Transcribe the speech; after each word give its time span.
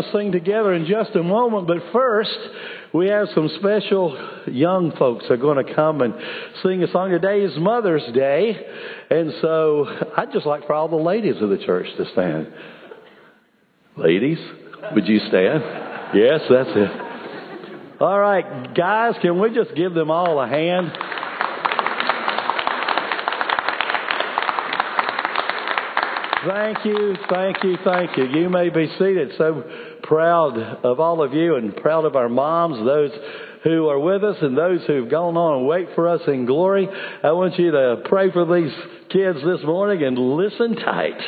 To 0.00 0.12
sing 0.12 0.32
together 0.32 0.72
in 0.72 0.86
just 0.86 1.14
a 1.14 1.22
moment, 1.22 1.66
but 1.66 1.76
first, 1.92 2.38
we 2.94 3.08
have 3.08 3.28
some 3.34 3.50
special 3.58 4.40
young 4.46 4.92
folks 4.98 5.24
that 5.28 5.34
are 5.34 5.36
going 5.36 5.64
to 5.64 5.74
come 5.74 6.00
and 6.00 6.14
sing 6.62 6.82
a 6.82 6.90
song. 6.90 7.10
Today 7.10 7.40
is 7.40 7.52
Mother's 7.58 8.04
Day, 8.14 8.56
and 9.10 9.32
so 9.42 9.86
I'd 10.16 10.32
just 10.32 10.46
like 10.46 10.66
for 10.66 10.72
all 10.72 10.88
the 10.88 10.96
ladies 10.96 11.34
of 11.42 11.50
the 11.50 11.58
church 11.58 11.86
to 11.98 12.06
stand. 12.12 12.50
Ladies, 13.96 14.38
would 14.94 15.06
you 15.06 15.18
stand? 15.28 15.62
Yes, 16.14 16.40
that's 16.48 16.70
it. 16.74 18.00
All 18.00 18.18
right, 18.18 18.74
guys, 18.74 19.16
can 19.20 19.38
we 19.38 19.54
just 19.54 19.74
give 19.74 19.92
them 19.92 20.10
all 20.10 20.40
a 20.40 20.48
hand? 20.48 20.92
Thank 26.46 26.86
you, 26.86 27.16
thank 27.28 27.62
you, 27.62 27.76
thank 27.84 28.16
you. 28.16 28.24
You 28.24 28.48
may 28.48 28.70
be 28.70 28.88
seated. 28.98 29.32
So 29.36 29.62
proud 30.10 30.58
of 30.82 30.98
all 30.98 31.22
of 31.22 31.32
you 31.32 31.54
and 31.54 31.76
proud 31.76 32.04
of 32.04 32.16
our 32.16 32.28
moms, 32.28 32.84
those 32.84 33.12
who 33.62 33.88
are 33.88 33.98
with 34.00 34.24
us 34.24 34.36
and 34.42 34.58
those 34.58 34.80
who've 34.84 35.08
gone 35.08 35.36
on 35.36 35.58
and 35.58 35.68
wait 35.68 35.86
for 35.94 36.08
us 36.08 36.20
in 36.26 36.46
glory. 36.46 36.88
I 37.22 37.30
want 37.30 37.56
you 37.60 37.70
to 37.70 38.02
pray 38.06 38.32
for 38.32 38.44
these 38.44 38.72
kids 39.08 39.38
this 39.44 39.64
morning 39.64 40.02
and 40.02 40.18
listen 40.18 40.74
tight. 40.74 41.20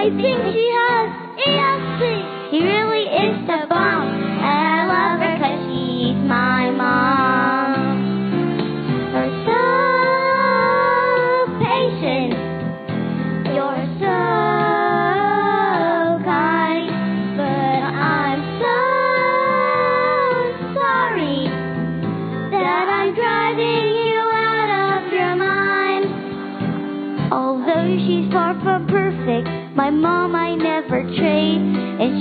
I 0.00 0.10
think 0.10 0.54
she 0.54 0.67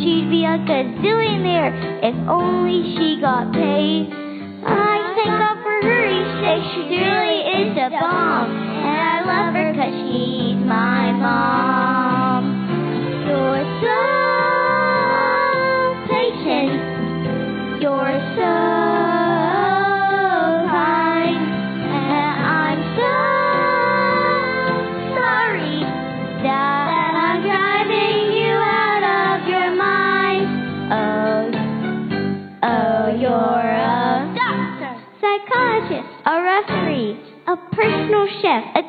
she'd 0.08 0.30
be 0.30 0.46
a 0.46 0.56
gazillionaire 0.64 2.00
if 2.02 2.16
only 2.30 2.96
she 2.96 3.20
got 3.20 3.52
paid. 3.52 4.08
When 4.08 4.72
I 4.72 5.12
think 5.20 5.36
of 5.36 5.58
her 5.68 5.82
handshake, 5.84 6.64
she 6.72 6.82
really 6.96 7.40
is 7.60 7.72
a 7.76 7.90
bomb. 7.90 8.48
And 8.88 9.00
I 9.04 9.18
love 9.28 9.54
her 9.54 9.74
cause 9.74 9.96
she's 10.08 10.56
my 10.64 11.12
mom. 11.12 11.67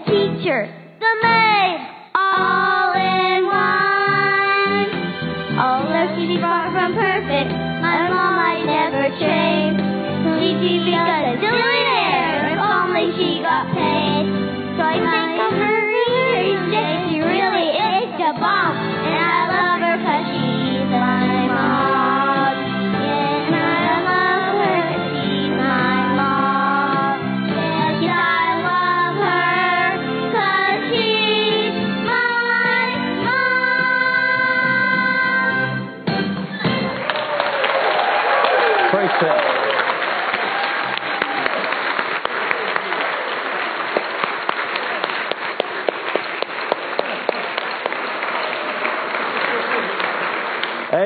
teacher, 0.09 0.65
the 1.01 1.13
maid, 1.23 1.79
all 2.15 2.93
in 2.97 3.45
one. 3.45 4.89
Although 5.61 6.17
she's 6.17 6.41
far 6.41 6.73
from 6.73 6.95
perfect, 6.95 7.51
my 7.85 8.09
mom 8.09 8.37
might 8.41 8.65
never 8.65 9.13
change. 9.21 9.77
She'd 10.41 10.61
be 10.61 10.93
a 10.93 11.37
billionaire 11.37 12.53
if 12.53 12.59
only 12.59 13.13
she 13.19 13.43
got 13.43 13.69
paid. 13.75 14.08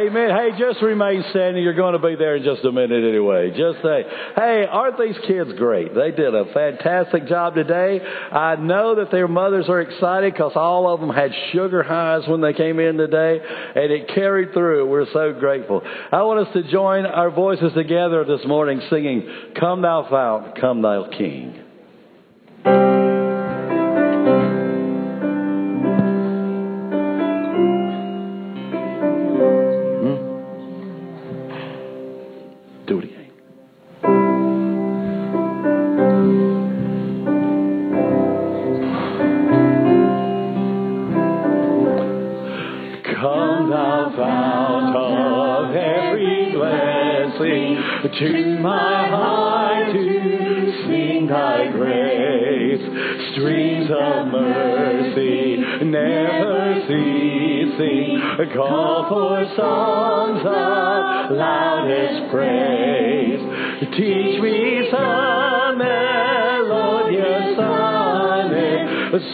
Amen. 0.02 0.30
Hey, 0.30 0.58
just 0.58 0.82
remain 0.82 1.22
standing. 1.30 1.62
You're 1.62 1.74
going 1.74 1.92
to 1.92 2.04
be 2.04 2.16
there 2.16 2.34
in 2.34 2.42
just 2.42 2.64
a 2.64 2.72
minute 2.72 3.08
anyway. 3.08 3.50
Just 3.50 3.84
say, 3.84 4.02
hey, 4.34 4.64
aren't 4.68 4.98
these 4.98 5.14
kids 5.28 5.50
great? 5.56 5.94
They 5.94 6.10
did 6.10 6.34
a 6.34 6.52
fantastic 6.52 7.28
job 7.28 7.54
today. 7.54 8.00
I 8.00 8.56
know 8.56 8.96
that 8.96 9.12
their 9.12 9.28
mothers 9.28 9.66
are 9.68 9.80
excited 9.80 10.32
because 10.32 10.52
all 10.56 10.92
of 10.92 11.00
them 11.00 11.10
had 11.10 11.30
sugar 11.52 11.84
highs 11.84 12.22
when 12.26 12.40
they 12.40 12.52
came 12.52 12.80
in 12.80 12.96
today 12.96 13.38
and 13.76 13.92
it 13.92 14.08
carried 14.12 14.52
through. 14.52 14.88
We're 14.88 15.06
so 15.12 15.34
grateful. 15.38 15.82
I 16.10 16.22
want 16.22 16.48
us 16.48 16.52
to 16.54 16.68
join 16.68 17.06
our 17.06 17.30
voices 17.30 17.72
together 17.72 18.24
this 18.24 18.44
morning 18.44 18.82
singing, 18.90 19.28
Come 19.60 19.82
Thou 19.82 20.08
Fount, 20.10 20.60
Come 20.60 20.82
Thou 20.82 21.10
King. 21.16 23.01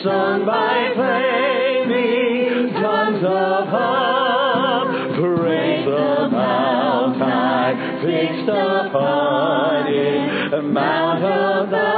Sung 0.03 0.47
by 0.47 0.93
flaming 0.95 2.73
tongues 2.75 3.25
of 3.25 3.69
harp. 3.69 4.89
Praise 5.17 5.85
the 5.85 6.29
mount 6.31 7.17
high, 7.19 7.75
fixed 8.03 8.49
upon 8.49 9.87
it, 9.89 10.63
mount 10.63 11.25
of 11.25 11.71
thy 11.71 11.98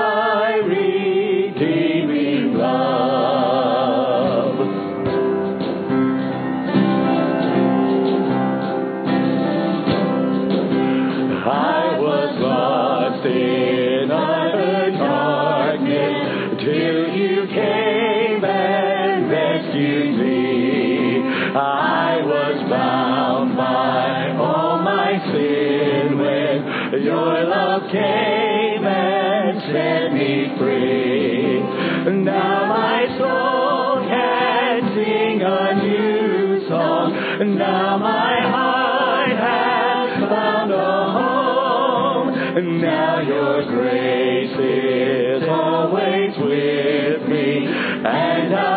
Now 42.78 43.20
your 43.20 43.64
grace 43.64 44.56
is 44.56 45.42
always 45.48 46.38
with 46.38 47.28
me, 47.28 47.66
and 47.66 48.54
I'll 48.54 48.69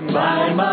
my 0.00 0.54
wandering 0.54 0.67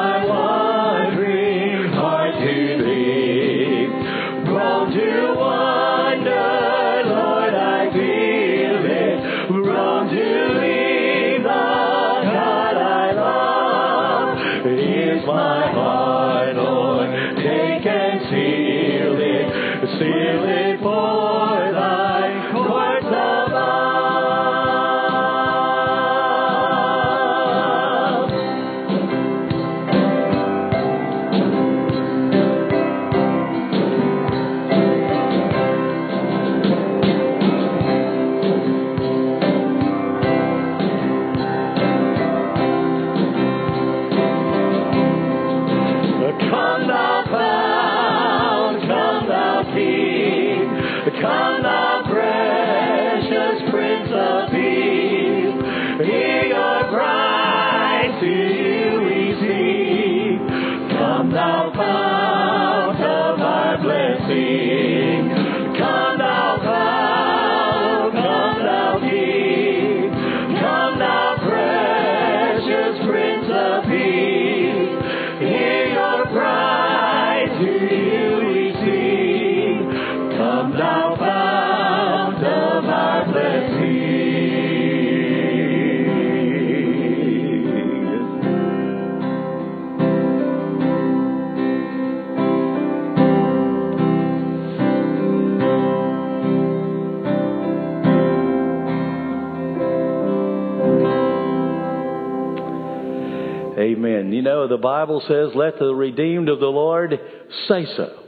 know, 104.45 104.69
the 104.69 104.77
Bible 104.77 105.21
says, 105.27 105.49
let 105.53 105.77
the 105.77 105.93
redeemed 105.93 106.47
of 106.47 106.61
the 106.61 106.67
Lord 106.67 107.19
say 107.67 107.85
so. 107.97 108.21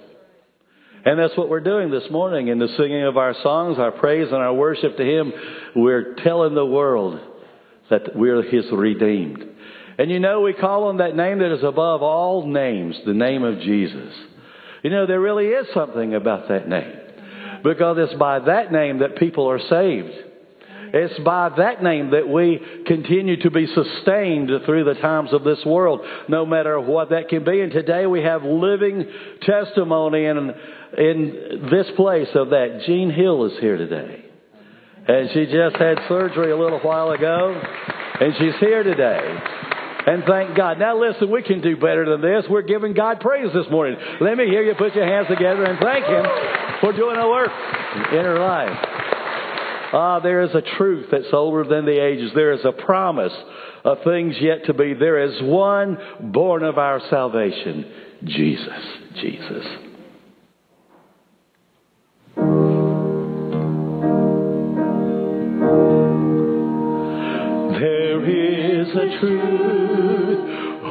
And 1.05 1.17
that's 1.17 1.38
what 1.38 1.47
we're 1.47 1.62
doing 1.62 1.89
this 1.89 2.12
morning 2.12 2.50
in 2.50 2.59
the 2.59 2.67
singing 2.75 3.05
of 3.05 3.15
our 3.15 3.33
songs, 3.41 3.79
our 3.79 3.91
praise, 3.91 4.27
and 4.27 4.36
our 4.36 4.53
worship 4.53 4.97
to 4.97 5.03
Him. 5.03 5.31
We're 5.74 6.15
telling 6.15 6.53
the 6.53 6.65
world 6.65 7.17
that 7.89 8.13
we're 8.13 8.43
His 8.43 8.65
redeemed. 8.74 9.41
And 9.97 10.12
you 10.12 10.19
know, 10.19 10.41
we 10.41 10.53
call 10.53 10.86
on 10.86 10.97
that 10.97 11.15
name 11.15 11.39
that 11.39 11.55
is 11.55 11.63
above 11.63 12.01
all 12.01 12.45
names, 12.45 12.97
the 13.05 13.13
name 13.13 13.43
of 13.43 13.62
Jesus. 13.62 14.13
You 14.83 14.89
know, 14.89 15.07
there 15.07 15.21
really 15.21 15.47
is 15.47 15.67
something 15.74 16.13
about 16.13 16.50
that 16.50 16.67
name. 16.67 16.93
Because 17.63 17.97
it's 18.00 18.19
by 18.19 18.39
that 18.39 18.74
name 18.74 19.00
that 19.00 19.17
people 19.17 19.50
are 19.50 19.59
saved. 19.59 20.13
It's 20.94 21.20
by 21.20 21.50
that 21.58 21.84
name 21.84 22.12
that 22.12 22.27
we 22.27 22.60
continue 22.86 23.41
to 23.41 23.51
be 23.51 23.67
sustained 23.67 24.50
through 24.65 24.86
the 24.86 24.96
times 24.96 25.34
of 25.34 25.44
this 25.44 25.60
world, 25.65 26.01
no 26.27 26.46
matter 26.46 26.79
what 26.79 27.10
that 27.10 27.29
can 27.29 27.44
be. 27.44 27.62
And 27.62 27.72
today 27.72 28.06
we 28.06 28.24
have 28.24 28.44
living 28.44 29.06
testimony 29.41 30.25
in, 30.25 30.53
in 30.98 31.67
this 31.72 31.88
place 31.96 32.29
of 32.36 32.50
that. 32.50 32.84
Jean 32.86 33.10
Hill 33.10 33.46
is 33.46 33.60
here 33.60 33.77
today. 33.77 34.25
And 35.08 35.29
she 35.34 35.46
just 35.46 35.77
had 35.77 36.00
surgery 36.10 36.51
a 36.51 36.58
little 36.58 36.79
while 36.79 37.12
ago, 37.12 37.62
and 38.20 38.34
she's 38.38 38.60
here 38.60 38.84
today. 38.84 39.38
And 40.08 40.24
thank 40.24 40.56
God. 40.56 40.79
Now 40.79 41.00
listen, 41.00 41.29
we 41.29 41.44
can 41.44 41.62
do 41.62 41.75
better 41.75 42.10
than 42.10 42.22
this. 42.22 42.46
We're 42.50 42.62
giving 42.62 42.94
God 42.94 43.20
praise 43.20 43.51
this 43.53 43.65
morning. 43.70 44.00
Let 44.22 44.38
me 44.38 44.46
hear 44.46 44.63
you 44.63 44.74
put 44.75 44.96
your 44.96 45.06
hands 45.06 45.27
together 45.27 45.63
and 45.65 45.77
thank 45.79 46.06
Him 46.06 46.25
for 46.79 46.94
doing 46.94 47.17
a 47.17 47.27
work 47.27 47.51
in 48.13 48.24
her 48.24 48.39
life. 48.39 49.07
Ah, 49.94 50.20
there 50.20 50.41
is 50.41 50.53
a 50.53 50.62
truth 50.77 51.08
that's 51.12 51.32
older 51.32 51.63
than 51.63 51.86
the 51.86 52.03
ages. 52.03 52.32
There 52.36 52.51
is 52.51 52.65
a 52.65 52.74
promise 52.74 53.34
of 53.86 54.00
things 54.03 54.36
yet 54.41 54.65
to 54.65 54.74
be. 54.74 54.94
There 54.94 55.24
is 55.24 55.41
one 55.41 55.98
born 56.20 56.63
of 56.63 56.77
our 56.77 57.00
salvation, 57.10 57.86
Jesus. 58.25 58.84
Jesus. 59.22 59.65
There 67.79 68.25
is 68.25 68.89
a 68.89 69.20
truth 69.22 70.39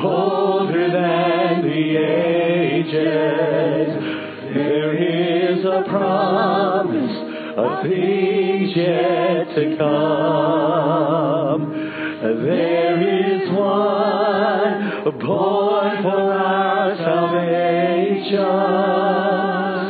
older 0.03 0.89
than 0.89 1.63
the 1.63 1.97
ages. 1.99 2.95
There 4.55 4.95
is 4.95 5.65
a 5.65 5.83
promise 5.87 7.17
of 7.59 7.83
things 7.83 8.46
yet 8.77 9.55
to 9.55 9.77
come. 9.79 11.63
There 12.23 13.01
is 13.01 13.49
one 13.51 15.05
born 15.19 16.03
for 16.03 16.33
our 16.33 16.97
salvation. 16.97 18.37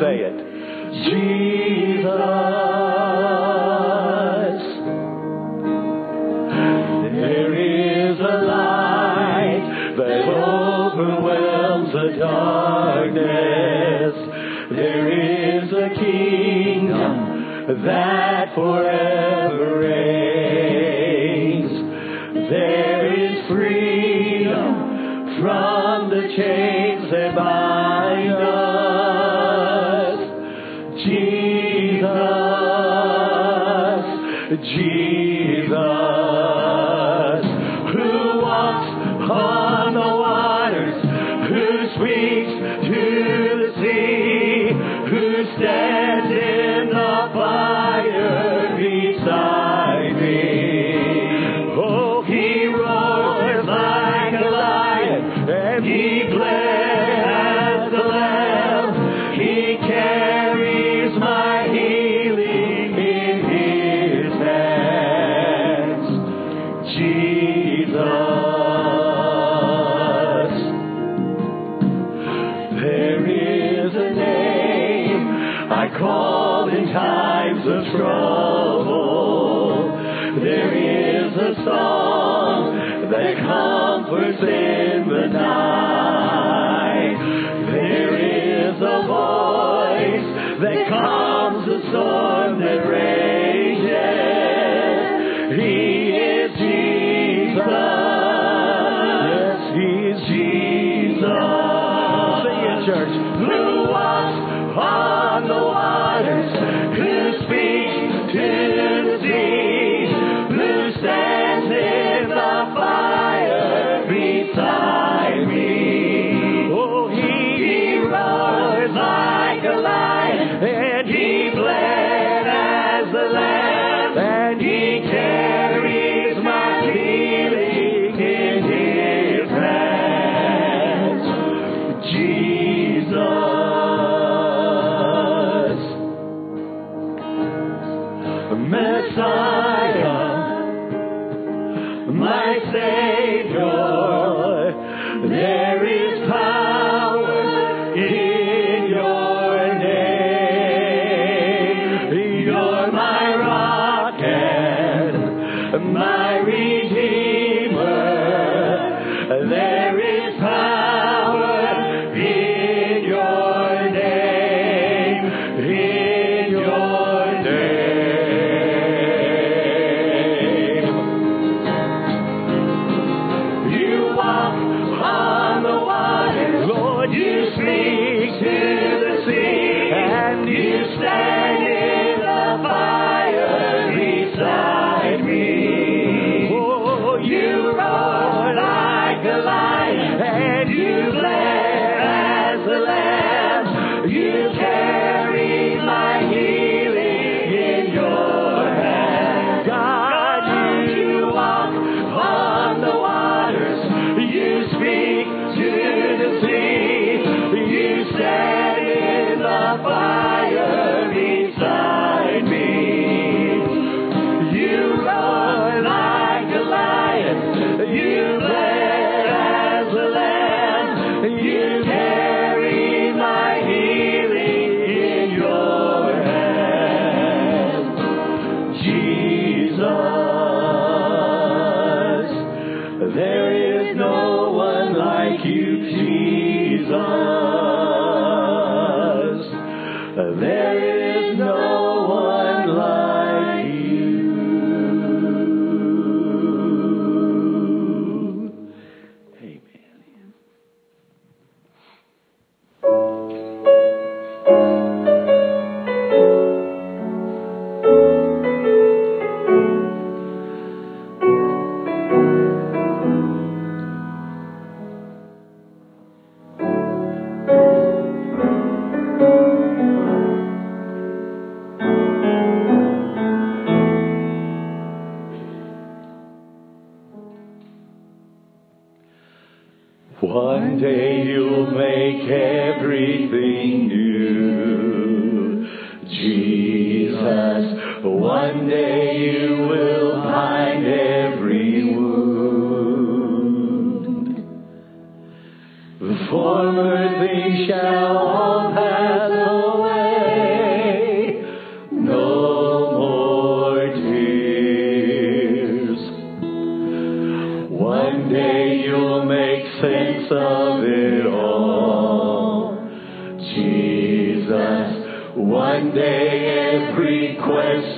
Say 0.00 0.16
it. 0.28 0.38
Jesus. 1.04 2.20
There 7.02 7.54
is 7.54 8.16
a 8.20 8.36
light 8.46 9.64
that 9.96 10.28
overwhelms 10.28 11.92
the 11.92 12.08
darkness. 12.18 14.14
There 14.70 15.08
is 15.62 15.72
a 15.72 15.88
kingdom 15.98 17.14
that 17.84 18.15
forever 18.56 19.80
reigns. 19.80 21.70
There 22.48 23.06
is 23.12 23.46
freedom 23.48 24.74
from 25.42 26.08
the 26.08 26.22
chains 26.34 27.10
that 27.10 27.34
bind 27.36 28.32
us. 28.32 28.56
Jesus, 31.04 32.06
Jesus. 34.64 34.95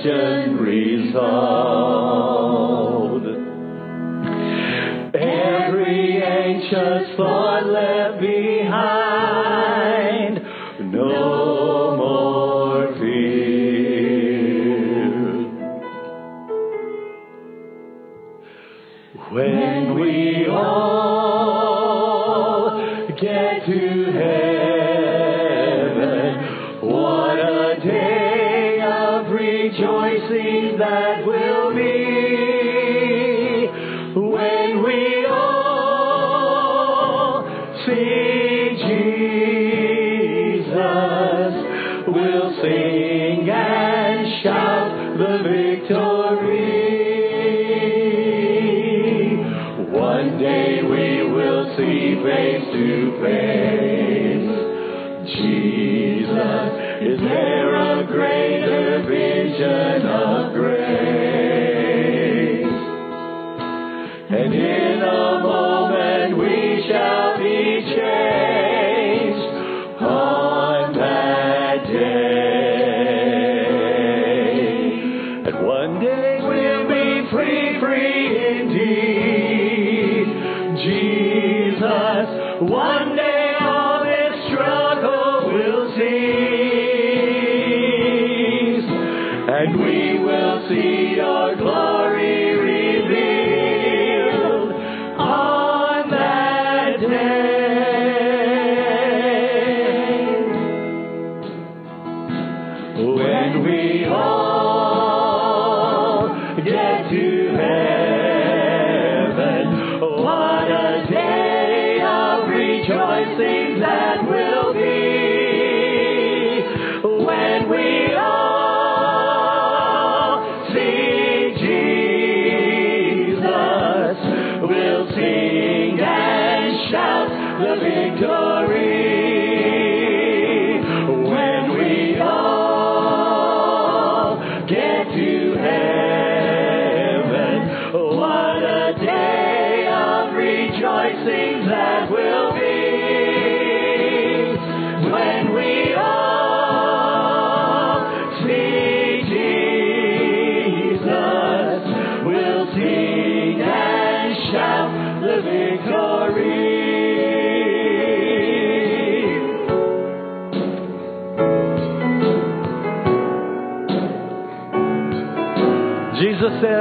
Question 0.01 0.58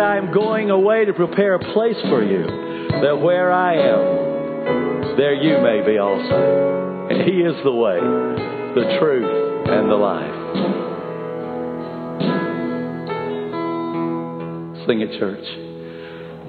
Jesus 0.09 0.16
said, 0.16 0.16
I 0.16 0.16
am 0.16 0.33
going 0.33 0.71
away 0.71 1.05
to 1.05 1.12
prepare 1.12 1.55
a 1.55 1.59
place 1.73 2.01
for 2.09 2.23
you, 2.23 2.47
that 3.03 3.21
where 3.21 3.53
I 3.53 3.75
am, 3.75 5.16
there 5.16 5.35
you 5.35 5.61
may 5.62 5.83
be 5.87 5.99
also. 5.99 7.09
And 7.11 7.23
He 7.23 7.40
is 7.40 7.57
the 7.64 7.73
way, 7.73 8.01
the 8.75 8.99
truth, 8.99 9.68
and 9.68 9.90
the 9.90 9.97
life. 9.97 10.35
Sing 14.87 15.01
it, 15.01 15.18
church. 15.18 15.44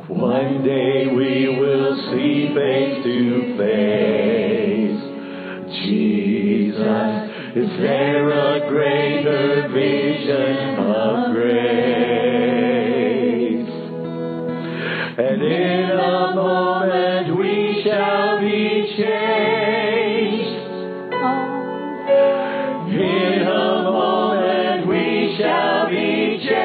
One 0.08 0.63
day 0.63 1.08
we 1.08 1.60
will 1.60 1.95
see 2.12 2.54
face 2.56 3.04
to 3.04 3.58
face. 3.58 5.02
Jesus, 5.86 7.30
is 7.56 7.69
there 7.80 8.30
a 8.30 8.69
greater 8.69 9.67
vision 9.69 10.80
of 10.80 11.34
grace? 11.34 11.59
And 15.22 15.42
in 15.44 15.90
a 15.92 16.34
moment 16.34 17.38
we 17.38 17.84
shall 17.84 18.40
be 18.40 18.96
changed. 18.96 20.56
In 22.96 23.42
a 23.42 23.84
moment 23.84 24.88
we 24.88 25.36
shall 25.38 25.90
be 25.90 26.40
changed. 26.48 26.60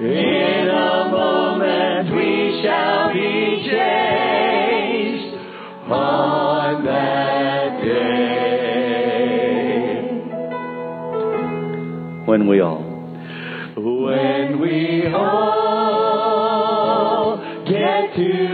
In 0.00 0.68
a 0.68 1.08
moment 1.12 2.10
we 2.16 2.60
shall 2.60 3.12
be 3.12 3.68
changed 3.70 5.34
on 5.92 6.84
that 6.84 7.82
day. 7.84 8.18
When 12.26 12.48
we 12.48 12.60
all, 12.60 12.87
get 18.18 18.47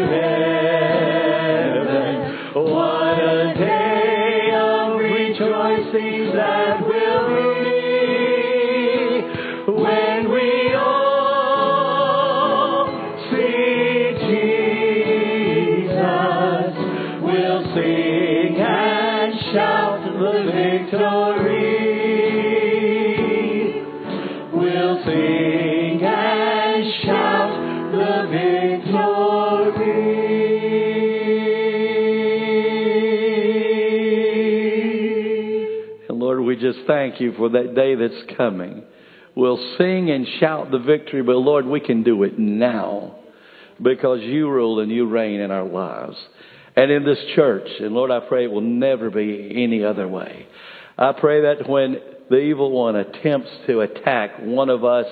thank 37.14 37.20
you 37.20 37.32
for 37.36 37.48
that 37.50 37.74
day 37.74 37.94
that's 37.94 38.36
coming. 38.36 38.82
We'll 39.36 39.76
sing 39.78 40.10
and 40.10 40.26
shout 40.40 40.70
the 40.70 40.78
victory, 40.78 41.22
but 41.22 41.36
Lord, 41.36 41.64
we 41.64 41.80
can 41.80 42.02
do 42.02 42.24
it 42.24 42.38
now 42.38 43.16
because 43.80 44.20
you 44.20 44.48
rule 44.48 44.80
and 44.80 44.90
you 44.90 45.08
reign 45.08 45.40
in 45.40 45.50
our 45.50 45.64
lives 45.64 46.16
and 46.76 46.90
in 46.90 47.04
this 47.04 47.18
church. 47.36 47.68
And 47.80 47.94
Lord, 47.94 48.10
I 48.10 48.20
pray 48.20 48.44
it 48.44 48.50
will 48.50 48.60
never 48.60 49.10
be 49.10 49.52
any 49.62 49.84
other 49.84 50.08
way. 50.08 50.46
I 50.98 51.12
pray 51.12 51.42
that 51.42 51.68
when 51.68 51.96
the 52.30 52.38
evil 52.38 52.72
one 52.72 52.96
attempts 52.96 53.50
to 53.68 53.80
attack 53.80 54.38
one 54.40 54.68
of 54.68 54.84
us 54.84 55.06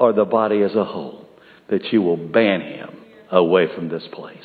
or 0.00 0.12
the 0.12 0.24
body 0.24 0.62
as 0.62 0.74
a 0.74 0.84
whole, 0.84 1.28
that 1.70 1.84
you 1.92 2.02
will 2.02 2.16
ban 2.16 2.62
him 2.62 2.90
away 3.30 3.66
from 3.74 3.88
this 3.88 4.04
place. 4.12 4.38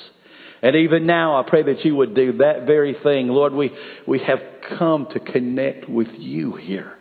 And 0.61 0.75
even 0.75 1.05
now, 1.05 1.39
I 1.41 1.49
pray 1.49 1.63
that 1.63 1.85
you 1.85 1.95
would 1.95 2.13
do 2.13 2.37
that 2.37 2.65
very 2.65 2.95
thing. 3.01 3.29
Lord, 3.29 3.53
we, 3.53 3.71
we 4.07 4.19
have 4.19 4.39
come 4.77 5.07
to 5.13 5.19
connect 5.19 5.87
with 5.89 6.09
you 6.17 6.55
here. 6.55 6.98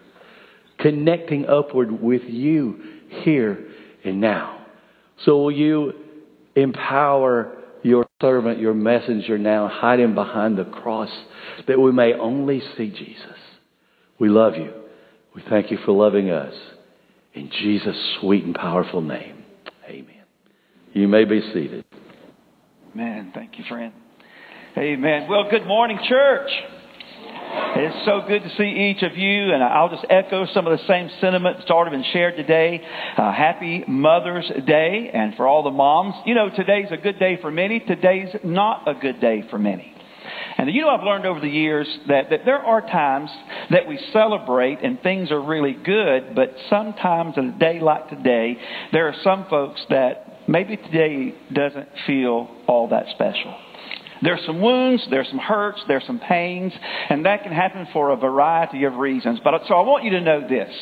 Connecting 0.78 1.46
upward 1.46 1.90
with 2.02 2.22
you 2.26 2.80
here 3.22 3.68
and 4.04 4.20
now. 4.20 4.66
So 5.24 5.38
will 5.38 5.52
you 5.52 5.92
empower 6.54 7.56
your 7.82 8.06
servant, 8.20 8.58
your 8.58 8.74
messenger 8.74 9.38
now, 9.38 9.68
hide 9.68 10.00
him 10.00 10.14
behind 10.14 10.58
the 10.58 10.64
cross 10.64 11.10
that 11.66 11.78
we 11.80 11.92
may 11.92 12.14
only 12.14 12.60
see 12.76 12.90
Jesus. 12.90 13.36
We 14.18 14.28
love 14.28 14.54
you. 14.56 14.72
We 15.34 15.42
thank 15.48 15.70
you 15.70 15.78
for 15.84 15.92
loving 15.92 16.30
us. 16.30 16.54
In 17.34 17.50
Jesus' 17.50 18.16
sweet 18.20 18.44
and 18.44 18.54
powerful 18.54 19.00
name. 19.00 19.44
Amen. 19.88 20.24
You 20.92 21.06
may 21.06 21.24
be 21.24 21.40
seated. 21.52 21.84
Man, 22.94 23.30
thank 23.34 23.58
you, 23.58 23.64
friend. 23.68 23.92
Amen. 24.76 25.28
Well, 25.28 25.48
good 25.50 25.66
morning, 25.66 25.98
church. 26.08 26.50
It's 27.50 28.04
so 28.04 28.22
good 28.26 28.42
to 28.42 28.50
see 28.56 28.90
each 28.90 29.02
of 29.02 29.16
you, 29.16 29.52
and 29.52 29.62
I'll 29.62 29.88
just 29.88 30.04
echo 30.10 30.46
some 30.52 30.66
of 30.66 30.78
the 30.78 30.84
same 30.86 31.10
sentiments 31.20 31.62
that 31.62 31.72
already 31.72 31.96
been 31.96 32.06
shared 32.12 32.36
today. 32.36 32.80
Uh, 33.16 33.32
happy 33.32 33.84
Mother's 33.86 34.50
Day, 34.66 35.10
and 35.12 35.34
for 35.36 35.46
all 35.46 35.62
the 35.62 35.70
moms, 35.70 36.14
you 36.26 36.34
know, 36.34 36.50
today's 36.54 36.88
a 36.90 36.96
good 36.96 37.18
day 37.18 37.38
for 37.40 37.50
many. 37.50 37.80
Today's 37.80 38.34
not 38.44 38.88
a 38.88 38.94
good 38.94 39.20
day 39.20 39.44
for 39.48 39.58
many. 39.58 39.94
And 40.58 40.68
you 40.74 40.82
know, 40.82 40.88
I've 40.88 41.04
learned 41.04 41.24
over 41.24 41.40
the 41.40 41.48
years 41.48 41.86
that, 42.08 42.30
that 42.30 42.40
there 42.44 42.58
are 42.58 42.80
times 42.80 43.30
that 43.70 43.86
we 43.86 43.98
celebrate 44.12 44.80
and 44.82 45.00
things 45.00 45.30
are 45.30 45.40
really 45.40 45.72
good, 45.72 46.34
but 46.34 46.52
sometimes 46.68 47.34
in 47.36 47.50
a 47.50 47.58
day 47.58 47.80
like 47.80 48.08
today, 48.08 48.56
there 48.92 49.06
are 49.06 49.14
some 49.22 49.46
folks 49.48 49.80
that 49.88 50.48
maybe 50.48 50.76
today 50.76 51.34
doesn't 51.52 51.88
feel 52.06 52.48
all 52.66 52.88
that 52.88 53.06
special. 53.14 53.54
There's 54.22 54.44
some 54.46 54.60
wounds, 54.60 55.06
there's 55.10 55.28
some 55.28 55.38
hurts, 55.38 55.80
there's 55.88 56.04
some 56.06 56.18
pains, 56.18 56.72
and 57.08 57.24
that 57.26 57.42
can 57.42 57.52
happen 57.52 57.86
for 57.92 58.10
a 58.10 58.16
variety 58.16 58.84
of 58.84 58.94
reasons. 58.94 59.40
But 59.42 59.62
so 59.68 59.74
I 59.74 59.82
want 59.82 60.04
you 60.04 60.10
to 60.10 60.20
know 60.20 60.46
this. 60.48 60.72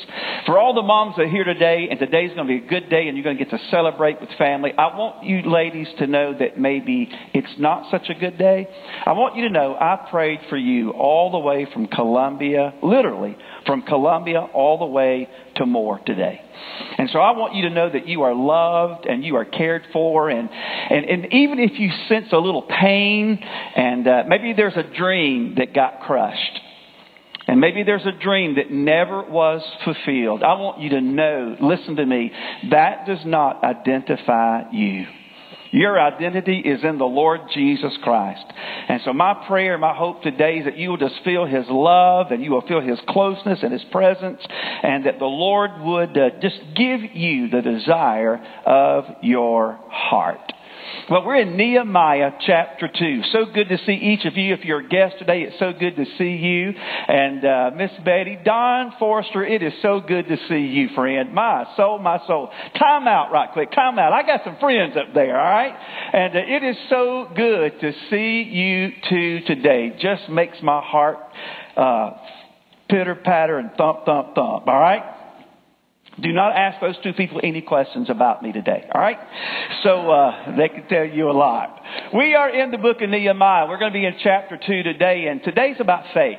For 0.46 0.58
all 0.58 0.74
the 0.74 0.82
moms 0.82 1.16
that 1.16 1.22
are 1.22 1.28
here 1.28 1.44
today, 1.44 1.88
and 1.90 1.98
today's 1.98 2.32
going 2.34 2.46
to 2.46 2.60
be 2.60 2.64
a 2.64 2.68
good 2.68 2.88
day 2.88 3.08
and 3.08 3.16
you're 3.16 3.24
going 3.24 3.36
to 3.36 3.44
get 3.44 3.50
to 3.50 3.62
celebrate 3.70 4.20
with 4.20 4.30
family, 4.38 4.72
I 4.76 4.96
want 4.96 5.24
you 5.24 5.50
ladies 5.50 5.88
to 5.98 6.06
know 6.06 6.34
that 6.38 6.58
maybe 6.58 7.08
it's 7.34 7.58
not 7.58 7.90
such 7.90 8.08
a 8.08 8.14
good 8.14 8.38
day. 8.38 8.68
I 9.04 9.12
want 9.12 9.36
you 9.36 9.48
to 9.48 9.50
know 9.50 9.74
I 9.74 10.08
prayed 10.10 10.40
for 10.48 10.56
you 10.56 10.90
all 10.90 11.30
the 11.30 11.38
way 11.38 11.66
from 11.72 11.86
Columbia, 11.86 12.74
literally 12.82 13.36
from 13.66 13.82
Columbia 13.82 14.40
all 14.40 14.78
the 14.78 14.86
way 14.86 15.28
to 15.56 15.66
more 15.66 15.98
today. 16.00 16.40
And 16.98 17.10
so 17.10 17.18
I 17.18 17.36
want 17.36 17.54
you 17.54 17.68
to 17.68 17.70
know 17.70 17.90
that 17.90 18.08
you 18.08 18.22
are 18.22 18.34
loved 18.34 19.06
and 19.06 19.24
you 19.24 19.36
are 19.36 19.44
cared 19.44 19.82
for. 19.92 20.30
And, 20.30 20.48
and, 20.50 21.04
and 21.04 21.32
even 21.32 21.58
if 21.58 21.78
you 21.78 21.90
sense 22.08 22.32
a 22.32 22.38
little 22.38 22.62
pain 22.62 23.38
and 23.38 24.06
uh, 24.06 24.24
maybe 24.26 24.52
there's 24.54 24.76
a 24.76 24.82
dream 24.82 25.56
that 25.58 25.74
got 25.74 26.00
crushed. 26.00 26.60
And 27.48 27.60
maybe 27.60 27.84
there's 27.84 28.04
a 28.04 28.12
dream 28.12 28.56
that 28.56 28.72
never 28.72 29.22
was 29.22 29.62
fulfilled. 29.84 30.42
I 30.42 30.54
want 30.54 30.80
you 30.80 30.90
to 30.90 31.00
know, 31.00 31.56
listen 31.60 31.96
to 31.96 32.04
me, 32.04 32.32
that 32.70 33.06
does 33.06 33.24
not 33.24 33.62
identify 33.62 34.70
you. 34.72 35.06
Your 35.76 36.00
identity 36.00 36.60
is 36.60 36.82
in 36.82 36.96
the 36.96 37.04
Lord 37.04 37.42
Jesus 37.52 37.92
Christ. 38.02 38.46
And 38.88 39.02
so 39.04 39.12
my 39.12 39.44
prayer, 39.46 39.76
my 39.76 39.94
hope 39.94 40.22
today 40.22 40.54
is 40.54 40.64
that 40.64 40.78
you 40.78 40.88
will 40.88 40.96
just 40.96 41.16
feel 41.22 41.44
His 41.44 41.66
love 41.68 42.28
and 42.30 42.42
you 42.42 42.50
will 42.50 42.66
feel 42.66 42.80
His 42.80 42.98
closeness 43.06 43.58
and 43.62 43.74
His 43.74 43.84
presence 43.92 44.40
and 44.82 45.04
that 45.04 45.18
the 45.18 45.26
Lord 45.26 45.72
would 45.82 46.16
uh, 46.16 46.30
just 46.40 46.56
give 46.74 47.00
you 47.12 47.50
the 47.50 47.60
desire 47.60 48.42
of 48.64 49.04
your 49.22 49.78
heart. 49.90 50.50
Well, 51.08 51.24
we're 51.24 51.36
in 51.36 51.56
Nehemiah 51.56 52.32
chapter 52.44 52.88
2. 52.88 53.22
So 53.30 53.46
good 53.54 53.68
to 53.68 53.78
see 53.86 53.92
each 53.92 54.24
of 54.24 54.36
you. 54.36 54.54
If 54.54 54.64
you're 54.64 54.80
a 54.80 54.88
guest 54.88 55.16
today, 55.18 55.42
it's 55.42 55.58
so 55.58 55.72
good 55.72 55.94
to 55.96 56.04
see 56.18 56.36
you. 56.36 56.72
And 56.72 57.44
uh, 57.44 57.70
Miss 57.76 57.92
Betty, 58.04 58.38
Don 58.44 58.92
Forrester, 58.98 59.44
it 59.44 59.62
is 59.62 59.72
so 59.82 60.00
good 60.00 60.26
to 60.26 60.36
see 60.48 60.66
you, 60.66 60.88
friend. 60.96 61.32
My 61.32 61.64
soul, 61.76 61.98
my 61.98 62.18
soul. 62.26 62.50
Time 62.78 63.06
out 63.06 63.30
right 63.30 63.50
quick. 63.52 63.70
Time 63.70 63.98
out. 63.98 64.12
I 64.12 64.26
got 64.26 64.40
some 64.44 64.56
friends 64.58 64.96
up 64.96 65.14
there, 65.14 65.38
all 65.38 65.50
right? 65.50 65.74
And 66.12 66.34
uh, 66.34 66.40
it 66.40 66.64
is 66.64 66.76
so 66.90 67.30
good 67.36 67.80
to 67.80 67.92
see 68.10 68.42
you 68.42 68.90
two 69.08 69.40
today. 69.46 69.96
Just 70.00 70.28
makes 70.28 70.56
my 70.62 70.80
heart 70.82 71.18
uh, 71.76 72.10
pitter 72.88 73.14
patter 73.14 73.58
and 73.58 73.70
thump, 73.76 74.06
thump, 74.06 74.34
thump, 74.34 74.66
all 74.66 74.80
right? 74.80 75.15
Do 76.20 76.32
not 76.32 76.56
ask 76.56 76.80
those 76.80 76.96
two 77.02 77.12
people 77.12 77.40
any 77.42 77.60
questions 77.60 78.08
about 78.08 78.42
me 78.42 78.52
today, 78.52 78.88
all 78.94 79.00
right? 79.00 79.18
So 79.82 80.10
uh, 80.10 80.56
they 80.56 80.68
can 80.68 80.86
tell 80.88 81.04
you 81.04 81.30
a 81.30 81.32
lot. 81.32 81.82
We 82.14 82.34
are 82.34 82.48
in 82.48 82.70
the 82.70 82.78
book 82.78 83.02
of 83.02 83.10
Nehemiah. 83.10 83.68
We're 83.68 83.78
going 83.78 83.92
to 83.92 83.98
be 83.98 84.06
in 84.06 84.14
chapter 84.22 84.56
2 84.56 84.82
today, 84.82 85.26
and 85.28 85.42
today's 85.44 85.76
about 85.78 86.04
faith. 86.14 86.38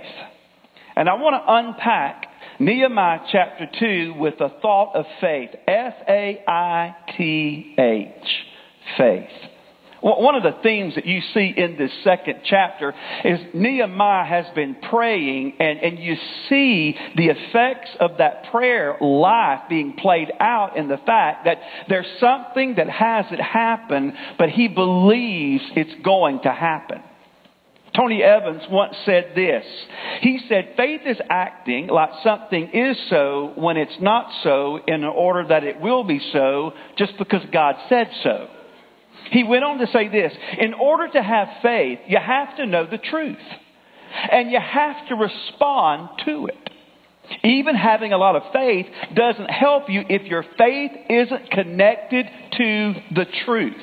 And 0.95 1.07
I 1.07 1.13
want 1.13 1.35
to 1.35 1.53
unpack 1.53 2.25
Nehemiah 2.59 3.19
chapter 3.31 3.67
2 3.79 4.15
with 4.17 4.39
the 4.39 4.49
thought 4.63 4.95
of 4.95 5.05
faith. 5.21 5.51
F 5.67 5.93
A 6.09 6.43
I 6.47 6.95
T 7.15 7.75
H. 7.77 8.27
Faith. 8.97 9.29
One 10.01 10.35
of 10.35 10.43
the 10.43 10.59
themes 10.61 10.95
that 10.95 11.05
you 11.05 11.21
see 11.33 11.53
in 11.55 11.75
this 11.77 11.91
second 12.03 12.41
chapter 12.43 12.93
is 13.25 13.39
Nehemiah 13.53 14.25
has 14.25 14.45
been 14.53 14.75
praying 14.89 15.53
and, 15.59 15.79
and 15.79 15.99
you 15.99 16.15
see 16.49 16.95
the 17.15 17.27
effects 17.27 17.89
of 17.99 18.17
that 18.19 18.51
prayer 18.51 18.97
life 19.01 19.61
being 19.69 19.93
played 19.93 20.31
out 20.39 20.77
in 20.77 20.87
the 20.87 20.97
fact 20.97 21.45
that 21.45 21.57
there's 21.89 22.07
something 22.19 22.75
that 22.75 22.89
hasn't 22.89 23.41
happened, 23.41 24.13
but 24.37 24.49
he 24.49 24.67
believes 24.67 25.63
it's 25.75 26.03
going 26.03 26.41
to 26.43 26.51
happen. 26.51 27.01
Tony 27.95 28.21
Evans 28.21 28.61
once 28.69 28.95
said 29.05 29.31
this. 29.33 29.65
He 30.21 30.39
said, 30.47 30.73
faith 30.77 31.01
is 31.07 31.17
acting 31.29 31.87
like 31.87 32.11
something 32.23 32.69
is 32.71 32.95
so 33.09 33.53
when 33.55 33.77
it's 33.77 33.99
not 33.99 34.31
so 34.43 34.79
in 34.87 35.03
order 35.03 35.47
that 35.47 35.63
it 35.63 35.81
will 35.81 36.03
be 36.03 36.21
so 36.31 36.73
just 36.97 37.17
because 37.17 37.41
God 37.51 37.75
said 37.89 38.09
so. 38.21 38.49
He 39.31 39.43
went 39.43 39.63
on 39.63 39.79
to 39.79 39.87
say 39.87 40.07
this 40.07 40.33
In 40.59 40.73
order 40.73 41.07
to 41.07 41.21
have 41.21 41.47
faith, 41.61 41.99
you 42.07 42.17
have 42.19 42.57
to 42.57 42.65
know 42.65 42.85
the 42.89 42.97
truth. 42.97 43.37
And 44.31 44.51
you 44.51 44.59
have 44.59 45.07
to 45.09 45.15
respond 45.15 46.09
to 46.25 46.47
it. 46.47 46.69
Even 47.43 47.75
having 47.75 48.13
a 48.13 48.17
lot 48.17 48.35
of 48.35 48.43
faith 48.53 48.85
doesn't 49.13 49.49
help 49.49 49.89
you 49.89 50.01
if 50.07 50.23
your 50.23 50.45
faith 50.57 50.91
isn't 51.09 51.51
connected 51.51 52.25
to 52.53 52.93
the 53.13 53.25
truth. 53.45 53.73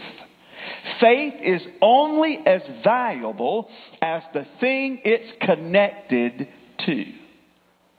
Faith 1.01 1.35
is 1.43 1.61
only 1.83 2.39
as 2.47 2.63
valuable 2.83 3.69
as 4.01 4.23
the 4.33 4.47
thing 4.61 5.01
it's 5.05 5.31
connected 5.43 6.49
to. 6.87 7.05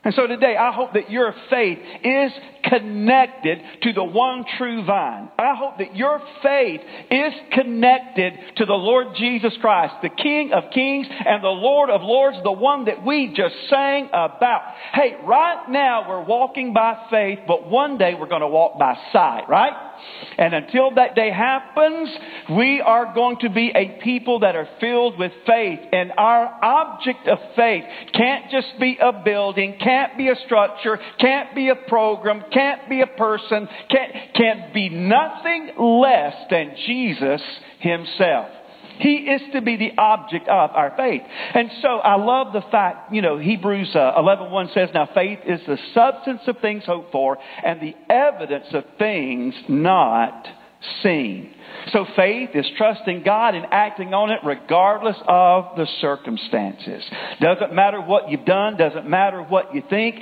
And 0.03 0.13
so 0.13 0.27
today, 0.27 0.55
I 0.55 0.71
hope 0.71 0.93
that 0.93 1.09
your 1.09 1.33
faith 1.49 1.79
is 2.03 2.31
connected 2.69 3.59
to 3.83 3.93
the 3.93 4.03
one 4.03 4.45
true 4.57 4.85
vine. 4.85 5.29
I 5.37 5.55
hope 5.55 5.77
that 5.77 5.95
your 5.95 6.21
faith 6.41 6.81
is 7.11 7.33
connected 7.51 8.33
to 8.57 8.65
the 8.65 8.73
Lord 8.73 9.15
Jesus 9.17 9.53
Christ, 9.61 9.93
the 10.01 10.09
King 10.09 10.51
of 10.53 10.71
kings 10.73 11.07
and 11.09 11.43
the 11.43 11.47
Lord 11.47 11.89
of 11.89 12.01
lords, 12.01 12.37
the 12.43 12.51
one 12.51 12.85
that 12.85 13.05
we 13.05 13.33
just 13.35 13.55
sang 13.69 14.07
about. 14.07 14.61
Hey, 14.93 15.15
right 15.23 15.65
now 15.69 16.09
we're 16.09 16.25
walking 16.25 16.73
by 16.73 17.07
faith, 17.09 17.39
but 17.47 17.69
one 17.69 17.97
day 17.97 18.13
we're 18.19 18.27
going 18.27 18.41
to 18.41 18.47
walk 18.47 18.77
by 18.79 18.95
sight, 19.11 19.43
right? 19.49 19.73
And 20.37 20.53
until 20.53 20.93
that 20.95 21.15
day 21.15 21.31
happens, 21.31 22.09
we 22.51 22.81
are 22.81 23.13
going 23.13 23.37
to 23.39 23.49
be 23.49 23.71
a 23.73 23.99
people 24.03 24.39
that 24.39 24.55
are 24.55 24.67
filled 24.79 25.17
with 25.17 25.31
faith. 25.45 25.79
And 25.91 26.11
our 26.17 26.45
object 26.63 27.27
of 27.27 27.37
faith 27.55 27.83
can't 28.13 28.51
just 28.51 28.79
be 28.79 28.97
a 29.01 29.23
building, 29.23 29.77
can't 29.81 30.17
be 30.17 30.29
a 30.29 30.35
structure, 30.45 30.99
can't 31.19 31.55
be 31.55 31.69
a 31.69 31.75
program, 31.75 32.43
can't 32.55 32.89
be 32.89 33.01
a 33.01 33.07
person, 33.07 33.67
can't, 33.91 34.33
can't 34.33 34.73
be 34.73 34.89
nothing 34.89 35.73
less 35.77 36.33
than 36.49 36.75
Jesus 36.87 37.41
Himself. 37.79 38.47
He 38.99 39.15
is 39.15 39.41
to 39.53 39.61
be 39.61 39.75
the 39.75 39.91
object 39.97 40.47
of 40.47 40.71
our 40.71 40.93
faith. 40.95 41.21
And 41.53 41.69
so 41.81 41.89
I 41.97 42.15
love 42.15 42.53
the 42.53 42.63
fact, 42.71 43.13
you 43.13 43.21
know, 43.21 43.37
Hebrews 43.37 43.91
uh, 43.93 44.13
11.1 44.17 44.73
says, 44.73 44.89
Now 44.93 45.09
faith 45.13 45.39
is 45.45 45.59
the 45.67 45.77
substance 45.93 46.41
of 46.47 46.59
things 46.59 46.85
hoped 46.85 47.11
for 47.11 47.37
and 47.63 47.81
the 47.81 47.93
evidence 48.09 48.67
of 48.71 48.85
things 48.97 49.53
not 49.67 50.47
seen. 51.03 51.53
So 51.91 52.05
faith 52.15 52.49
is 52.53 52.65
trusting 52.77 53.23
God 53.23 53.55
and 53.55 53.65
acting 53.71 54.13
on 54.13 54.31
it 54.31 54.39
regardless 54.43 55.17
of 55.27 55.75
the 55.77 55.87
circumstances. 56.01 57.03
Doesn't 57.41 57.73
matter 57.73 58.01
what 58.01 58.29
you've 58.29 58.45
done, 58.45 58.77
doesn't 58.77 59.07
matter 59.07 59.41
what 59.41 59.73
you 59.75 59.83
think. 59.89 60.15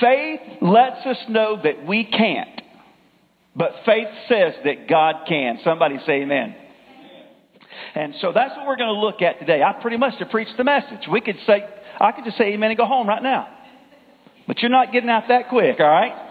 Faith 0.00 0.40
lets 0.60 1.06
us 1.06 1.18
know 1.28 1.58
that 1.62 1.86
we 1.86 2.04
can't. 2.04 2.60
But 3.56 3.72
faith 3.84 4.08
says 4.28 4.54
that 4.64 4.88
God 4.88 5.26
can. 5.26 5.58
Somebody 5.64 5.96
say 6.06 6.22
amen. 6.22 6.54
And 7.94 8.14
so 8.20 8.32
that's 8.32 8.56
what 8.56 8.66
we're 8.66 8.76
going 8.76 8.94
to 8.94 9.00
look 9.00 9.22
at 9.22 9.38
today. 9.40 9.62
I 9.62 9.80
pretty 9.80 9.96
much 9.96 10.14
have 10.18 10.30
preached 10.30 10.56
the 10.56 10.64
message. 10.64 11.08
We 11.10 11.20
could 11.20 11.36
say, 11.46 11.64
I 12.00 12.12
could 12.12 12.24
just 12.24 12.38
say 12.38 12.52
amen 12.52 12.70
and 12.70 12.78
go 12.78 12.86
home 12.86 13.08
right 13.08 13.22
now. 13.22 13.48
But 14.46 14.60
you're 14.60 14.70
not 14.70 14.92
getting 14.92 15.10
out 15.10 15.24
that 15.28 15.48
quick, 15.48 15.80
all 15.80 15.88
right? 15.88 16.29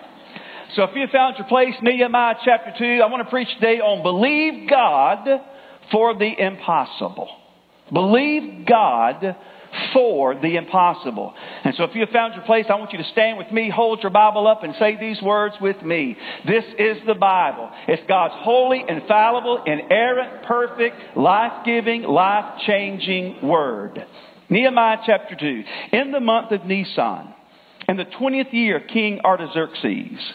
So 0.76 0.84
if 0.84 0.92
you 0.94 1.08
found 1.12 1.36
your 1.38 1.48
place, 1.48 1.74
Nehemiah 1.82 2.36
chapter 2.46 2.72
2, 2.78 3.02
I 3.02 3.10
want 3.10 3.26
to 3.26 3.30
preach 3.30 3.48
today 3.56 3.80
on 3.80 4.04
believe 4.04 4.70
God 4.70 5.28
for 5.92 6.14
the 6.14 6.32
impossible. 6.38 7.28
Believe 7.92 8.68
God 8.68 9.36
for 9.94 10.36
the 10.36 10.58
impossible. 10.58 11.34
And 11.64 11.74
so 11.76 11.86
if 11.86 11.96
you 11.96 12.02
have 12.02 12.10
found 12.10 12.36
your 12.36 12.44
place, 12.44 12.66
I 12.70 12.76
want 12.76 12.92
you 12.92 13.00
to 13.00 13.10
stand 13.12 13.40
with 13.40 13.52
me, 13.52 13.72
hold 13.74 14.04
your 14.04 14.12
Bible 14.12 14.48
up, 14.48 14.64
and 14.64 14.76
say 14.78 14.96
these 15.00 15.20
words 15.24 15.56
with 15.60 15.82
me. 15.82 16.16
This 16.46 16.66
is 16.78 16.98
the 17.08 17.16
Bible. 17.16 17.72
It's 17.88 18.04
God's 18.08 18.36
holy, 18.38 18.84
infallible, 18.88 19.64
inerrant, 19.66 20.46
perfect, 20.46 21.18
life 21.18 21.66
giving, 21.66 22.04
life 22.04 22.62
changing 22.68 23.48
word. 23.48 24.06
Nehemiah 24.50 24.98
chapter 25.04 25.36
2. 25.36 25.64
In 25.94 26.12
the 26.12 26.20
month 26.20 26.52
of 26.52 26.66
Nisan, 26.66 27.34
in 27.88 27.98
the 27.98 28.06
20th 28.06 28.54
year 28.54 28.78
of 28.78 28.88
King 28.88 29.22
Artaxerxes, 29.26 30.34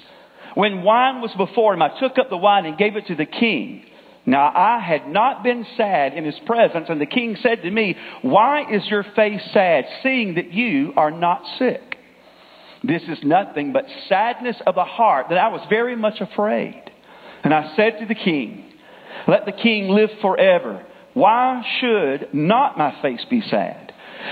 when 0.54 0.82
wine 0.82 1.20
was 1.20 1.32
before 1.36 1.74
him, 1.74 1.82
I 1.82 1.98
took 1.98 2.18
up 2.18 2.30
the 2.30 2.36
wine 2.36 2.66
and 2.66 2.78
gave 2.78 2.96
it 2.96 3.06
to 3.08 3.14
the 3.14 3.26
king. 3.26 3.84
Now 4.26 4.50
I 4.54 4.80
had 4.80 5.08
not 5.08 5.42
been 5.42 5.66
sad 5.76 6.14
in 6.14 6.24
his 6.24 6.38
presence, 6.46 6.86
and 6.88 7.00
the 7.00 7.06
king 7.06 7.36
said 7.42 7.62
to 7.62 7.70
me, 7.70 7.96
Why 8.22 8.72
is 8.72 8.82
your 8.86 9.04
face 9.14 9.42
sad, 9.52 9.84
seeing 10.02 10.36
that 10.36 10.52
you 10.52 10.92
are 10.96 11.10
not 11.10 11.42
sick? 11.58 11.96
This 12.82 13.02
is 13.02 13.18
nothing 13.22 13.72
but 13.72 13.84
sadness 14.08 14.56
of 14.66 14.74
the 14.74 14.84
heart, 14.84 15.26
that 15.30 15.38
I 15.38 15.48
was 15.48 15.66
very 15.68 15.96
much 15.96 16.20
afraid. 16.20 16.82
And 17.42 17.52
I 17.52 17.74
said 17.76 17.98
to 18.00 18.06
the 18.06 18.14
king, 18.14 18.72
Let 19.28 19.44
the 19.46 19.52
king 19.52 19.88
live 19.88 20.10
forever. 20.22 20.86
Why 21.12 21.62
should 21.80 22.32
not 22.32 22.78
my 22.78 23.00
face 23.02 23.24
be 23.28 23.42
sad? 23.42 23.83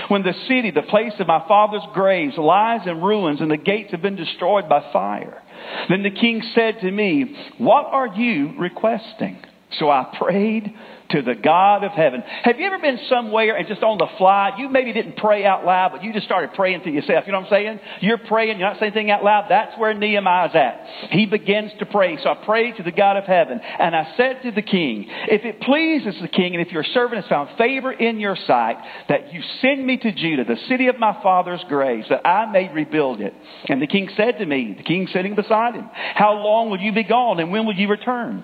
When 0.07 0.23
the 0.23 0.33
city, 0.47 0.71
the 0.71 0.83
place 0.83 1.13
of 1.19 1.27
my 1.27 1.45
father's 1.47 1.85
graves, 1.93 2.37
lies 2.37 2.87
in 2.87 3.01
ruins 3.01 3.41
and 3.41 3.51
the 3.51 3.57
gates 3.57 3.91
have 3.91 4.01
been 4.01 4.15
destroyed 4.15 4.67
by 4.69 4.91
fire. 4.91 5.41
Then 5.89 6.03
the 6.03 6.11
king 6.11 6.41
said 6.55 6.79
to 6.81 6.91
me, 6.91 7.35
What 7.57 7.85
are 7.85 8.07
you 8.07 8.53
requesting? 8.59 9.37
So 9.79 9.89
I 9.89 10.13
prayed 10.19 10.73
to 11.13 11.21
the 11.21 11.35
God 11.35 11.83
of 11.83 11.91
heaven. 11.91 12.21
Have 12.43 12.59
you 12.59 12.65
ever 12.65 12.79
been 12.79 12.99
somewhere 13.07 13.55
and 13.55 13.67
just 13.67 13.83
on 13.83 13.97
the 13.97 14.07
fly, 14.17 14.51
you 14.57 14.67
maybe 14.67 14.91
didn't 14.93 15.17
pray 15.17 15.45
out 15.45 15.63
loud, 15.63 15.91
but 15.91 16.03
you 16.03 16.11
just 16.11 16.25
started 16.25 16.53
praying 16.53 16.81
to 16.83 16.89
yourself? 16.89 17.25
You 17.25 17.31
know 17.31 17.39
what 17.39 17.53
I'm 17.53 17.53
saying? 17.53 17.79
You're 18.01 18.17
praying, 18.17 18.59
you're 18.59 18.67
not 18.67 18.79
saying 18.79 18.93
anything 18.93 19.11
out 19.11 19.23
loud. 19.23 19.45
That's 19.49 19.77
where 19.77 19.93
Nehemiah's 19.93 20.55
at. 20.55 21.11
He 21.11 21.25
begins 21.25 21.71
to 21.79 21.85
pray. 21.85 22.17
So 22.21 22.29
I 22.29 22.43
prayed 22.45 22.77
to 22.77 22.83
the 22.83 22.91
God 22.91 23.17
of 23.17 23.25
heaven, 23.25 23.59
and 23.59 23.95
I 23.95 24.13
said 24.17 24.41
to 24.43 24.51
the 24.51 24.61
king, 24.61 25.05
If 25.29 25.45
it 25.45 25.61
pleases 25.61 26.15
the 26.21 26.27
king, 26.27 26.55
and 26.55 26.65
if 26.65 26.73
your 26.73 26.83
servant 26.83 27.21
has 27.21 27.29
found 27.29 27.57
favor 27.57 27.91
in 27.91 28.19
your 28.19 28.35
sight, 28.47 28.77
that 29.09 29.33
you 29.33 29.41
send 29.61 29.85
me 29.85 29.97
to 29.97 30.11
Judah, 30.11 30.45
the 30.45 30.57
city 30.67 30.87
of 30.87 30.97
my 30.97 31.21
father's 31.21 31.63
graves, 31.69 32.07
that 32.09 32.27
I 32.27 32.51
may 32.51 32.71
rebuild 32.73 33.21
it. 33.21 33.33
And 33.69 33.81
the 33.81 33.87
king 33.87 34.09
said 34.17 34.39
to 34.39 34.45
me, 34.45 34.73
the 34.75 34.83
king 34.83 35.07
sitting 35.13 35.35
beside 35.35 35.75
him, 35.75 35.89
How 36.15 36.33
long 36.33 36.69
will 36.69 36.79
you 36.79 36.91
be 36.91 37.03
gone, 37.03 37.39
and 37.39 37.51
when 37.51 37.65
will 37.65 37.75
you 37.75 37.87
return? 37.87 38.43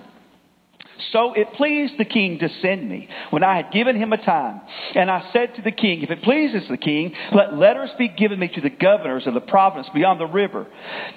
So 1.12 1.34
it 1.34 1.52
pleased 1.54 1.94
the 1.98 2.04
king 2.04 2.38
to 2.38 2.48
send 2.60 2.88
me 2.88 3.08
when 3.30 3.42
I 3.42 3.56
had 3.56 3.72
given 3.72 3.96
him 3.96 4.12
a 4.12 4.16
time. 4.16 4.60
And 4.94 5.10
I 5.10 5.30
said 5.32 5.54
to 5.56 5.62
the 5.62 5.72
king, 5.72 6.02
If 6.02 6.10
it 6.10 6.22
pleases 6.22 6.68
the 6.68 6.76
king, 6.76 7.14
let 7.32 7.54
letters 7.54 7.90
be 7.98 8.08
given 8.08 8.38
me 8.38 8.48
to 8.48 8.60
the 8.60 8.70
governors 8.70 9.26
of 9.26 9.34
the 9.34 9.40
province 9.40 9.88
beyond 9.94 10.20
the 10.20 10.26
river, 10.26 10.66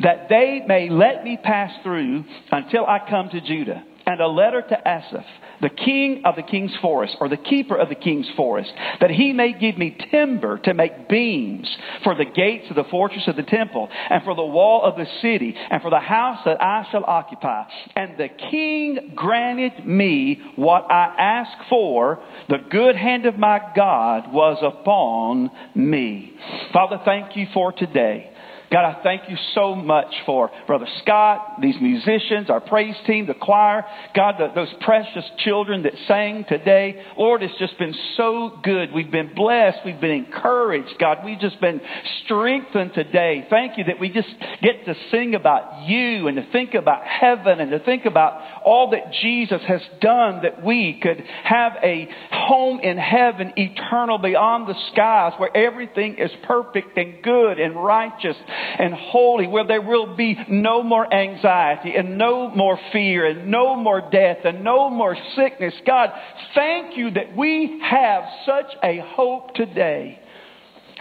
that 0.01 0.29
they 0.29 0.61
may 0.67 0.89
let 0.89 1.23
me 1.23 1.37
pass 1.41 1.71
through 1.83 2.23
until 2.51 2.85
I 2.85 2.99
come 3.09 3.29
to 3.29 3.41
Judah. 3.41 3.83
And 4.05 4.19
a 4.19 4.27
letter 4.27 4.61
to 4.61 4.77
Asaph 4.87 5.25
the 5.63 5.69
king 5.69 6.23
of 6.25 6.35
the 6.35 6.43
king's 6.43 6.75
forest, 6.81 7.15
or 7.21 7.29
the 7.29 7.37
keeper 7.37 7.75
of 7.75 7.87
the 7.87 7.95
king's 7.95 8.29
forest, 8.35 8.71
that 8.99 9.09
he 9.09 9.31
may 9.31 9.57
give 9.57 9.77
me 9.77 9.97
timber 10.11 10.57
to 10.57 10.73
make 10.73 11.07
beams 11.07 11.73
for 12.03 12.15
the 12.15 12.25
gates 12.25 12.65
of 12.69 12.75
the 12.75 12.83
fortress 12.91 13.23
of 13.27 13.37
the 13.37 13.43
temple, 13.43 13.87
and 14.09 14.21
for 14.23 14.35
the 14.35 14.43
wall 14.43 14.83
of 14.83 14.97
the 14.97 15.07
city, 15.21 15.55
and 15.55 15.81
for 15.81 15.89
the 15.89 15.99
house 15.99 16.39
that 16.45 16.61
I 16.61 16.85
shall 16.91 17.05
occupy. 17.05 17.63
And 17.95 18.17
the 18.17 18.27
king 18.27 19.13
granted 19.15 19.87
me 19.87 20.41
what 20.57 20.91
I 20.91 21.15
asked 21.17 21.69
for. 21.69 22.21
The 22.49 22.59
good 22.69 22.97
hand 22.97 23.25
of 23.25 23.37
my 23.37 23.61
God 23.73 24.33
was 24.33 24.57
upon 24.61 25.49
me. 25.75 26.33
Father, 26.73 26.99
thank 27.05 27.37
you 27.37 27.47
for 27.53 27.71
today. 27.71 28.32
God, 28.73 28.85
I 28.85 29.03
thank 29.03 29.29
you 29.29 29.37
so 29.53 29.75
much 29.75 30.11
for 30.25 30.49
Brother 30.65 30.87
Scott, 31.03 31.61
these 31.61 31.75
musicians, 31.79 32.49
our 32.49 32.59
praise 32.59 32.95
team, 33.05 33.27
the 33.27 33.35
choir. 33.35 33.85
God, 34.15 34.37
the, 34.39 34.47
those 34.55 34.73
precious 34.81 35.23
children 35.45 35.83
that 35.83 35.93
sang 36.07 36.43
today. 36.49 36.99
Lord, 37.15 37.43
it's 37.43 37.53
just 37.59 37.77
been 37.77 37.93
so 38.17 38.57
good. 38.63 38.91
We've 38.91 39.11
been 39.11 39.35
blessed. 39.35 39.77
We've 39.85 40.01
been 40.01 40.25
encouraged. 40.25 40.95
God, 40.99 41.19
we've 41.23 41.39
just 41.39 41.61
been 41.61 41.81
strengthened 42.25 42.95
today. 42.95 43.45
Thank 43.47 43.77
you 43.77 43.83
that 43.83 43.99
we 43.99 44.09
just 44.09 44.29
get 44.63 44.83
to 44.85 44.95
sing 45.11 45.35
about 45.35 45.87
you 45.87 46.27
and 46.27 46.37
to 46.37 46.51
think 46.51 46.73
about 46.73 47.05
heaven 47.05 47.59
and 47.59 47.69
to 47.69 47.79
think 47.79 48.05
about 48.05 48.41
all 48.65 48.89
that 48.89 49.13
Jesus 49.21 49.61
has 49.67 49.81
done 50.01 50.41
that 50.41 50.63
we 50.63 50.99
could 50.99 51.23
have 51.43 51.73
a 51.83 52.09
home 52.31 52.79
in 52.79 52.97
heaven 52.97 53.53
eternal 53.55 54.17
beyond 54.17 54.67
the 54.67 54.75
skies 54.91 55.33
where 55.37 55.55
everything 55.55 56.15
is 56.17 56.31
perfect 56.47 56.97
and 56.97 57.21
good 57.21 57.59
and 57.59 57.75
righteous 57.75 58.35
and 58.79 58.93
holy, 58.93 59.47
where 59.47 59.67
there 59.67 59.81
will 59.81 60.15
be 60.15 60.37
no 60.49 60.83
more 60.83 61.11
anxiety 61.13 61.93
and 61.95 62.17
no 62.17 62.49
more 62.49 62.79
fear 62.91 63.25
and 63.25 63.49
no 63.49 63.75
more 63.75 64.09
death 64.11 64.37
and 64.45 64.63
no 64.63 64.89
more 64.89 65.15
sickness. 65.35 65.73
God, 65.85 66.09
thank 66.55 66.97
you 66.97 67.11
that 67.11 67.35
we 67.35 67.79
have 67.83 68.23
such 68.45 68.75
a 68.83 68.99
hope 69.15 69.53
today. 69.55 70.19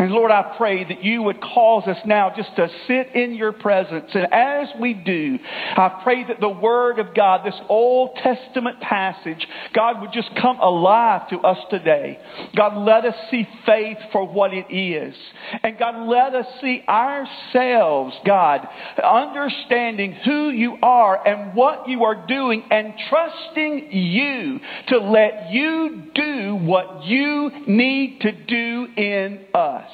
And 0.03 0.11
Lord, 0.11 0.33
I 0.33 0.55
pray 0.59 0.83
that 0.83 1.05
you 1.05 1.23
would 1.23 1.41
cause 1.41 1.87
us 1.87 1.99
now 2.05 2.33
just 2.37 2.57
to 2.57 2.69
sit 2.89 3.15
in 3.15 3.37
your 3.37 3.53
presence. 3.53 4.11
And 4.13 4.27
as 4.33 4.67
we 4.81 4.95
do, 4.95 5.39
I 5.45 6.01
pray 6.03 6.25
that 6.27 6.41
the 6.41 6.49
Word 6.49 6.99
of 6.99 7.15
God, 7.15 7.47
this 7.47 7.55
Old 7.69 8.17
Testament 8.17 8.81
passage, 8.81 9.47
God 9.73 10.01
would 10.01 10.11
just 10.13 10.31
come 10.41 10.59
alive 10.59 11.29
to 11.29 11.39
us 11.39 11.59
today. 11.71 12.19
God, 12.57 12.85
let 12.85 13.05
us 13.05 13.15
see 13.31 13.47
faith 13.65 13.99
for 14.11 14.27
what 14.27 14.53
it 14.53 14.75
is. 14.75 15.15
And 15.63 15.79
God, 15.79 16.09
let 16.09 16.35
us 16.35 16.47
see 16.61 16.83
ourselves, 16.89 18.17
God, 18.27 18.67
understanding 19.05 20.15
who 20.25 20.51
you 20.51 20.79
are 20.83 21.25
and 21.25 21.55
what 21.55 21.89
you 21.89 22.03
are 22.03 22.27
doing 22.27 22.65
and 22.73 22.93
trusting 23.09 23.93
you 23.93 24.59
to 24.89 24.99
let 24.99 25.53
you 25.53 26.03
do 26.13 26.57
what 26.57 27.05
you 27.05 27.53
need 27.69 28.19
to 28.23 28.33
do 28.33 28.89
in 28.97 29.45
us. 29.55 29.92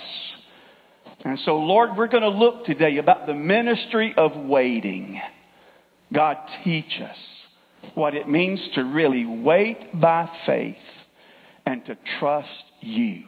And 1.25 1.39
so, 1.45 1.57
Lord, 1.57 1.91
we're 1.97 2.09
going 2.09 2.23
to 2.23 2.29
look 2.29 2.65
today 2.65 2.99
about 2.99 3.27
the 3.27 3.35
ministry 3.35 4.15
of 4.17 4.37
waiting. 4.37 5.21
God, 6.13 6.37
teach 6.65 7.01
us 7.03 7.17
what 7.95 8.15
it 8.15 8.29
means 8.29 8.61
to 8.75 8.83
really 8.83 9.27
wait 9.27 10.01
by 10.01 10.29
faith 10.47 10.77
and 11.67 11.85
to 11.87 11.97
trust 12.19 12.49
you. 12.81 13.25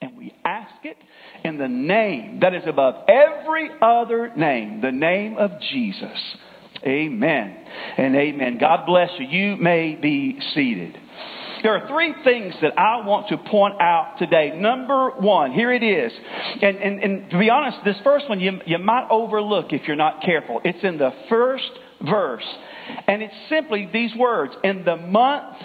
And 0.00 0.16
we 0.16 0.34
ask 0.44 0.84
it 0.84 0.96
in 1.44 1.58
the 1.58 1.68
name 1.68 2.40
that 2.40 2.54
is 2.54 2.62
above 2.66 3.06
every 3.08 3.68
other 3.82 4.32
name, 4.34 4.80
the 4.80 4.92
name 4.92 5.36
of 5.36 5.50
Jesus. 5.72 6.18
Amen 6.86 7.56
and 7.98 8.16
amen. 8.16 8.56
God 8.58 8.86
bless 8.86 9.10
you. 9.18 9.26
You 9.26 9.56
may 9.56 9.96
be 10.00 10.38
seated. 10.54 10.96
There 11.62 11.76
are 11.76 11.88
three 11.88 12.14
things 12.24 12.54
that 12.62 12.78
I 12.78 13.06
want 13.06 13.28
to 13.28 13.36
point 13.36 13.80
out 13.80 14.16
today. 14.18 14.52
Number 14.56 15.10
one, 15.10 15.52
here 15.52 15.72
it 15.72 15.82
is. 15.82 16.12
And, 16.62 16.76
and, 16.76 17.02
and 17.02 17.30
to 17.30 17.38
be 17.38 17.50
honest, 17.50 17.78
this 17.84 17.96
first 18.02 18.28
one 18.28 18.40
you, 18.40 18.60
you 18.66 18.78
might 18.78 19.08
overlook 19.10 19.72
if 19.72 19.86
you're 19.86 19.96
not 19.96 20.22
careful. 20.22 20.60
It's 20.64 20.82
in 20.82 20.98
the 20.98 21.10
first 21.28 21.70
verse. 22.00 22.46
And 23.06 23.22
it's 23.22 23.34
simply 23.48 23.88
these 23.92 24.14
words 24.16 24.54
In 24.64 24.84
the 24.84 24.96
month 24.96 25.56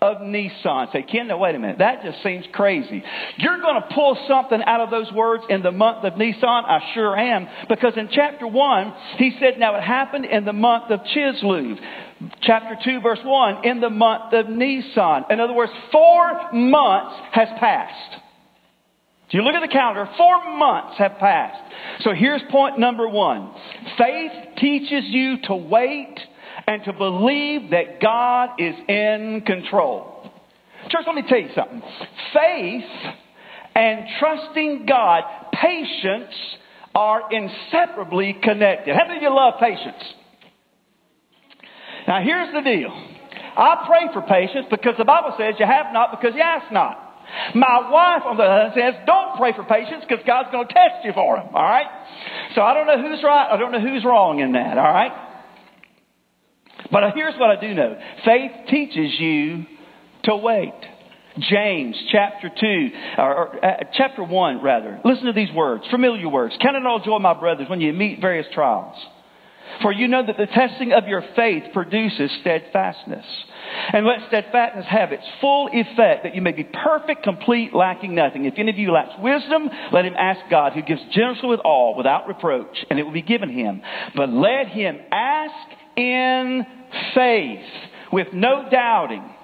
of 0.00 0.20
Nisan. 0.22 0.88
Say, 0.92 1.02
Ken, 1.02 1.28
wait 1.38 1.54
a 1.54 1.58
minute. 1.58 1.78
That 1.78 2.02
just 2.02 2.22
seems 2.22 2.44
crazy. 2.52 3.02
You're 3.36 3.60
going 3.60 3.82
to 3.82 3.94
pull 3.94 4.16
something 4.28 4.60
out 4.64 4.80
of 4.80 4.90
those 4.90 5.12
words 5.12 5.44
in 5.48 5.62
the 5.62 5.72
month 5.72 6.04
of 6.04 6.16
Nisan? 6.16 6.44
I 6.44 6.92
sure 6.94 7.16
am. 7.16 7.48
Because 7.68 7.94
in 7.96 8.08
chapter 8.12 8.46
1, 8.46 8.94
he 9.16 9.36
said, 9.40 9.58
Now 9.58 9.76
it 9.76 9.82
happened 9.82 10.24
in 10.24 10.44
the 10.44 10.52
month 10.52 10.90
of 10.90 11.00
Chislev 11.00 11.78
chapter 12.42 12.76
2 12.84 13.00
verse 13.00 13.20
1 13.22 13.64
in 13.64 13.80
the 13.80 13.90
month 13.90 14.32
of 14.32 14.48
Nisan. 14.48 15.24
In 15.30 15.40
other 15.40 15.52
words, 15.52 15.72
four 15.92 16.52
months 16.52 17.16
has 17.32 17.48
passed. 17.58 18.22
If 19.28 19.34
you 19.34 19.42
look 19.42 19.54
at 19.54 19.60
the 19.60 19.72
calendar, 19.72 20.08
four 20.16 20.56
months 20.56 20.96
have 20.98 21.18
passed. 21.18 21.62
So 22.00 22.12
here's 22.14 22.40
point 22.50 22.78
number 22.78 23.06
one. 23.06 23.52
Faith 23.98 24.32
teaches 24.56 25.04
you 25.04 25.36
to 25.44 25.54
wait 25.54 26.18
and 26.66 26.82
to 26.84 26.92
believe 26.92 27.70
that 27.70 28.00
God 28.00 28.58
is 28.58 28.74
in 28.88 29.42
control. 29.46 30.30
Church, 30.88 31.04
let 31.06 31.14
me 31.14 31.24
tell 31.28 31.38
you 31.38 31.50
something. 31.54 31.82
Faith 32.32 33.14
and 33.74 34.06
trusting 34.18 34.86
God, 34.86 35.24
patience 35.52 36.34
are 36.94 37.22
inseparably 37.30 38.34
connected. 38.42 38.96
How 38.96 39.06
many 39.06 39.18
of 39.18 39.22
you 39.22 39.34
love 39.34 39.54
patience? 39.60 40.02
Now, 42.08 42.24
here's 42.24 42.50
the 42.54 42.62
deal. 42.62 42.88
I 42.88 43.84
pray 43.86 44.08
for 44.14 44.22
patience 44.22 44.66
because 44.70 44.94
the 44.96 45.04
Bible 45.04 45.34
says 45.36 45.54
you 45.58 45.66
have 45.66 45.92
not 45.92 46.10
because 46.10 46.34
you 46.34 46.40
ask 46.40 46.72
not. 46.72 47.04
My 47.54 47.90
wife, 47.90 48.22
on 48.24 48.38
the 48.38 48.44
other 48.44 48.70
hand, 48.70 48.72
says, 48.74 48.94
don't 49.04 49.36
pray 49.36 49.52
for 49.52 49.62
patience 49.64 50.04
because 50.08 50.24
God's 50.26 50.48
going 50.50 50.66
to 50.66 50.72
test 50.72 51.04
you 51.04 51.12
for 51.12 51.36
them. 51.36 51.48
All 51.52 51.62
right? 51.62 51.84
So 52.54 52.62
I 52.62 52.72
don't 52.72 52.86
know 52.86 52.96
who's 52.96 53.22
right. 53.22 53.52
I 53.52 53.58
don't 53.58 53.72
know 53.72 53.80
who's 53.80 54.02
wrong 54.06 54.40
in 54.40 54.52
that. 54.52 54.78
All 54.78 54.84
right? 54.84 55.12
But 56.90 57.12
here's 57.14 57.34
what 57.38 57.50
I 57.50 57.60
do 57.60 57.74
know 57.74 58.00
faith 58.24 58.52
teaches 58.70 59.20
you 59.20 59.66
to 60.24 60.36
wait. 60.36 60.72
James 61.38 61.94
chapter 62.10 62.48
2, 62.48 62.90
or, 63.18 63.36
or 63.36 63.64
uh, 63.64 63.84
chapter 63.92 64.24
1 64.24 64.62
rather. 64.62 64.98
Listen 65.04 65.26
to 65.26 65.32
these 65.32 65.52
words, 65.54 65.84
familiar 65.90 66.28
words. 66.28 66.56
Count 66.60 66.76
it 66.76 66.86
all 66.86 67.00
joy, 67.04 67.18
my 67.18 67.38
brothers, 67.38 67.68
when 67.68 67.80
you 67.80 67.92
meet 67.92 68.20
various 68.20 68.46
trials. 68.54 68.96
For 69.82 69.92
you 69.92 70.08
know 70.08 70.24
that 70.26 70.36
the 70.36 70.46
testing 70.46 70.92
of 70.92 71.06
your 71.06 71.22
faith 71.36 71.64
produces 71.72 72.30
steadfastness. 72.40 73.24
And 73.92 74.06
let 74.06 74.26
steadfastness 74.28 74.86
have 74.88 75.12
its 75.12 75.24
full 75.40 75.68
effect 75.72 76.24
that 76.24 76.34
you 76.34 76.42
may 76.42 76.52
be 76.52 76.64
perfect, 76.64 77.22
complete, 77.22 77.74
lacking 77.74 78.14
nothing. 78.14 78.44
If 78.44 78.54
any 78.56 78.70
of 78.70 78.78
you 78.78 78.92
lacks 78.92 79.14
wisdom, 79.18 79.68
let 79.92 80.04
him 80.04 80.14
ask 80.18 80.40
God 80.50 80.72
who 80.72 80.82
gives 80.82 81.02
generously 81.12 81.48
with 81.48 81.60
all 81.60 81.94
without 81.96 82.26
reproach 82.28 82.84
and 82.90 82.98
it 82.98 83.02
will 83.02 83.12
be 83.12 83.22
given 83.22 83.50
him. 83.50 83.82
But 84.16 84.30
let 84.30 84.68
him 84.68 84.98
ask 85.12 85.54
in 85.96 86.66
faith 87.14 87.66
with 88.12 88.28
no 88.32 88.68
doubting. 88.70 89.34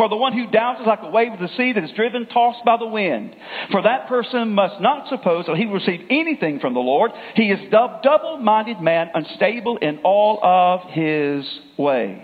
For 0.00 0.08
the 0.08 0.16
one 0.16 0.32
who 0.32 0.50
doubts 0.50 0.80
is 0.80 0.86
like 0.86 1.00
a 1.02 1.10
wave 1.10 1.34
of 1.34 1.40
the 1.40 1.54
sea 1.58 1.74
that 1.74 1.84
is 1.84 1.90
driven, 1.94 2.24
tossed 2.24 2.64
by 2.64 2.78
the 2.78 2.86
wind. 2.86 3.36
For 3.70 3.82
that 3.82 4.08
person 4.08 4.54
must 4.54 4.80
not 4.80 5.10
suppose 5.10 5.44
that 5.44 5.58
he 5.58 5.66
will 5.66 5.74
receive 5.74 6.06
anything 6.08 6.58
from 6.58 6.72
the 6.72 6.80
Lord. 6.80 7.10
He 7.34 7.50
is 7.50 7.60
a 7.68 8.00
double-minded 8.02 8.80
man, 8.80 9.10
unstable 9.12 9.76
in 9.76 9.98
all 9.98 10.40
of 10.42 10.90
his 10.90 11.46
ways. 11.76 12.22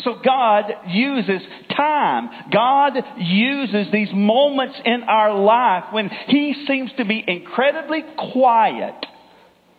So 0.00 0.16
God 0.24 0.64
uses 0.88 1.40
time. 1.76 2.28
God 2.52 2.94
uses 3.18 3.92
these 3.92 4.10
moments 4.12 4.74
in 4.84 5.04
our 5.04 5.38
life 5.38 5.92
when 5.92 6.08
He 6.26 6.64
seems 6.66 6.90
to 6.96 7.04
be 7.04 7.22
incredibly 7.24 8.02
quiet. 8.32 8.96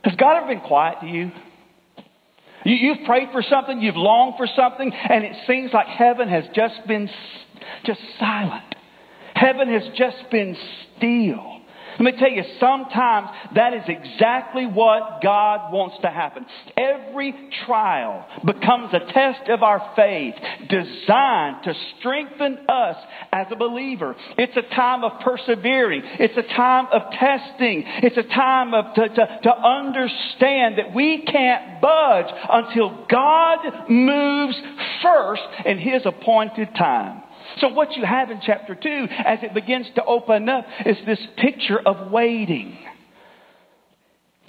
Has 0.05 0.15
God 0.15 0.37
ever 0.37 0.47
been 0.47 0.61
quiet 0.61 1.01
to 1.01 1.07
you? 1.07 1.31
You, 2.63 2.95
have 2.95 3.05
prayed 3.05 3.29
for 3.31 3.41
something, 3.41 3.81
you've 3.81 3.95
longed 3.95 4.35
for 4.37 4.47
something, 4.55 4.91
and 4.93 5.23
it 5.23 5.35
seems 5.47 5.71
like 5.73 5.87
heaven 5.87 6.29
has 6.29 6.45
just 6.53 6.85
been 6.87 7.09
just 7.85 8.01
silent. 8.19 8.75
Heaven 9.33 9.67
has 9.69 9.83
just 9.95 10.29
been 10.29 10.55
still. 10.97 11.60
Let 11.99 11.99
me 11.99 12.19
tell 12.19 12.29
you, 12.29 12.43
sometimes 12.59 13.29
that 13.55 13.73
is 13.73 13.83
exactly 13.87 14.65
what 14.65 15.21
God 15.21 15.71
wants 15.71 15.97
to 16.01 16.09
happen. 16.09 16.45
Every 16.77 17.33
trial 17.65 18.25
becomes 18.45 18.93
a 18.93 19.11
test 19.11 19.49
of 19.49 19.61
our 19.63 19.93
faith 19.95 20.35
designed 20.69 21.63
to 21.63 21.73
strengthen 21.99 22.59
us 22.69 22.95
as 23.31 23.47
a 23.51 23.55
believer. 23.55 24.15
It's 24.37 24.55
a 24.55 24.75
time 24.75 25.03
of 25.03 25.19
persevering. 25.21 26.01
It's 26.19 26.37
a 26.37 26.55
time 26.55 26.87
of 26.91 27.11
testing. 27.11 27.83
It's 28.03 28.17
a 28.17 28.23
time 28.23 28.73
of 28.73 28.95
to, 28.95 29.09
to, 29.09 29.39
to 29.43 29.51
understand 29.51 30.77
that 30.77 30.93
we 30.95 31.23
can't 31.23 31.81
budge 31.81 32.27
until 32.49 33.05
God 33.09 33.89
moves 33.89 34.55
first 35.01 35.43
in 35.65 35.77
His 35.77 36.03
appointed 36.05 36.69
time. 36.75 37.23
So 37.59 37.69
what 37.69 37.95
you 37.95 38.05
have 38.05 38.31
in 38.31 38.39
chapter 38.45 38.75
2 38.75 39.07
as 39.25 39.39
it 39.43 39.53
begins 39.53 39.87
to 39.95 40.05
open 40.05 40.49
up 40.49 40.65
is 40.85 40.97
this 41.05 41.19
picture 41.37 41.79
of 41.79 42.11
waiting. 42.11 42.77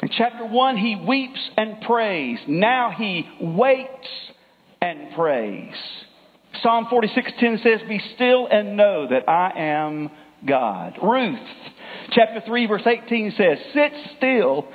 In 0.03 0.09
chapter 0.16 0.46
1, 0.46 0.76
he 0.76 0.96
weeps 0.96 1.50
and 1.57 1.80
prays. 1.82 2.38
Now 2.48 2.90
he 2.96 3.28
waits 3.40 4.09
and 4.80 5.12
prays. 5.14 5.74
Psalm 6.62 6.86
46:10 6.86 7.59
says, 7.59 7.82
"Be 7.88 7.98
still 8.14 8.46
and 8.46 8.76
know 8.76 9.07
that 9.07 9.28
I 9.28 9.53
am 9.57 10.11
God." 10.44 10.98
Ruth 11.00 11.38
chapter 12.14 12.40
3 12.46 12.66
verse 12.66 12.86
18 12.86 13.32
says, 13.32 13.58
"Sit 13.72 13.92
still, 14.16 14.66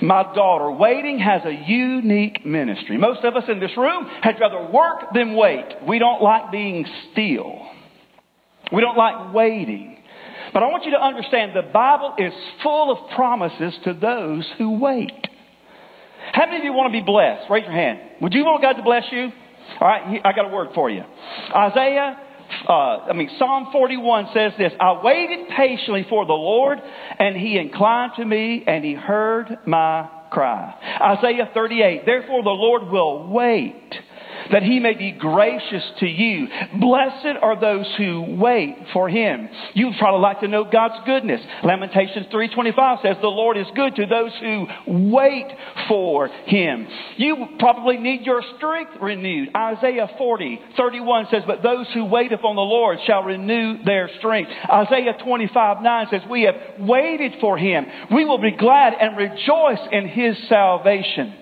my 0.00 0.22
daughter. 0.34 0.70
Waiting 0.70 1.18
has 1.18 1.44
a 1.44 1.52
unique 1.52 2.44
ministry. 2.44 2.96
Most 2.96 3.24
of 3.24 3.36
us 3.36 3.48
in 3.48 3.60
this 3.60 3.76
room 3.76 4.08
had 4.22 4.40
rather 4.40 4.62
work 4.70 5.12
than 5.12 5.34
wait. 5.34 5.66
We 5.86 5.98
don't 5.98 6.22
like 6.22 6.50
being 6.50 6.86
still. 7.12 7.66
We 8.72 8.80
don't 8.80 8.96
like 8.96 9.34
waiting. 9.34 9.98
But 10.52 10.62
I 10.62 10.66
want 10.66 10.84
you 10.84 10.92
to 10.92 11.02
understand 11.02 11.52
the 11.54 11.62
Bible 11.62 12.14
is 12.18 12.32
full 12.62 12.90
of 12.92 13.10
promises 13.10 13.76
to 13.84 13.94
those 13.94 14.48
who 14.58 14.78
wait. 14.78 15.28
How 16.32 16.46
many 16.46 16.58
of 16.58 16.64
you 16.64 16.72
want 16.72 16.92
to 16.92 16.98
be 16.98 17.04
blessed? 17.04 17.50
Raise 17.50 17.64
your 17.64 17.72
hand. 17.72 17.98
Would 18.20 18.32
you 18.32 18.44
want 18.44 18.62
God 18.62 18.74
to 18.74 18.82
bless 18.82 19.04
you? 19.10 19.30
All 19.80 19.88
right, 19.88 20.20
I 20.24 20.32
got 20.32 20.46
a 20.46 20.48
word 20.48 20.68
for 20.74 20.90
you. 20.90 21.02
Isaiah, 21.54 22.18
uh, 22.68 22.72
I 22.72 23.12
mean, 23.12 23.30
Psalm 23.38 23.68
41 23.72 24.28
says 24.34 24.52
this 24.58 24.72
I 24.80 25.00
waited 25.02 25.48
patiently 25.56 26.06
for 26.08 26.26
the 26.26 26.32
Lord, 26.32 26.78
and 27.18 27.36
he 27.36 27.58
inclined 27.58 28.12
to 28.16 28.24
me, 28.24 28.64
and 28.66 28.84
he 28.84 28.94
heard 28.94 29.58
my 29.66 30.08
cry. 30.30 30.74
Isaiah 31.00 31.50
38, 31.54 32.06
therefore 32.06 32.42
the 32.42 32.50
Lord 32.50 32.90
will 32.90 33.28
wait 33.28 33.94
that 34.52 34.62
he 34.62 34.80
may 34.80 34.94
be 34.94 35.12
gracious 35.12 35.82
to 36.00 36.06
you. 36.06 36.48
Blessed 36.80 37.36
are 37.40 37.58
those 37.60 37.86
who 37.96 38.36
wait 38.38 38.76
for 38.92 39.08
him. 39.08 39.48
You'd 39.74 39.96
probably 39.98 40.20
like 40.20 40.40
to 40.40 40.48
know 40.48 40.64
God's 40.64 41.04
goodness. 41.06 41.40
Lamentations 41.62 42.26
3.25 42.32 43.02
says 43.02 43.16
the 43.20 43.28
Lord 43.28 43.56
is 43.56 43.66
good 43.74 43.96
to 43.96 44.06
those 44.06 44.32
who 44.40 44.66
wait 44.86 45.48
for 45.88 46.28
him. 46.28 46.86
You 47.16 47.46
probably 47.58 47.96
need 47.98 48.22
your 48.22 48.42
strength 48.56 48.92
renewed. 49.00 49.50
Isaiah 49.56 50.08
40, 50.18 50.60
31 50.76 51.26
says, 51.30 51.42
but 51.46 51.62
those 51.62 51.86
who 51.94 52.04
wait 52.04 52.32
upon 52.32 52.56
the 52.56 52.62
Lord 52.62 52.98
shall 53.06 53.22
renew 53.22 53.82
their 53.84 54.10
strength. 54.18 54.50
Isaiah 54.70 55.14
25, 55.24 55.82
9 55.82 56.06
says, 56.10 56.20
we 56.30 56.42
have 56.42 56.54
waited 56.78 57.34
for 57.40 57.56
him. 57.58 57.86
We 58.12 58.24
will 58.24 58.40
be 58.40 58.52
glad 58.52 58.94
and 59.00 59.16
rejoice 59.16 59.88
in 59.92 60.08
his 60.08 60.36
salvation. 60.48 61.34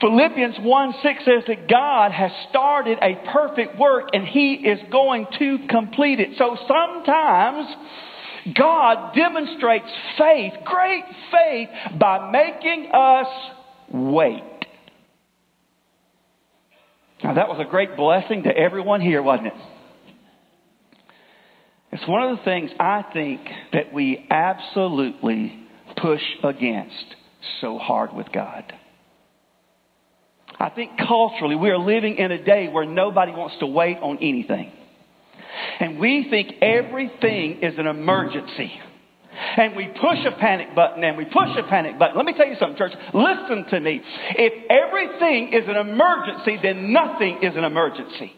Philippians 0.00 0.56
1 0.60 0.94
6 1.02 1.24
says 1.24 1.42
that 1.48 1.68
God 1.68 2.12
has 2.12 2.30
started 2.50 2.98
a 3.02 3.30
perfect 3.32 3.78
work 3.78 4.10
and 4.12 4.26
He 4.26 4.54
is 4.54 4.78
going 4.92 5.26
to 5.38 5.58
complete 5.68 6.20
it. 6.20 6.30
So 6.38 6.56
sometimes 6.68 7.66
God 8.56 9.14
demonstrates 9.14 9.86
faith, 10.16 10.52
great 10.64 11.04
faith, 11.32 11.68
by 11.98 12.30
making 12.30 12.90
us 12.94 13.26
wait. 13.92 14.44
Now 17.24 17.34
that 17.34 17.48
was 17.48 17.58
a 17.60 17.68
great 17.68 17.96
blessing 17.96 18.44
to 18.44 18.56
everyone 18.56 19.00
here, 19.00 19.22
wasn't 19.22 19.48
it? 19.48 19.54
It's 21.90 22.06
one 22.06 22.22
of 22.22 22.38
the 22.38 22.44
things 22.44 22.70
I 22.78 23.02
think 23.12 23.40
that 23.72 23.92
we 23.92 24.26
absolutely 24.30 25.58
push 25.96 26.22
against 26.44 27.16
so 27.60 27.78
hard 27.78 28.12
with 28.12 28.30
God. 28.32 28.72
I 30.58 30.70
think 30.70 30.92
culturally 31.06 31.54
we 31.54 31.70
are 31.70 31.78
living 31.78 32.16
in 32.16 32.32
a 32.32 32.42
day 32.42 32.68
where 32.68 32.84
nobody 32.84 33.32
wants 33.32 33.56
to 33.60 33.66
wait 33.66 33.98
on 33.98 34.18
anything. 34.18 34.72
And 35.80 35.98
we 35.98 36.26
think 36.30 36.62
everything 36.62 37.60
is 37.62 37.78
an 37.78 37.86
emergency. 37.86 38.72
And 39.56 39.76
we 39.76 39.86
push 39.86 40.18
a 40.26 40.32
panic 40.38 40.74
button 40.74 41.04
and 41.04 41.16
we 41.16 41.24
push 41.24 41.56
a 41.56 41.68
panic 41.68 41.98
button. 41.98 42.16
Let 42.16 42.26
me 42.26 42.34
tell 42.34 42.46
you 42.46 42.56
something, 42.58 42.76
church. 42.76 42.92
Listen 43.14 43.66
to 43.70 43.80
me. 43.80 44.00
If 44.30 44.52
everything 44.68 45.52
is 45.52 45.68
an 45.68 45.76
emergency, 45.76 46.58
then 46.60 46.92
nothing 46.92 47.38
is 47.42 47.56
an 47.56 47.64
emergency. 47.64 48.32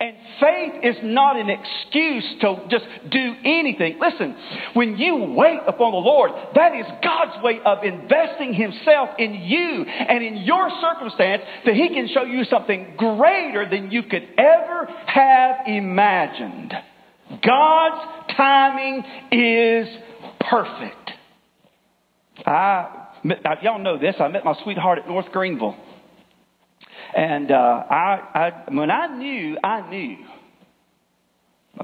And 0.00 0.14
faith 0.38 0.72
is 0.84 0.96
not 1.02 1.36
an 1.36 1.50
excuse 1.50 2.24
to 2.42 2.66
just 2.70 2.84
do 3.10 3.34
anything. 3.44 3.98
Listen, 4.00 4.36
when 4.74 4.96
you 4.96 5.34
wait 5.36 5.58
upon 5.66 5.90
the 5.90 5.98
Lord, 5.98 6.30
that 6.54 6.72
is 6.76 6.86
God's 7.02 7.42
way 7.42 7.58
of 7.64 7.82
investing 7.82 8.54
Himself 8.54 9.10
in 9.18 9.34
you 9.34 9.84
and 9.84 10.22
in 10.22 10.36
your 10.38 10.70
circumstance 10.80 11.42
that 11.64 11.74
He 11.74 11.88
can 11.88 12.08
show 12.14 12.22
you 12.22 12.44
something 12.44 12.94
greater 12.96 13.68
than 13.68 13.90
you 13.90 14.04
could 14.04 14.28
ever 14.38 14.86
have 15.06 15.66
imagined. 15.66 16.72
God's 17.44 18.34
timing 18.36 19.02
is 19.32 19.88
perfect. 20.48 21.10
I, 22.46 23.08
y'all 23.62 23.80
know 23.80 23.98
this. 23.98 24.14
I 24.20 24.28
met 24.28 24.44
my 24.44 24.54
sweetheart 24.62 25.00
at 25.00 25.08
North 25.08 25.26
Greenville. 25.32 25.76
And 27.14 27.50
uh, 27.50 27.54
I, 27.54 28.20
I, 28.34 28.70
when 28.72 28.90
I 28.90 29.06
knew, 29.16 29.56
I 29.62 29.88
knew. 29.88 30.16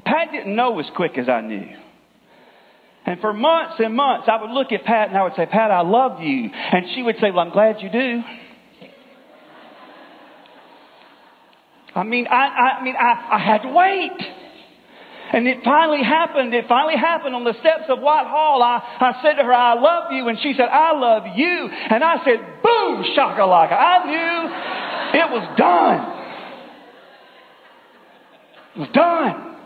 Pat 0.04 0.32
didn't 0.32 0.54
know 0.54 0.78
as 0.80 0.86
quick 0.96 1.16
as 1.18 1.28
I 1.28 1.40
knew. 1.40 1.68
And 3.06 3.20
for 3.20 3.32
months 3.32 3.74
and 3.78 3.94
months, 3.94 4.28
I 4.30 4.40
would 4.40 4.50
look 4.50 4.72
at 4.72 4.84
Pat 4.84 5.08
and 5.08 5.16
I 5.16 5.24
would 5.24 5.34
say, 5.36 5.46
Pat, 5.46 5.70
I 5.70 5.82
love 5.82 6.20
you. 6.20 6.50
And 6.52 6.86
she 6.94 7.02
would 7.02 7.16
say, 7.20 7.30
Well, 7.30 7.40
I'm 7.40 7.52
glad 7.52 7.76
you 7.80 7.90
do. 7.90 8.22
I 11.94 12.02
mean, 12.02 12.26
I, 12.26 12.34
I, 12.34 12.82
mean, 12.82 12.96
I, 12.98 13.36
I 13.36 13.38
had 13.38 13.62
to 13.62 13.68
wait. 13.68 14.10
And 15.32 15.46
it 15.46 15.58
finally 15.64 16.02
happened. 16.02 16.52
It 16.54 16.66
finally 16.68 16.96
happened 16.96 17.34
on 17.34 17.44
the 17.44 17.54
steps 17.60 17.84
of 17.88 18.00
Whitehall. 18.00 18.62
I, 18.62 18.82
I 19.00 19.22
said 19.22 19.34
to 19.34 19.44
her, 19.44 19.52
I 19.52 19.74
love 19.74 20.12
you. 20.12 20.28
And 20.28 20.38
she 20.42 20.54
said, 20.56 20.66
I 20.66 20.92
love 20.92 21.24
you. 21.36 21.68
And 21.90 22.02
I 22.02 22.16
said, 22.24 22.38
boom, 22.62 23.04
shakalaka. 23.16 23.72
I 23.72 24.06
knew 24.06 24.83
it 25.14 25.30
was 25.30 25.58
done. 25.58 26.14
It 28.74 28.78
was 28.80 28.88
done. 28.92 29.56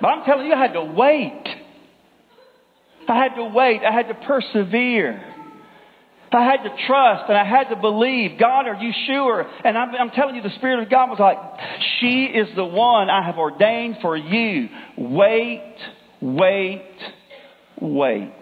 But 0.00 0.08
I'm 0.08 0.24
telling 0.24 0.46
you, 0.46 0.54
I 0.54 0.58
had 0.58 0.72
to 0.72 0.84
wait. 0.84 1.42
I 3.08 3.16
had 3.16 3.34
to 3.36 3.44
wait. 3.44 3.82
I 3.82 3.92
had 3.92 4.08
to 4.08 4.14
persevere. 4.14 5.24
I 6.30 6.44
had 6.44 6.62
to 6.64 6.86
trust 6.86 7.24
and 7.28 7.38
I 7.38 7.44
had 7.44 7.70
to 7.70 7.76
believe. 7.76 8.38
God, 8.38 8.66
are 8.66 8.74
you 8.74 8.92
sure? 9.06 9.46
And 9.64 9.78
I'm, 9.78 9.94
I'm, 9.94 10.10
telling 10.10 10.36
you, 10.36 10.42
the 10.42 10.54
Spirit 10.56 10.82
of 10.82 10.90
God 10.90 11.08
was 11.08 11.18
like, 11.18 11.38
She 12.00 12.24
is 12.24 12.48
the 12.54 12.64
one 12.64 13.08
I 13.08 13.24
have 13.24 13.38
ordained 13.38 13.96
for 14.02 14.16
you. 14.16 14.68
Wait, 14.96 15.74
wait, 16.20 16.84
wait. 17.80 18.34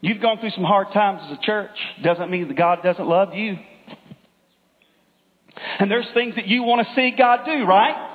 You've 0.00 0.20
gone 0.20 0.38
through 0.38 0.50
some 0.50 0.64
hard 0.64 0.88
times 0.92 1.20
as 1.26 1.38
a 1.38 1.42
church. 1.42 1.76
Doesn't 2.02 2.30
mean 2.30 2.48
that 2.48 2.56
God 2.56 2.80
doesn't 2.82 3.06
love 3.06 3.34
you. 3.34 3.56
And 5.78 5.90
there's 5.90 6.06
things 6.14 6.34
that 6.36 6.46
you 6.46 6.62
want 6.62 6.86
to 6.86 6.94
see 6.94 7.14
God 7.16 7.40
do, 7.44 7.64
right? 7.64 8.10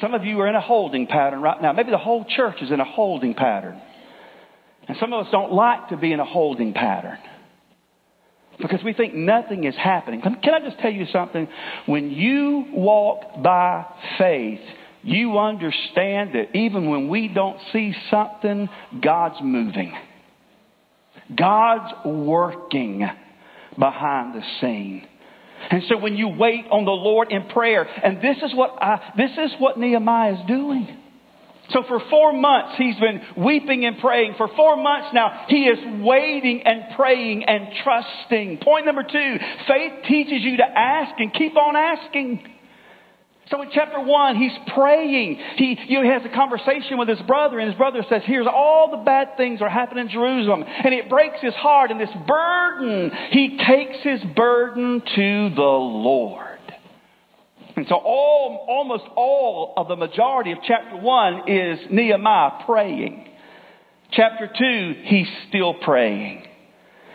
Some 0.00 0.14
of 0.14 0.24
you 0.24 0.40
are 0.40 0.48
in 0.48 0.54
a 0.54 0.60
holding 0.60 1.06
pattern 1.06 1.42
right 1.42 1.60
now. 1.60 1.72
Maybe 1.72 1.90
the 1.90 1.98
whole 1.98 2.24
church 2.24 2.56
is 2.62 2.70
in 2.70 2.80
a 2.80 2.84
holding 2.84 3.34
pattern. 3.34 3.80
And 4.88 4.96
some 4.98 5.12
of 5.12 5.26
us 5.26 5.32
don't 5.32 5.52
like 5.52 5.90
to 5.90 5.96
be 5.96 6.12
in 6.12 6.20
a 6.20 6.24
holding 6.24 6.72
pattern 6.72 7.18
because 8.60 8.80
we 8.84 8.92
think 8.92 9.14
nothing 9.14 9.64
is 9.64 9.74
happening. 9.76 10.20
Can 10.20 10.54
I 10.54 10.60
just 10.60 10.78
tell 10.80 10.92
you 10.92 11.06
something? 11.12 11.48
When 11.86 12.10
you 12.10 12.66
walk 12.72 13.42
by 13.42 13.86
faith, 14.18 14.60
you 15.02 15.38
understand 15.38 16.34
that 16.34 16.54
even 16.54 16.90
when 16.90 17.08
we 17.08 17.28
don't 17.28 17.58
see 17.72 17.94
something, 18.10 18.68
God's 19.02 19.36
moving. 19.42 19.96
God's 21.34 21.92
working 22.04 23.08
behind 23.78 24.34
the 24.34 24.42
scene. 24.60 25.06
And 25.70 25.82
so 25.88 25.98
when 25.98 26.16
you 26.16 26.28
wait 26.28 26.66
on 26.70 26.84
the 26.84 26.90
Lord 26.90 27.30
in 27.30 27.48
prayer, 27.48 27.82
and 27.82 28.18
this 28.18 28.36
is 28.42 28.54
what 28.54 28.70
I, 28.80 29.12
this 29.16 29.32
is 29.32 29.52
what 29.58 29.78
Nehemiah 29.78 30.34
is 30.34 30.46
doing. 30.46 30.96
So 31.70 31.84
for 31.86 32.00
four 32.10 32.32
months, 32.32 32.74
he's 32.78 32.96
been 32.96 33.44
weeping 33.44 33.84
and 33.84 33.98
praying. 33.98 34.34
For 34.36 34.48
four 34.56 34.76
months 34.76 35.08
now, 35.14 35.46
he 35.48 35.64
is 35.64 35.78
waiting 36.02 36.62
and 36.64 36.96
praying 36.96 37.44
and 37.44 37.68
trusting. 37.84 38.58
Point 38.58 38.86
number 38.86 39.04
two, 39.04 39.36
faith 39.68 39.92
teaches 40.08 40.42
you 40.42 40.56
to 40.56 40.64
ask 40.64 41.14
and 41.18 41.32
keep 41.32 41.56
on 41.56 41.76
asking. 41.76 42.42
So 43.50 43.60
in 43.62 43.68
chapter 43.72 44.00
one, 44.00 44.36
he's 44.36 44.56
praying. 44.74 45.40
He, 45.56 45.74
he 45.74 45.94
has 45.94 46.22
a 46.24 46.34
conversation 46.34 46.98
with 46.98 47.08
his 47.08 47.20
brother, 47.22 47.58
and 47.58 47.68
his 47.68 47.76
brother 47.76 48.04
says, 48.08 48.22
Here's 48.24 48.46
all 48.46 48.92
the 48.92 49.04
bad 49.04 49.36
things 49.36 49.60
are 49.60 49.68
happening 49.68 50.06
in 50.06 50.10
Jerusalem. 50.10 50.62
And 50.66 50.94
it 50.94 51.08
breaks 51.08 51.40
his 51.40 51.54
heart, 51.54 51.90
and 51.90 52.00
this 52.00 52.10
burden, 52.28 53.10
he 53.30 53.58
takes 53.58 53.98
his 54.04 54.20
burden 54.36 55.02
to 55.16 55.50
the 55.54 55.62
Lord. 55.62 56.46
And 57.76 57.86
so 57.88 57.96
all, 57.96 58.66
almost 58.68 59.04
all 59.16 59.74
of 59.76 59.88
the 59.88 59.96
majority 59.96 60.52
of 60.52 60.58
chapter 60.66 60.96
one 60.96 61.48
is 61.48 61.78
Nehemiah 61.90 62.64
praying. 62.66 63.26
Chapter 64.12 64.48
two, 64.56 64.94
he's 65.04 65.28
still 65.48 65.74
praying. 65.74 66.44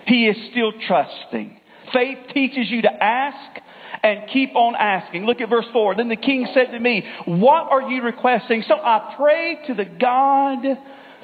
He 0.08 0.28
is 0.28 0.36
still 0.52 0.72
trusting. 0.88 1.60
Faith 1.94 2.18
teaches 2.34 2.70
you 2.70 2.82
to 2.82 2.92
ask 2.92 3.62
and 4.06 4.30
keep 4.32 4.56
on 4.56 4.76
asking. 4.76 5.26
Look 5.26 5.42
at 5.42 5.50
verse 5.50 5.66
4. 5.74 5.96
Then 5.96 6.10
the 6.10 6.16
king 6.16 6.48
said 6.54 6.72
to 6.72 6.80
me, 6.80 7.04
What 7.26 7.72
are 7.72 7.90
you 7.90 8.04
requesting? 8.04 8.64
So 8.68 8.76
I 8.76 9.16
prayed 9.18 9.64
to 9.68 9.74
the 9.74 9.86
God 9.86 10.78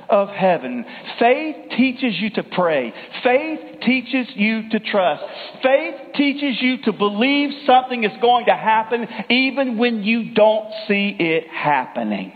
of 0.09 0.29
heaven. 0.29 0.83
Faith 1.19 1.55
teaches 1.77 2.15
you 2.19 2.31
to 2.31 2.43
pray. 2.43 2.91
Faith 3.23 3.81
teaches 3.85 4.27
you 4.35 4.69
to 4.71 4.79
trust. 4.79 5.23
Faith 5.61 5.93
teaches 6.15 6.57
you 6.59 6.81
to 6.85 6.91
believe 6.91 7.51
something 7.67 8.03
is 8.03 8.19
going 8.19 8.45
to 8.47 8.55
happen 8.55 9.05
even 9.29 9.77
when 9.77 10.01
you 10.01 10.33
don't 10.33 10.73
see 10.87 11.15
it 11.19 11.47
happening. 11.49 12.33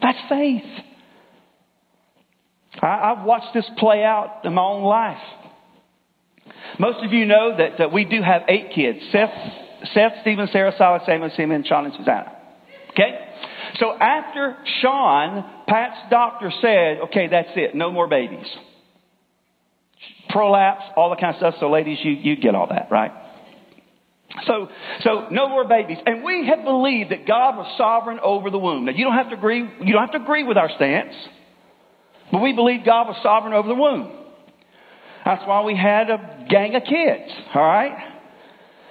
That's 0.00 0.18
faith. 0.30 0.62
I, 2.80 3.14
have 3.14 3.26
watched 3.26 3.52
this 3.52 3.66
play 3.76 4.02
out 4.02 4.40
in 4.44 4.54
my 4.54 4.62
own 4.62 4.84
life. 4.84 5.22
Most 6.78 7.04
of 7.04 7.12
you 7.12 7.26
know 7.26 7.56
that, 7.58 7.78
that 7.78 7.92
we 7.92 8.06
do 8.06 8.22
have 8.22 8.42
eight 8.48 8.72
kids. 8.74 8.98
Seth, 9.12 9.30
Seth, 9.92 10.12
Stephen, 10.22 10.48
Sarah, 10.52 10.72
Silas, 10.76 11.02
Samuel, 11.06 11.30
Simon, 11.36 11.64
Sean, 11.66 11.86
and 11.86 11.94
Susanna. 11.96 12.32
Okay? 12.90 13.18
So 13.78 13.92
after 13.92 14.56
Sean, 14.80 15.44
Pat's 15.68 15.98
doctor 16.10 16.50
said, 16.60 17.08
okay, 17.08 17.28
that's 17.30 17.50
it. 17.56 17.74
No 17.74 17.90
more 17.90 18.08
babies. 18.08 18.46
Prolapse, 20.30 20.84
all 20.96 21.10
the 21.10 21.16
kind 21.16 21.34
of 21.34 21.38
stuff. 21.38 21.54
So 21.60 21.70
ladies, 21.70 21.98
you, 22.02 22.12
you 22.12 22.36
get 22.36 22.54
all 22.54 22.68
that, 22.68 22.88
right? 22.90 23.12
So, 24.46 24.68
so 25.02 25.28
no 25.30 25.48
more 25.48 25.66
babies. 25.66 25.98
And 26.04 26.24
we 26.24 26.46
have 26.46 26.64
believed 26.64 27.10
that 27.10 27.26
God 27.26 27.56
was 27.56 27.72
sovereign 27.78 28.18
over 28.22 28.50
the 28.50 28.58
womb. 28.58 28.86
Now 28.86 28.92
you 28.92 29.04
don't 29.04 29.14
have 29.14 29.30
to 29.30 29.36
agree, 29.36 29.60
you 29.60 29.92
don't 29.92 30.02
have 30.02 30.12
to 30.12 30.22
agree 30.22 30.44
with 30.44 30.56
our 30.56 30.70
stance, 30.76 31.14
but 32.32 32.42
we 32.42 32.52
believe 32.52 32.84
God 32.84 33.08
was 33.08 33.16
sovereign 33.22 33.54
over 33.54 33.68
the 33.68 33.74
womb. 33.74 34.12
That's 35.24 35.46
why 35.46 35.62
we 35.62 35.76
had 35.76 36.10
a 36.10 36.46
gang 36.48 36.74
of 36.74 36.82
kids, 36.84 37.32
all 37.54 37.62
right? 37.62 38.15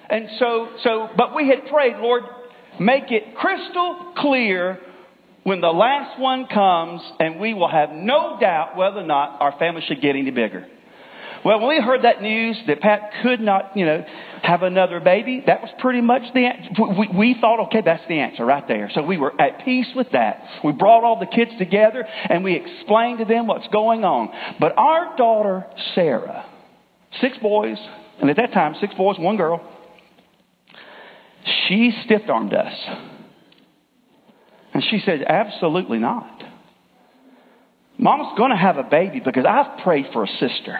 And 0.09 0.27
so, 0.39 0.69
so, 0.83 1.09
but 1.17 1.35
we 1.35 1.47
had 1.47 1.67
prayed, 1.69 1.97
Lord, 1.97 2.23
make 2.79 3.11
it 3.11 3.35
crystal 3.35 4.13
clear 4.17 4.79
when 5.43 5.61
the 5.61 5.67
last 5.67 6.19
one 6.19 6.47
comes, 6.47 7.01
and 7.19 7.39
we 7.39 7.53
will 7.53 7.69
have 7.69 7.91
no 7.91 8.37
doubt 8.39 8.75
whether 8.75 8.97
or 8.97 9.05
not 9.05 9.41
our 9.41 9.57
family 9.59 9.83
should 9.87 10.01
get 10.01 10.15
any 10.15 10.31
bigger. 10.31 10.67
Well, 11.45 11.59
when 11.59 11.69
we 11.69 11.79
heard 11.79 12.03
that 12.03 12.23
news 12.23 12.57
that 12.65 12.81
Pat 12.81 13.11
could 13.21 13.39
not, 13.39 13.77
you 13.77 13.85
know, 13.85 14.03
have 14.41 14.63
another 14.63 14.99
baby, 14.99 15.43
that 15.45 15.61
was 15.61 15.69
pretty 15.77 16.01
much 16.01 16.23
the. 16.33 16.49
We, 16.97 17.07
we 17.15 17.35
thought, 17.39 17.67
okay, 17.67 17.83
that's 17.85 18.01
the 18.07 18.19
answer 18.19 18.43
right 18.43 18.67
there. 18.67 18.89
So 18.95 19.03
we 19.03 19.17
were 19.17 19.39
at 19.39 19.63
peace 19.63 19.85
with 19.95 20.07
that. 20.13 20.43
We 20.63 20.71
brought 20.71 21.03
all 21.03 21.19
the 21.19 21.27
kids 21.27 21.51
together 21.59 22.03
and 22.03 22.43
we 22.43 22.55
explained 22.55 23.19
to 23.19 23.25
them 23.25 23.45
what's 23.45 23.67
going 23.67 24.03
on. 24.03 24.29
But 24.59 24.75
our 24.75 25.15
daughter, 25.17 25.67
Sarah, 25.93 26.47
six 27.21 27.37
boys, 27.37 27.77
and 28.19 28.31
at 28.31 28.37
that 28.37 28.51
time, 28.51 28.73
six 28.81 28.95
boys, 28.95 29.19
one 29.19 29.37
girl, 29.37 29.61
she 31.45 31.91
stiff 32.05 32.23
armed 32.27 32.53
us. 32.53 32.73
And 34.73 34.83
she 34.89 35.01
said, 35.05 35.23
Absolutely 35.27 35.99
not. 35.99 36.43
Mom's 37.97 38.37
going 38.37 38.51
to 38.51 38.57
have 38.57 38.77
a 38.77 38.83
baby 38.83 39.21
because 39.23 39.45
I've 39.47 39.83
prayed 39.83 40.07
for 40.11 40.23
a 40.23 40.27
sister. 40.27 40.79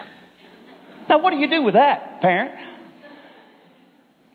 Now, 1.08 1.22
what 1.22 1.30
do 1.30 1.36
you 1.36 1.48
do 1.48 1.62
with 1.62 1.74
that, 1.74 2.20
parent? 2.20 2.52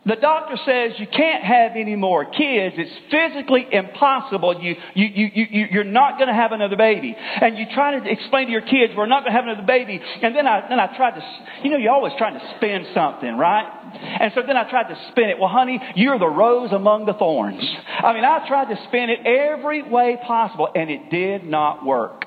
The 0.04 0.16
doctor 0.16 0.58
says 0.66 1.00
you 1.00 1.06
can't 1.06 1.44
have 1.44 1.74
any 1.76 1.96
more 1.96 2.26
kids. 2.26 2.76
It's 2.76 2.92
physically 3.12 3.68
impossible. 3.72 4.60
You, 4.60 4.76
you, 4.96 5.06
you, 5.06 5.48
you, 5.52 5.66
you're 5.72 5.84
not 5.84 6.18
going 6.18 6.28
to 6.28 6.34
have 6.34 6.54
another 6.54 6.76
baby. 6.76 7.16
And 7.16 7.56
you 7.56 7.66
try 7.72 8.00
to 8.00 8.12
explain 8.12 8.48
to 8.48 8.52
your 8.52 8.62
kids, 8.62 8.94
we're 8.98 9.06
not 9.06 9.24
going 9.24 9.34
to 9.34 9.38
have 9.38 9.46
another 9.46 9.68
baby. 9.68 10.02
And 10.24 10.36
then 10.36 10.48
I, 10.48 10.68
then 10.68 10.80
I 10.80 10.98
tried 10.98 11.20
to, 11.20 11.24
you 11.64 11.70
know, 11.70 11.78
you're 11.78 11.94
always 11.94 12.14
trying 12.18 12.34
to 12.34 12.54
spin 12.58 12.88
something, 12.96 13.38
right? 13.38 13.81
And 13.94 14.32
so 14.36 14.42
then 14.46 14.58
I 14.58 14.70
tried 14.70 14.94
to 14.94 14.98
spin 15.12 15.30
it. 15.30 15.40
Well, 15.40 15.50
honey, 15.50 15.80
you're 15.96 16.20
the 16.20 16.28
rose 16.28 16.72
among 16.72 17.06
the 17.06 17.14
thorns. 17.14 17.64
I 18.00 18.14
mean, 18.14 18.24
I 18.24 18.48
tried 18.48 18.74
to 18.74 18.80
spin 18.88 19.10
it 19.10 19.26
every 19.26 19.82
way 19.82 20.18
possible, 20.26 20.70
and 20.74 20.90
it 20.90 21.10
did 21.10 21.44
not 21.44 21.86
work. 21.86 22.26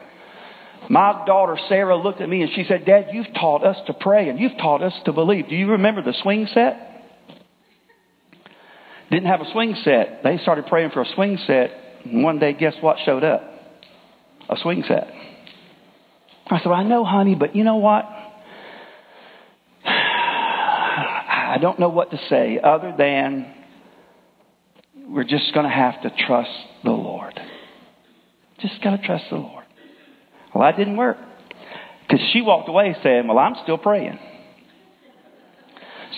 My 0.90 1.24
daughter 1.26 1.58
Sarah 1.68 1.96
looked 1.96 2.20
at 2.20 2.28
me 2.28 2.42
and 2.42 2.50
she 2.54 2.64
said, 2.68 2.84
Dad, 2.84 3.06
you've 3.12 3.32
taught 3.34 3.64
us 3.64 3.76
to 3.86 3.94
pray 3.94 4.28
and 4.28 4.38
you've 4.38 4.56
taught 4.58 4.82
us 4.82 4.92
to 5.06 5.12
believe. 5.12 5.48
Do 5.48 5.56
you 5.56 5.70
remember 5.70 6.02
the 6.02 6.14
swing 6.22 6.46
set? 6.52 6.76
Didn't 9.10 9.26
have 9.26 9.40
a 9.40 9.50
swing 9.52 9.76
set. 9.82 10.20
They 10.22 10.38
started 10.38 10.66
praying 10.66 10.90
for 10.90 11.02
a 11.02 11.06
swing 11.14 11.38
set. 11.46 11.70
And 12.04 12.22
one 12.22 12.38
day, 12.38 12.52
guess 12.52 12.74
what 12.80 12.98
showed 13.04 13.24
up? 13.24 13.42
A 14.48 14.56
swing 14.60 14.84
set. 14.86 15.08
I 16.48 16.58
said, 16.58 16.70
I 16.70 16.82
know, 16.82 17.04
honey, 17.04 17.34
but 17.34 17.56
you 17.56 17.64
know 17.64 17.76
what? 17.76 18.04
I 21.54 21.58
don't 21.58 21.78
know 21.78 21.88
what 21.88 22.10
to 22.10 22.18
say 22.28 22.58
other 22.60 22.92
than 22.98 23.46
we're 25.08 25.22
just 25.22 25.54
going 25.54 25.64
to 25.64 25.72
have 25.72 26.02
to 26.02 26.10
trust 26.26 26.50
the 26.82 26.90
Lord. 26.90 27.38
Just 28.58 28.82
got 28.82 29.00
to 29.00 29.06
trust 29.06 29.26
the 29.30 29.36
Lord. 29.36 29.64
Well, 30.52 30.64
that 30.64 30.76
didn't 30.76 30.96
work. 30.96 31.16
Because 32.02 32.26
she 32.32 32.42
walked 32.42 32.68
away 32.68 32.96
saying, 33.04 33.28
Well, 33.28 33.38
I'm 33.38 33.54
still 33.62 33.78
praying. 33.78 34.18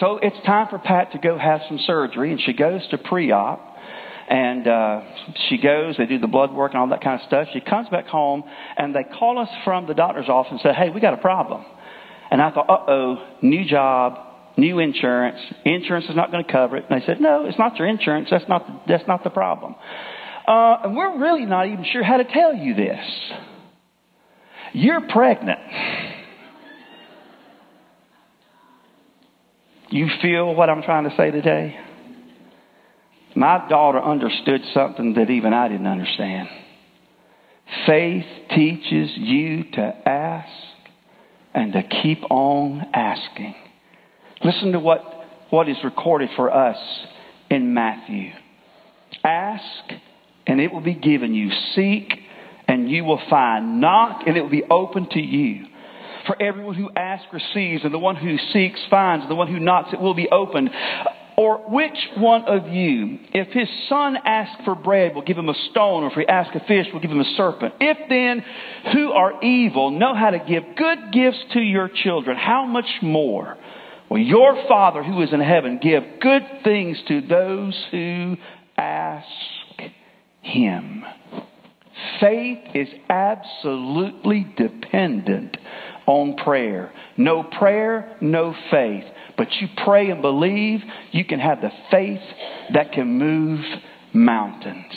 So 0.00 0.18
it's 0.22 0.36
time 0.46 0.68
for 0.70 0.78
Pat 0.78 1.12
to 1.12 1.18
go 1.18 1.36
have 1.36 1.60
some 1.68 1.80
surgery, 1.86 2.32
and 2.32 2.40
she 2.40 2.54
goes 2.54 2.80
to 2.88 2.96
pre 2.96 3.30
op. 3.30 3.76
And 4.30 4.66
uh, 4.66 5.02
she 5.50 5.58
goes, 5.58 5.96
they 5.98 6.06
do 6.06 6.18
the 6.18 6.26
blood 6.26 6.52
work 6.52 6.72
and 6.72 6.80
all 6.80 6.88
that 6.88 7.02
kind 7.02 7.20
of 7.20 7.26
stuff. 7.26 7.48
She 7.52 7.60
comes 7.60 7.90
back 7.90 8.06
home, 8.06 8.42
and 8.78 8.94
they 8.94 9.04
call 9.04 9.38
us 9.38 9.50
from 9.64 9.86
the 9.86 9.94
doctor's 9.94 10.30
office 10.30 10.52
and 10.52 10.60
say, 10.62 10.72
Hey, 10.72 10.88
we 10.88 11.02
got 11.02 11.12
a 11.12 11.18
problem. 11.18 11.62
And 12.30 12.40
I 12.40 12.50
thought, 12.52 12.70
Uh 12.70 12.90
oh, 12.90 13.28
new 13.42 13.66
job, 13.66 14.25
new 14.56 14.78
insurance. 14.78 15.38
Insurance 15.64 16.06
is 16.06 16.16
not 16.16 16.30
going 16.30 16.44
to 16.44 16.50
cover 16.50 16.76
it. 16.76 16.84
And 16.88 17.00
they 17.00 17.06
said, 17.06 17.20
No, 17.20 17.46
it's 17.46 17.58
not 17.58 17.76
your 17.76 17.88
insurance. 17.88 18.28
That's 18.30 18.48
not 18.48 18.66
the, 18.66 18.80
that's 18.88 19.06
not 19.06 19.24
the 19.24 19.30
problem. 19.30 19.74
Uh, 20.46 20.76
and 20.84 20.96
we're 20.96 21.18
really 21.18 21.44
not 21.44 21.66
even 21.66 21.84
sure 21.92 22.02
how 22.02 22.18
to 22.18 22.24
tell 22.24 22.54
you 22.54 22.74
this. 22.74 23.04
You're 24.72 25.08
pregnant. 25.08 25.58
You 29.88 30.08
feel 30.20 30.54
what 30.54 30.68
I'm 30.68 30.82
trying 30.82 31.08
to 31.08 31.16
say 31.16 31.30
today? 31.30 31.76
My 33.34 33.68
daughter 33.68 34.02
understood 34.02 34.62
something 34.72 35.14
that 35.14 35.30
even 35.30 35.52
I 35.52 35.68
didn't 35.68 35.86
understand. 35.86 36.48
Faith 37.86 38.24
teaches 38.54 39.10
you 39.16 39.64
to 39.72 40.08
ask 40.08 40.48
and 41.54 41.72
to 41.72 41.82
keep 41.82 42.22
on 42.30 42.86
asking. 42.94 43.54
Listen 44.44 44.72
to 44.72 44.78
what, 44.78 45.02
what 45.50 45.68
is 45.68 45.76
recorded 45.84 46.30
for 46.36 46.52
us 46.52 46.76
in 47.50 47.74
Matthew. 47.74 48.30
Ask 49.24 49.62
and 50.46 50.60
it 50.60 50.72
will 50.72 50.80
be 50.80 50.94
given 50.94 51.34
you. 51.34 51.50
Seek 51.74 52.12
and 52.68 52.90
you 52.90 53.04
will 53.04 53.20
find. 53.28 53.80
Knock 53.80 54.22
and 54.26 54.36
it 54.36 54.42
will 54.42 54.50
be 54.50 54.64
open 54.70 55.08
to 55.10 55.20
you. 55.20 55.66
For 56.26 56.40
everyone 56.42 56.74
who 56.74 56.90
asks 56.96 57.26
receives, 57.32 57.84
and 57.84 57.94
the 57.94 58.00
one 58.00 58.16
who 58.16 58.36
seeks 58.52 58.80
finds, 58.90 59.22
and 59.22 59.30
the 59.30 59.36
one 59.36 59.46
who 59.46 59.60
knocks 59.60 59.90
it 59.92 60.00
will 60.00 60.14
be 60.14 60.28
opened. 60.28 60.70
Or 61.36 61.58
which 61.70 61.96
one 62.16 62.44
of 62.46 62.68
you, 62.68 63.18
if 63.32 63.48
his 63.52 63.68
son 63.88 64.16
asks 64.24 64.64
for 64.64 64.74
bread, 64.74 65.14
will 65.14 65.22
give 65.22 65.38
him 65.38 65.48
a 65.48 65.54
stone, 65.70 66.02
or 66.02 66.08
if 66.08 66.14
he 66.14 66.26
asks 66.26 66.56
a 66.56 66.66
fish, 66.66 66.86
will 66.92 67.00
give 67.00 67.12
him 67.12 67.20
a 67.20 67.34
serpent? 67.36 67.74
If 67.80 67.98
then, 68.08 68.44
who 68.92 69.12
are 69.12 69.40
evil, 69.44 69.92
know 69.92 70.16
how 70.16 70.30
to 70.30 70.38
give 70.38 70.64
good 70.76 71.12
gifts 71.12 71.38
to 71.52 71.60
your 71.60 71.88
children, 71.88 72.36
how 72.36 72.66
much 72.66 72.88
more 73.02 73.56
will 74.10 74.18
your 74.18 74.64
Father 74.68 75.02
who 75.02 75.22
is 75.22 75.32
in 75.32 75.40
heaven 75.40 75.78
give 75.82 76.02
good 76.20 76.42
things 76.64 76.98
to 77.08 77.20
those 77.20 77.86
who 77.90 78.36
ask 78.76 79.26
him? 80.42 81.04
Faith 82.20 82.58
is 82.74 82.88
absolutely 83.08 84.46
dependent 84.56 85.56
on 86.06 86.36
prayer. 86.36 86.92
No 87.16 87.42
prayer, 87.42 88.16
no 88.20 88.54
faith. 88.70 89.04
But 89.36 89.52
you 89.60 89.68
pray 89.84 90.10
and 90.10 90.22
believe, 90.22 90.80
you 91.12 91.24
can 91.24 91.40
have 91.40 91.60
the 91.60 91.70
faith 91.90 92.20
that 92.72 92.92
can 92.92 93.18
move 93.18 93.60
mountains. 94.12 94.94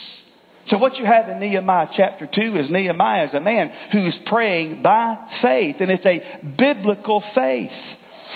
So 0.69 0.77
what 0.77 0.97
you 0.97 1.05
have 1.05 1.29
in 1.29 1.39
Nehemiah 1.39 1.87
chapter 1.97 2.29
2 2.33 2.57
is 2.57 2.69
Nehemiah 2.69 3.27
is 3.27 3.33
a 3.33 3.39
man 3.39 3.71
who 3.91 4.05
is 4.05 4.13
praying 4.27 4.83
by 4.83 5.17
faith, 5.41 5.77
and 5.79 5.89
it's 5.89 6.05
a 6.05 6.21
biblical 6.57 7.23
faith. 7.33 7.71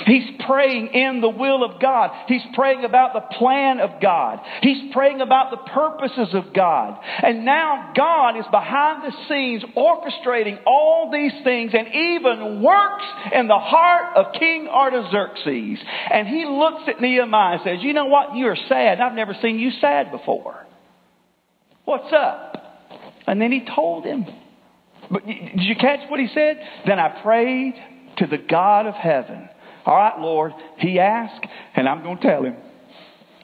He's 0.05 0.23
praying 0.47 0.87
in 0.87 1.21
the 1.21 1.29
will 1.29 1.63
of 1.63 1.79
God. 1.79 2.11
He's 2.27 2.41
praying 2.53 2.83
about 2.83 3.13
the 3.13 3.37
plan 3.37 3.79
of 3.79 4.01
God. 4.01 4.39
He's 4.61 4.91
praying 4.91 5.21
about 5.21 5.51
the 5.51 5.69
purposes 5.71 6.33
of 6.33 6.53
God. 6.53 6.99
And 7.21 7.45
now 7.45 7.93
God 7.95 8.37
is 8.37 8.45
behind 8.49 9.03
the 9.03 9.15
scenes 9.29 9.63
orchestrating 9.77 10.59
all 10.65 11.11
these 11.11 11.31
things 11.43 11.73
and 11.77 11.87
even 11.87 12.61
works 12.63 13.05
in 13.33 13.47
the 13.47 13.59
heart 13.59 14.17
of 14.17 14.33
King 14.33 14.67
Artaxerxes. 14.67 15.79
And 16.11 16.27
he 16.27 16.45
looks 16.45 16.83
at 16.87 16.99
Nehemiah 16.99 17.53
and 17.53 17.61
says, 17.63 17.77
You 17.81 17.93
know 17.93 18.05
what? 18.05 18.35
You're 18.35 18.57
sad. 18.67 18.99
I've 18.99 19.15
never 19.15 19.35
seen 19.41 19.59
you 19.59 19.71
sad 19.79 20.11
before. 20.11 20.65
What's 21.85 22.11
up? 22.11 22.55
And 23.27 23.39
then 23.39 23.51
he 23.51 23.63
told 23.75 24.05
him. 24.05 24.25
But 25.11 25.25
did 25.25 25.51
you 25.55 25.75
catch 25.75 26.09
what 26.09 26.19
he 26.19 26.27
said? 26.33 26.57
Then 26.87 26.97
I 26.97 27.21
prayed 27.21 27.75
to 28.17 28.27
the 28.27 28.37
God 28.37 28.87
of 28.87 28.95
heaven 28.95 29.49
all 29.85 29.95
right, 29.95 30.19
Lord. 30.19 30.53
He 30.77 30.99
asked, 30.99 31.45
and 31.75 31.87
I'm 31.87 32.03
going 32.03 32.17
to 32.17 32.23
tell 32.23 32.43
him. 32.43 32.55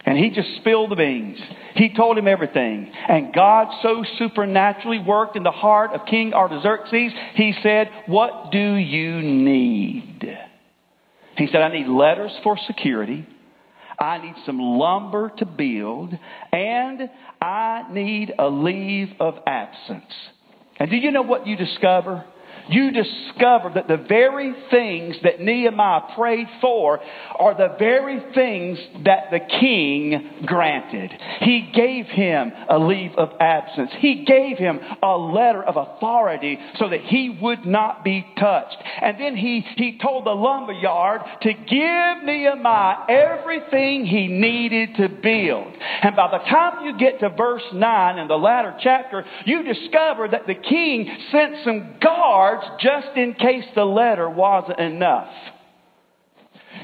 And 0.05 0.17
he 0.17 0.29
just 0.29 0.55
spilled 0.57 0.91
the 0.91 0.95
beans. 0.95 1.37
He 1.75 1.93
told 1.93 2.17
him 2.17 2.27
everything. 2.27 2.91
And 3.07 3.33
God 3.33 3.67
so 3.83 4.03
supernaturally 4.17 4.99
worked 4.99 5.35
in 5.35 5.43
the 5.43 5.51
heart 5.51 5.91
of 5.91 6.07
King 6.07 6.33
Artaxerxes, 6.33 7.11
he 7.35 7.53
said, 7.61 7.89
What 8.07 8.51
do 8.51 8.73
you 8.75 9.21
need? 9.21 10.37
He 11.37 11.47
said, 11.47 11.61
I 11.61 11.71
need 11.71 11.87
letters 11.87 12.31
for 12.43 12.57
security. 12.65 13.27
I 13.99 14.17
need 14.17 14.35
some 14.45 14.59
lumber 14.59 15.31
to 15.37 15.45
build. 15.45 16.17
And 16.53 17.09
I 17.41 17.83
need 17.91 18.33
a 18.39 18.47
leave 18.49 19.09
of 19.19 19.35
absence. 19.45 20.11
And 20.79 20.89
do 20.89 20.95
you 20.95 21.11
know 21.11 21.21
what 21.21 21.45
you 21.45 21.57
discover? 21.57 22.25
You 22.69 22.91
discover 22.91 23.71
that 23.75 23.87
the 23.87 23.97
very 23.97 24.53
things 24.69 25.15
that 25.23 25.39
Nehemiah 25.39 26.15
prayed 26.15 26.47
for 26.61 26.99
are 27.37 27.55
the 27.55 27.75
very 27.79 28.19
things 28.33 28.77
that 29.05 29.31
the 29.31 29.39
king 29.39 30.43
granted. 30.45 31.11
He 31.41 31.71
gave 31.73 32.05
him 32.05 32.51
a 32.69 32.77
leave 32.77 33.15
of 33.17 33.29
absence. 33.39 33.91
He 33.97 34.23
gave 34.25 34.57
him 34.57 34.79
a 35.01 35.17
letter 35.17 35.63
of 35.63 35.77
authority 35.77 36.59
so 36.77 36.89
that 36.89 37.01
he 37.01 37.37
would 37.41 37.65
not 37.65 38.03
be 38.03 38.25
touched. 38.37 38.77
And 39.01 39.19
then 39.19 39.35
he, 39.35 39.65
he 39.75 39.97
told 39.97 40.25
the 40.25 40.31
lumberyard 40.31 41.21
to 41.41 41.53
give 41.53 42.23
Nehemiah 42.23 43.05
everything 43.09 44.05
he 44.05 44.27
needed 44.27 44.95
to 44.97 45.09
build. 45.09 45.73
And 46.01 46.15
by 46.15 46.29
the 46.31 46.43
time 46.49 46.85
you 46.85 46.97
get 46.97 47.19
to 47.21 47.29
verse 47.29 47.63
9 47.73 48.19
in 48.19 48.27
the 48.27 48.35
latter 48.35 48.75
chapter, 48.81 49.25
you 49.45 49.63
discover 49.63 50.27
that 50.27 50.45
the 50.45 50.55
king 50.55 51.09
sent 51.31 51.55
some 51.63 51.95
guards 52.01 52.19
just 52.79 53.15
in 53.15 53.33
case 53.33 53.65
the 53.75 53.85
letter 53.85 54.29
wasn't 54.29 54.79
enough. 54.79 55.31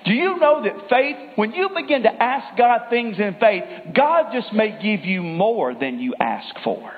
Do 0.05 0.13
you 0.13 0.37
know 0.37 0.63
that 0.63 0.89
faith, 0.89 1.15
when 1.35 1.53
you 1.53 1.69
begin 1.75 2.03
to 2.03 2.11
ask 2.11 2.57
God 2.57 2.89
things 2.89 3.17
in 3.17 3.35
faith, 3.39 3.63
God 3.95 4.31
just 4.33 4.53
may 4.53 4.79
give 4.81 5.05
you 5.05 5.21
more 5.21 5.73
than 5.73 5.99
you 5.99 6.13
ask 6.19 6.55
for. 6.63 6.91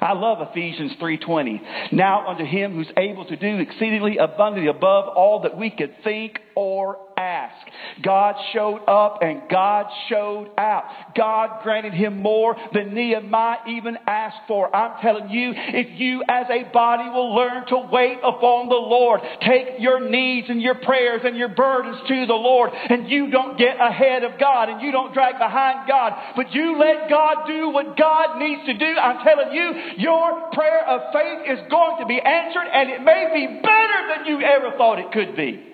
I 0.00 0.14
love 0.14 0.38
Ephesians 0.50 0.94
3:20. 1.00 1.60
Now 1.92 2.26
unto 2.26 2.44
him 2.44 2.74
who's 2.74 2.90
able 2.96 3.24
to 3.26 3.36
do 3.36 3.58
exceedingly 3.58 4.16
abundantly 4.16 4.68
above 4.68 5.08
all 5.16 5.40
that 5.40 5.56
we 5.56 5.70
could 5.70 5.94
think 6.02 6.40
or 6.56 6.98
ask. 7.16 7.66
God 8.02 8.34
showed 8.52 8.82
up 8.88 9.18
and 9.22 9.42
God 9.50 9.86
showed 10.08 10.50
out. 10.58 10.84
God 11.16 11.62
granted 11.62 11.94
him 11.94 12.22
more 12.22 12.56
than 12.72 12.94
Nehemiah 12.94 13.58
even 13.68 13.96
asked 14.06 14.48
for. 14.48 14.74
I'm 14.74 15.00
telling 15.00 15.30
you, 15.30 15.52
if 15.54 15.98
you 16.00 16.22
as 16.28 16.46
a 16.50 16.70
body 16.72 17.08
will 17.10 17.34
learn 17.34 17.66
to 17.68 17.88
wait 17.90 18.18
upon 18.18 18.68
the 18.68 18.74
Lord, 18.74 19.20
take 19.40 19.80
your 19.80 20.08
needs 20.08 20.48
and 20.48 20.60
your 20.60 20.76
prayers 20.76 21.22
and 21.24 21.36
your 21.36 21.48
burdens 21.48 21.98
to 22.08 22.26
the 22.26 22.34
Lord, 22.34 22.70
and 22.72 23.08
you 23.08 23.30
don't 23.30 23.58
get 23.58 23.76
ahead 23.80 24.24
of 24.24 24.38
God 24.38 24.68
and 24.68 24.80
you 24.80 24.92
don't 24.92 25.14
drag 25.14 25.38
behind 25.38 25.88
God, 25.88 26.12
but 26.36 26.52
you 26.52 26.78
let 26.78 27.08
God 27.08 27.46
do 27.46 27.70
what 27.70 27.96
God 27.96 28.38
needs 28.38 28.66
to 28.66 28.74
do, 28.74 28.98
I'm 28.98 29.24
telling 29.24 29.52
you, 29.52 29.72
your 29.98 30.50
prayer 30.52 30.86
of 30.88 31.12
faith 31.12 31.58
is 31.58 31.70
going 31.70 32.00
to 32.00 32.06
be 32.06 32.20
answered 32.20 32.68
and 32.72 32.90
it 32.90 33.02
may 33.02 33.30
be 33.32 33.60
better 33.60 34.00
than 34.08 34.26
you 34.26 34.40
ever 34.40 34.76
thought 34.76 34.98
it 34.98 35.12
could 35.12 35.36
be. 35.36 35.71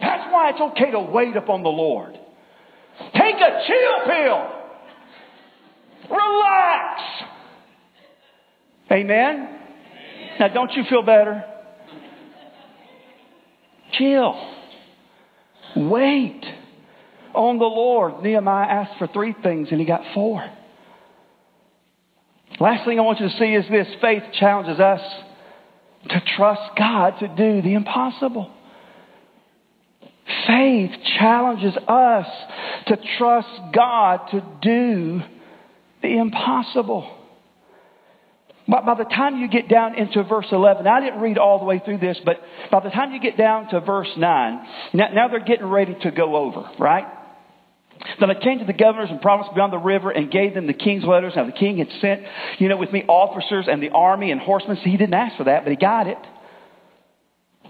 That's 0.00 0.32
why 0.32 0.50
it's 0.50 0.60
okay 0.60 0.90
to 0.92 1.00
wait 1.00 1.36
upon 1.36 1.62
the 1.62 1.68
Lord. 1.68 2.18
Take 3.14 3.36
a 3.36 3.62
chill 3.66 4.06
pill. 4.06 4.60
Relax. 6.10 7.00
Amen? 8.90 9.58
Now, 10.38 10.48
don't 10.48 10.72
you 10.72 10.84
feel 10.88 11.02
better? 11.02 11.44
Chill. 13.92 14.34
Wait 15.76 16.42
on 17.34 17.58
the 17.58 17.64
Lord. 17.64 18.22
Nehemiah 18.22 18.66
asked 18.66 18.98
for 18.98 19.06
three 19.06 19.34
things 19.42 19.68
and 19.70 19.78
he 19.78 19.86
got 19.86 20.02
four. 20.14 20.44
Last 22.58 22.84
thing 22.84 22.98
I 22.98 23.02
want 23.02 23.20
you 23.20 23.28
to 23.28 23.36
see 23.36 23.54
is 23.54 23.64
this 23.70 23.86
faith 24.00 24.22
challenges 24.38 24.80
us 24.80 25.00
to 26.08 26.22
trust 26.36 26.76
God 26.76 27.14
to 27.20 27.28
do 27.28 27.62
the 27.62 27.74
impossible. 27.74 28.50
Faith 30.46 30.90
challenges 31.18 31.76
us 31.88 32.26
to 32.86 32.98
trust 33.18 33.48
God 33.74 34.20
to 34.30 34.42
do 34.62 35.20
the 36.02 36.18
impossible. 36.18 37.16
But 38.68 38.86
by 38.86 38.94
the 38.94 39.04
time 39.04 39.38
you 39.38 39.48
get 39.48 39.68
down 39.68 39.96
into 39.96 40.22
verse 40.22 40.46
11, 40.52 40.86
I 40.86 41.00
didn't 41.00 41.20
read 41.20 41.38
all 41.38 41.58
the 41.58 41.64
way 41.64 41.80
through 41.84 41.98
this, 41.98 42.18
but 42.24 42.36
by 42.70 42.80
the 42.80 42.90
time 42.90 43.12
you 43.12 43.20
get 43.20 43.36
down 43.36 43.68
to 43.70 43.80
verse 43.80 44.10
9, 44.16 44.66
now, 44.92 45.08
now 45.12 45.28
they're 45.28 45.44
getting 45.44 45.66
ready 45.66 45.96
to 46.02 46.10
go 46.10 46.36
over, 46.36 46.70
right? 46.78 47.06
Then 48.18 48.30
I 48.30 48.34
came 48.34 48.60
to 48.60 48.64
the 48.64 48.72
governors 48.72 49.10
and 49.10 49.20
promised 49.20 49.54
beyond 49.54 49.72
the 49.72 49.78
river 49.78 50.10
and 50.10 50.30
gave 50.30 50.54
them 50.54 50.66
the 50.66 50.74
king's 50.74 51.04
letters. 51.04 51.34
Now 51.36 51.44
the 51.44 51.52
king 51.52 51.78
had 51.78 51.88
sent, 52.00 52.22
you 52.58 52.68
know, 52.68 52.76
with 52.76 52.92
me 52.92 53.04
officers 53.08 53.66
and 53.68 53.82
the 53.82 53.90
army 53.90 54.30
and 54.30 54.40
horsemen. 54.40 54.76
So 54.76 54.84
he 54.84 54.96
didn't 54.96 55.14
ask 55.14 55.36
for 55.36 55.44
that, 55.44 55.64
but 55.64 55.70
he 55.70 55.76
got 55.76 56.06
it. 56.06 56.18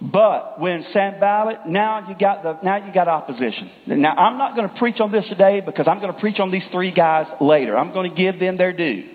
But 0.01 0.59
when 0.59 0.85
Sanballat, 0.95 1.67
now 1.69 2.09
you 2.09 2.15
got 2.19 2.43
the, 2.43 2.59
now 2.63 2.87
you 2.87 2.93
got 2.93 3.07
opposition. 3.07 3.71
Now 3.87 4.15
I'm 4.15 4.39
not 4.39 4.57
going 4.57 4.69
to 4.69 4.75
preach 4.77 4.99
on 4.99 5.13
this 5.13 5.27
today 5.29 5.61
because 5.61 5.87
I'm 5.87 6.01
going 6.01 6.13
to 6.13 6.19
preach 6.19 6.41
on 6.41 6.51
these 6.51 6.63
three 6.73 6.91
guys 6.91 7.27
later. 7.41 7.77
I'm 7.77 7.93
going 7.93 8.09
to 8.09 8.17
give 8.17 8.41
them 8.41 8.57
their 8.57 8.73
due. 8.73 9.11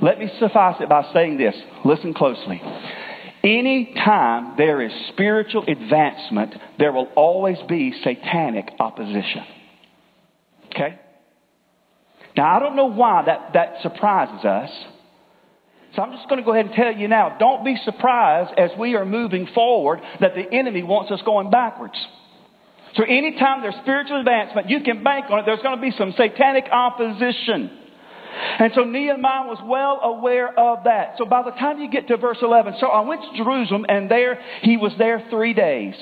Let 0.00 0.18
me 0.18 0.30
suffice 0.38 0.76
it 0.80 0.88
by 0.88 1.10
saying 1.12 1.36
this. 1.36 1.54
Listen 1.84 2.14
closely. 2.14 2.62
Any 3.44 3.92
time 3.94 4.54
there 4.56 4.80
is 4.80 4.90
spiritual 5.08 5.64
advancement, 5.68 6.54
there 6.78 6.92
will 6.92 7.08
always 7.14 7.58
be 7.68 7.92
satanic 8.02 8.70
opposition. 8.80 9.44
Okay? 10.68 10.98
Now 12.36 12.56
I 12.56 12.58
don't 12.58 12.74
know 12.74 12.86
why 12.86 13.24
that, 13.26 13.50
that 13.52 13.82
surprises 13.82 14.44
us. 14.46 14.70
So 15.94 16.02
I'm 16.02 16.12
just 16.12 16.28
going 16.28 16.40
to 16.40 16.44
go 16.44 16.52
ahead 16.52 16.66
and 16.66 16.74
tell 16.74 16.92
you 16.92 17.08
now, 17.08 17.36
don't 17.38 17.64
be 17.64 17.76
surprised 17.84 18.58
as 18.58 18.70
we 18.78 18.96
are 18.96 19.04
moving 19.04 19.48
forward 19.54 20.00
that 20.20 20.34
the 20.34 20.52
enemy 20.52 20.82
wants 20.82 21.12
us 21.12 21.20
going 21.24 21.50
backwards. 21.50 21.94
So 22.96 23.04
anytime 23.04 23.62
there's 23.62 23.74
spiritual 23.82 24.20
advancement, 24.20 24.70
you 24.70 24.80
can 24.80 25.02
bank 25.02 25.26
on 25.30 25.40
it. 25.40 25.46
There's 25.46 25.62
going 25.62 25.76
to 25.76 25.82
be 25.82 25.92
some 25.96 26.14
satanic 26.16 26.64
opposition. 26.70 27.78
And 28.58 28.72
so 28.74 28.82
Nehemiah 28.82 29.46
was 29.46 29.58
well 29.64 30.00
aware 30.02 30.48
of 30.58 30.84
that. 30.84 31.14
So 31.18 31.24
by 31.24 31.42
the 31.42 31.52
time 31.52 31.78
you 31.78 31.88
get 31.90 32.08
to 32.08 32.16
verse 32.16 32.38
11, 32.42 32.74
so 32.80 32.88
I 32.88 33.00
went 33.02 33.22
to 33.22 33.36
Jerusalem 33.36 33.86
and 33.88 34.10
there 34.10 34.40
he 34.62 34.76
was 34.76 34.92
there 34.98 35.24
three 35.30 35.54
days. 35.54 35.94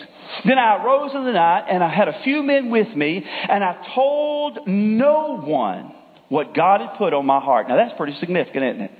Then 0.47 0.59
I 0.59 0.83
arose 0.83 1.11
in 1.15 1.25
the 1.25 1.33
night 1.33 1.67
and 1.69 1.85
I 1.85 1.95
had 1.95 2.09
a 2.09 2.23
few 2.25 2.43
men 2.43 2.71
with 2.71 2.89
me 2.97 3.23
and 3.25 3.63
I 3.63 3.87
told 3.95 4.67
no 4.67 5.39
one 5.39 5.93
what 6.29 6.55
God 6.55 6.81
had 6.81 6.97
put 6.97 7.13
on 7.13 7.27
my 7.27 7.41
heart. 7.41 7.69
Now 7.69 7.77
that's 7.77 7.97
pretty 7.99 8.19
significant, 8.19 8.65
isn't 8.65 8.81
it? 8.81 8.91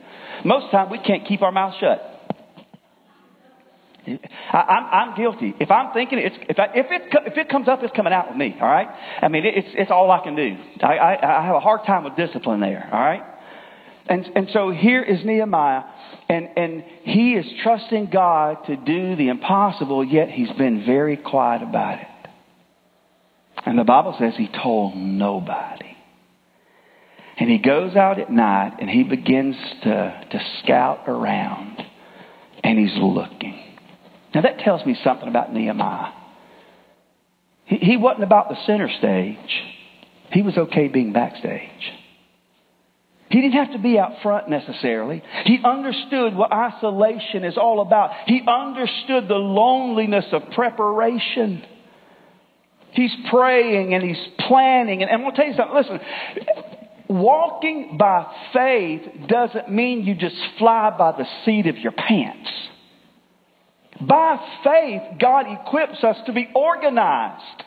Most 0.45 0.65
of 0.67 0.71
the 0.71 0.77
time 0.77 0.91
we 0.91 0.99
can't 0.99 1.27
keep 1.27 1.43
our 1.43 1.53
mouth 1.53 1.75
shut. 1.81 2.09
I, 4.53 5.07
am 5.07 5.17
guilty. 5.17 5.55
If 5.61 5.71
I'm 5.71 5.93
thinking, 5.93 6.19
it's, 6.19 6.37
if, 6.49 6.59
I, 6.59 6.67
if, 6.75 6.87
it, 6.91 7.03
if 7.27 7.39
it 7.39 7.49
comes 7.49 7.69
up, 7.69 7.81
it's 7.83 7.95
coming 7.95 8.13
out 8.13 8.29
with 8.29 8.37
me, 8.37 8.57
all 8.61 8.67
right? 8.67 8.89
I 9.21 9.29
mean, 9.29 9.45
it's, 9.47 9.69
it's 9.75 9.91
all 9.91 10.11
I 10.11 10.23
can 10.25 10.35
do. 10.35 10.57
I, 10.83 10.97
I, 10.97 11.41
I 11.41 11.47
have 11.47 11.55
a 11.55 11.61
hard 11.61 11.87
time 11.87 12.05
with 12.05 12.17
discipline 12.17 12.61
there, 12.61 12.89
all 12.93 13.01
right? 13.01 13.23
And, 14.07 14.29
and 14.35 14.49
so 14.53 14.71
here 14.71 15.03
is 15.03 15.25
Nehemiah, 15.25 15.83
and, 16.29 16.49
and 16.57 16.85
he 17.05 17.35
is 17.35 17.47
trusting 17.63 18.11
God 18.13 18.67
to 18.67 18.77
do 18.77 19.15
the 19.15 19.29
impossible, 19.29 20.05
yet 20.05 20.29
he's 20.31 20.51
been 20.59 20.85
very 20.85 21.17
quiet 21.17 21.63
about 21.63 22.01
it. 22.01 22.07
And 23.65 23.79
the 23.79 23.85
Bible 23.85 24.17
says 24.19 24.35
he 24.37 24.49
told 24.49 24.97
nobody. 24.97 25.92
And 27.43 27.51
he 27.51 27.59
goes 27.59 27.97
out 27.97 28.21
at 28.21 28.31
night 28.31 28.77
and 28.79 28.89
he 28.89 29.03
begins 29.03 29.57
to, 29.83 30.27
to 30.31 30.41
scout 30.63 31.09
around, 31.09 31.77
and 32.63 32.79
he's 32.79 32.97
looking. 32.97 33.61
Now 34.33 34.43
that 34.43 34.61
tells 34.61 34.87
me 34.87 34.97
something 35.03 35.27
about 35.27 35.53
Nehemiah. 35.53 36.13
He, 37.65 37.79
he 37.79 37.97
wasn't 37.97 38.23
about 38.23 38.49
the 38.49 38.55
center 38.65 38.89
stage. 38.97 39.37
He 40.31 40.43
was 40.43 40.57
okay 40.57 40.87
being 40.87 41.13
backstage. 41.13 41.69
He 43.29 43.41
didn't 43.41 43.55
have 43.55 43.73
to 43.73 43.81
be 43.81 43.99
out 43.99 44.23
front 44.23 44.49
necessarily. 44.49 45.21
He 45.45 45.59
understood 45.65 46.37
what 46.37 46.53
isolation 46.53 47.43
is 47.43 47.59
all 47.59 47.83
about. 47.83 48.13
He 48.27 48.41
understood 48.47 49.27
the 49.27 49.35
loneliness 49.35 50.27
of 50.31 50.43
preparation. 50.55 51.65
He's 52.93 53.13
praying 53.31 53.95
and 53.95 54.05
he's 54.05 54.25
planning. 54.47 55.03
And, 55.03 55.11
and 55.11 55.23
I'm 55.23 55.23
going 55.23 55.35
to 55.35 55.37
tell 55.37 55.51
you 55.51 55.57
something. 55.57 55.77
Listen, 55.77 56.01
walking 57.09 57.97
by 57.99 58.27
faith 58.53 59.03
doesn't 59.29 59.71
mean 59.71 60.05
you 60.05 60.15
just 60.15 60.37
fly 60.59 60.95
by 60.97 61.13
the 61.13 61.27
seat 61.45 61.67
of 61.67 61.79
your 61.79 61.93
pants. 61.93 62.51
By 64.01 64.37
faith, 64.65 65.03
God 65.21 65.47
equips 65.49 66.03
us 66.03 66.17
to 66.27 66.33
be 66.33 66.49
organized. 66.55 67.65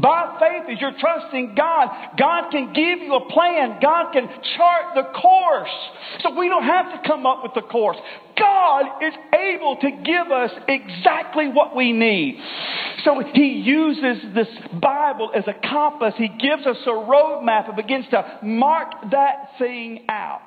By 0.00 0.36
faith, 0.38 0.74
as 0.74 0.80
you're 0.80 0.98
trusting 0.98 1.54
God, 1.56 1.88
God 2.18 2.50
can 2.50 2.72
give 2.72 3.00
you 3.00 3.14
a 3.14 3.32
plan. 3.32 3.78
God 3.80 4.12
can 4.12 4.28
chart 4.56 4.94
the 4.94 5.04
course. 5.18 5.70
So 6.20 6.38
we 6.38 6.48
don't 6.48 6.64
have 6.64 7.02
to 7.02 7.08
come 7.08 7.26
up 7.26 7.42
with 7.42 7.52
the 7.54 7.62
course. 7.62 7.96
God 8.38 9.02
is 9.02 9.14
able 9.34 9.76
to 9.76 9.90
give 9.90 10.30
us 10.30 10.50
exactly 10.68 11.48
what 11.48 11.74
we 11.74 11.92
need. 11.92 12.38
So 13.04 13.22
He 13.32 13.62
uses 13.64 14.34
this 14.34 14.48
Bible 14.80 15.30
as 15.34 15.44
a 15.46 15.54
compass. 15.68 16.14
He 16.16 16.28
gives 16.28 16.66
us 16.66 16.76
a 16.86 16.90
roadmap 16.90 17.74
begins 17.76 18.06
to 18.10 18.38
mark 18.42 18.92
that 19.10 19.50
thing 19.58 20.04
out. 20.08 20.40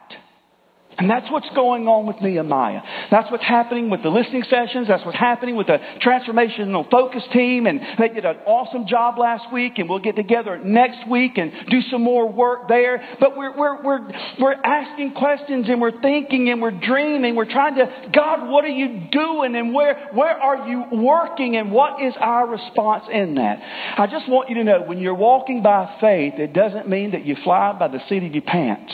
And 0.98 1.10
that's 1.10 1.32
what's 1.32 1.50
going 1.56 1.88
on 1.88 2.06
with 2.06 2.22
Nehemiah. 2.22 2.82
That's 3.10 3.32
what's 3.32 3.44
happening 3.44 3.90
with 3.90 4.04
the 4.04 4.10
listening 4.10 4.44
sessions. 4.50 4.88
That's 4.88 5.04
what's 5.06 5.18
happening 5.18 5.56
with 5.56 5.68
the 5.68 5.80
transformational 6.06 6.90
focus 6.92 7.24
team. 7.32 7.66
And 7.66 7.80
they 7.98 8.10
did 8.10 8.26
an 8.26 8.38
awesome 8.46 8.88
job 8.88 9.18
last 9.18 9.52
week, 9.54 9.74
and 9.78 9.90
we'll 9.90 10.00
get 10.00 10.16
together 10.16 10.60
next 10.64 11.10
week 11.10 11.38
and 11.38 11.52
do 11.70 11.82
some 11.90 12.04
more 12.04 12.32
work 12.32 12.68
there. 12.68 13.02
But 13.20 13.38
we're, 13.38 13.58
we're, 13.58 13.82
we're, 13.84 14.12
we're 14.40 14.54
asking 14.54 15.14
questions 15.14 15.68
and 15.70 15.82
we're 15.82 16.02
thinking 16.02 16.50
and 16.50 16.62
we're 16.62 16.80
dreaming. 16.80 17.36
We're 17.36 17.52
trying 17.52 17.76
to, 17.76 18.12
God, 18.14 18.50
what 18.50 18.66
are 18.66 18.70
you 18.70 19.08
doing? 19.12 19.56
And 19.56 19.74
where, 19.74 20.10
where 20.14 20.38
are 20.38 20.68
you 20.68 20.84
working? 20.92 21.56
And 21.56 21.72
what 21.72 22.02
is 22.02 22.14
our 22.20 22.48
response 22.48 23.06
in 23.12 23.36
that? 23.36 23.60
I 23.98 24.08
just 24.08 24.30
want 24.30 24.50
you 24.50 24.56
to 24.56 24.64
know 24.64 24.84
when 24.84 25.00
you're 25.00 25.16
walking 25.16 25.64
by 25.64 25.98
faith, 26.02 26.34
it 26.38 26.54
doesn't 26.54 26.90
mean 26.90 27.12
that 27.12 27.26
you 27.26 27.38
fly 27.44 27.76
by 27.78 27.88
the 27.88 28.00
seat 28.10 28.24
of 28.24 28.34
your 28.34 28.44
pants. 28.44 28.94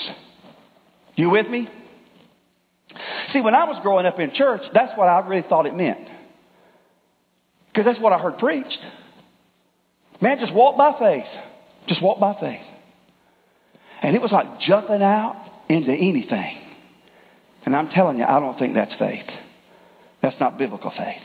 You 1.15 1.31
with 1.31 1.47
me? 1.49 1.67
See, 3.33 3.41
when 3.41 3.55
I 3.55 3.65
was 3.65 3.79
growing 3.81 4.05
up 4.05 4.19
in 4.19 4.33
church, 4.33 4.61
that's 4.73 4.97
what 4.97 5.07
I 5.07 5.19
really 5.27 5.47
thought 5.47 5.65
it 5.65 5.75
meant. 5.75 6.07
Because 7.67 7.85
that's 7.85 7.99
what 7.99 8.13
I 8.13 8.19
heard 8.19 8.37
preached. 8.37 8.79
Man, 10.21 10.37
just 10.39 10.53
walk 10.53 10.77
by 10.77 10.97
faith. 10.97 11.27
Just 11.87 12.01
walk 12.01 12.19
by 12.19 12.35
faith. 12.39 12.65
And 14.01 14.15
it 14.15 14.21
was 14.21 14.31
like 14.31 14.59
jumping 14.61 15.01
out 15.01 15.45
into 15.69 15.91
anything. 15.91 16.57
And 17.65 17.75
I'm 17.75 17.89
telling 17.89 18.17
you, 18.17 18.23
I 18.23 18.39
don't 18.39 18.57
think 18.57 18.75
that's 18.75 18.93
faith. 18.97 19.25
That's 20.21 20.39
not 20.39 20.57
biblical 20.57 20.91
faith. 20.91 21.21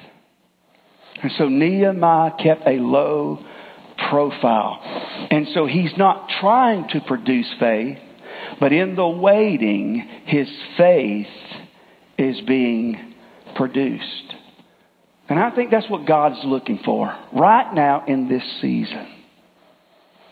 And 1.23 1.33
so 1.39 1.49
Nehemiah 1.49 2.33
kept 2.43 2.67
a 2.67 2.73
low 2.73 3.39
profile. 4.11 4.81
And 5.31 5.47
so 5.55 5.67
he's 5.67 5.93
not 5.97 6.29
trying 6.41 6.89
to 6.89 7.01
produce 7.01 7.53
faith, 7.59 7.99
but 8.61 8.73
in 8.73 8.97
the 8.97 9.09
waiting, 9.09 10.07
his 10.27 10.49
faith 10.77 11.27
is 12.23 12.41
being 12.43 13.15
produced. 13.57 14.35
And 15.29 15.39
I 15.39 15.51
think 15.55 15.71
that's 15.71 15.89
what 15.89 16.07
God's 16.07 16.41
looking 16.45 16.81
for 16.85 17.17
right 17.33 17.73
now 17.75 18.05
in 18.07 18.29
this 18.29 18.43
season. 18.61 19.09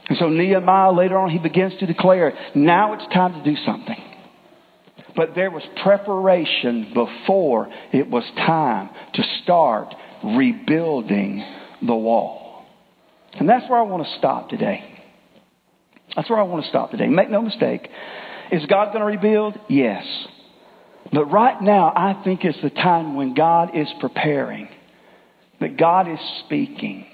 And 0.09 0.19
so 0.19 0.29
Nehemiah 0.29 0.93
later 0.93 1.17
on, 1.19 1.31
he 1.31 1.39
begins 1.39 1.73
to 1.81 1.87
declare, 1.87 2.33
now 2.55 2.95
it's 2.95 3.07
time 3.15 3.33
to 3.33 3.45
do 3.45 3.57
something. 3.65 3.97
But 5.17 5.35
there 5.35 5.51
was 5.51 5.63
preparation 5.83 6.93
before 6.95 7.69
it 7.93 8.09
was 8.09 8.25
time 8.37 8.91
to 9.15 9.23
start 9.43 9.95
rebuilding 10.25 11.45
the 11.87 11.95
wall. 11.95 12.65
And 13.35 13.49
that's 13.49 13.69
where 13.71 13.79
I 13.79 13.83
want 13.83 14.05
to 14.05 14.19
stop 14.19 14.49
today. 14.49 14.85
That's 16.17 16.29
where 16.29 16.41
I 16.41 16.43
want 16.43 16.65
to 16.65 16.69
stop 16.69 16.91
today. 16.91 17.07
Make 17.07 17.31
no 17.31 17.43
mistake. 17.43 17.89
Is 18.51 18.67
God 18.67 18.93
going 18.93 19.01
to 19.01 19.07
rebuild? 19.07 19.59
Yes. 19.69 20.05
But 21.13 21.27
right 21.27 21.61
now, 21.61 21.93
I 21.95 22.23
think 22.23 22.45
it's 22.45 22.61
the 22.63 22.71
time 22.71 23.17
when 23.17 23.35
God 23.35 23.77
is 23.77 23.89
preparing, 24.01 24.69
that 25.61 25.77
God 25.77 26.11
is 26.11 26.19
speaking. 26.45 27.07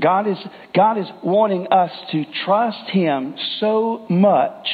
God 0.00 0.28
is, 0.28 0.38
God 0.74 0.98
is 0.98 1.06
wanting 1.24 1.66
us 1.72 1.90
to 2.12 2.24
trust 2.44 2.90
Him 2.90 3.34
so 3.58 4.06
much 4.08 4.66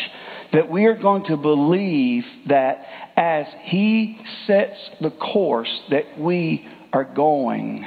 that 0.53 0.71
we 0.71 0.85
are 0.85 0.97
going 0.97 1.25
to 1.25 1.37
believe 1.37 2.25
that 2.49 2.85
as 3.17 3.47
He 3.65 4.19
sets 4.47 4.79
the 5.01 5.11
course 5.11 5.81
that 5.91 6.19
we 6.19 6.69
are 6.93 7.05
going 7.05 7.87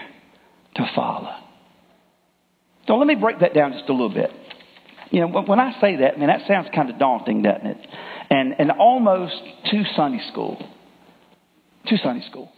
to 0.76 0.92
follow. 0.96 1.36
So 2.88 2.96
let 2.96 3.08
me 3.08 3.16
break 3.16 3.40
that 3.40 3.54
down 3.54 3.74
just 3.74 3.88
a 3.88 3.92
little 3.92 4.10
bit. 4.10 4.32
You 5.12 5.22
know, 5.22 5.42
when 5.42 5.60
I 5.60 5.80
say 5.80 5.98
that, 5.98 6.16
I 6.16 6.18
mean, 6.18 6.28
that 6.28 6.48
sounds 6.48 6.68
kind 6.74 6.90
of 6.90 7.00
daunting, 7.00 7.42
doesn't 7.42 7.66
it? 7.66 7.78
And, 8.30 8.56
and 8.60 8.72
almost 8.72 9.36
to 9.72 9.84
Sunday 9.96 10.22
school. 10.32 10.58
To 11.88 11.98
Sunday 11.98 12.26
school. 12.30 12.52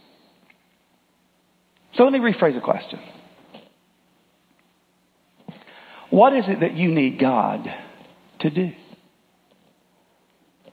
So 1.96 2.04
let 2.04 2.12
me 2.12 2.18
rephrase 2.18 2.54
the 2.54 2.60
question. 2.60 3.00
What 6.10 6.34
is 6.34 6.44
it 6.46 6.60
that 6.60 6.74
you 6.74 6.92
need 6.94 7.18
God 7.18 7.66
to 8.40 8.50
do? 8.50 8.72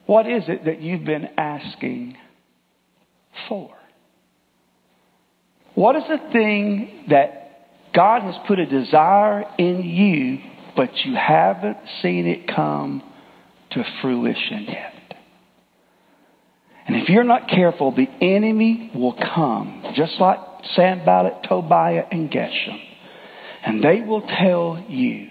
What 0.06 0.26
is 0.26 0.44
it 0.48 0.64
that 0.64 0.82
you've 0.82 1.04
been 1.04 1.28
asking 1.38 2.16
for? 3.48 3.70
What 5.74 5.96
is 5.96 6.02
the 6.08 6.32
thing 6.32 7.06
that 7.08 7.40
God 7.94 8.22
has 8.22 8.34
put 8.46 8.58
a 8.58 8.66
desire 8.66 9.44
in 9.58 9.82
you, 9.82 10.38
but 10.76 10.90
you 11.04 11.14
haven't 11.14 11.78
seen 12.02 12.26
it 12.26 12.54
come 12.54 13.02
to 13.72 13.84
fruition 14.00 14.64
yet. 14.68 14.94
And 16.86 16.96
if 16.96 17.08
you're 17.08 17.24
not 17.24 17.48
careful, 17.48 17.94
the 17.94 18.08
enemy 18.20 18.90
will 18.94 19.14
come, 19.14 19.92
just 19.94 20.14
like 20.18 20.38
Sanballat, 20.74 21.44
Tobiah, 21.48 22.04
and 22.10 22.30
Geshem. 22.30 22.80
And 23.64 23.82
they 23.82 24.00
will 24.00 24.22
tell 24.22 24.84
you 24.88 25.28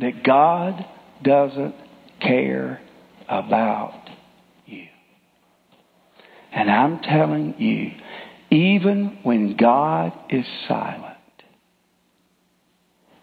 that 0.00 0.24
God 0.24 0.84
doesn't 1.22 1.74
care 2.20 2.82
about 3.28 4.08
you. 4.66 4.86
And 6.52 6.70
I'm 6.70 7.00
telling 7.00 7.54
you, 7.58 7.92
even 8.50 9.18
when 9.22 9.56
God 9.56 10.12
is 10.28 10.44
silent, 10.68 11.14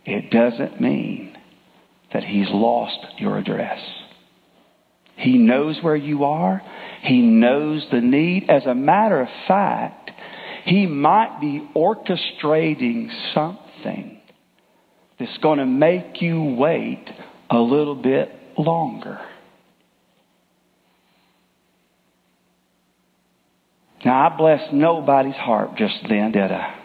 it 0.06 0.32
doesn't 0.32 0.82
mean 0.82 1.31
that 2.14 2.24
he's 2.24 2.48
lost 2.50 3.00
your 3.18 3.38
address. 3.38 3.80
He 5.16 5.38
knows 5.38 5.78
where 5.82 5.96
you 5.96 6.24
are. 6.24 6.62
He 7.02 7.22
knows 7.22 7.86
the 7.92 8.02
need. 8.02 8.50
As 8.50 8.66
a 8.66 8.76
matter 8.76 9.22
of 9.22 9.28
fact, 9.48 10.12
he 10.66 10.88
might 10.88 11.40
be 11.40 11.68
orchestrating 11.76 13.10
something 13.34 14.20
that's 15.20 15.38
going 15.40 15.60
to 15.60 15.66
make 15.66 16.22
you 16.22 16.56
wait 16.58 17.06
a 17.50 17.58
little 17.60 17.96
bit 17.96 18.30
longer. 18.58 19.20
Now, 24.04 24.30
I 24.30 24.36
blessed 24.36 24.74
nobody's 24.74 25.36
heart 25.36 25.76
just 25.78 25.98
then, 26.10 26.32
did 26.32 26.52
I? 26.52 26.81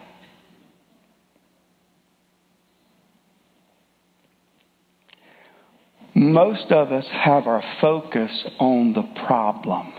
Most 6.19 6.73
of 6.73 6.93
us 6.93 7.05
have 7.13 7.47
our 7.47 7.63
focus 7.79 8.31
on 8.59 8.95
the 8.95 9.03
problem. 9.27 9.93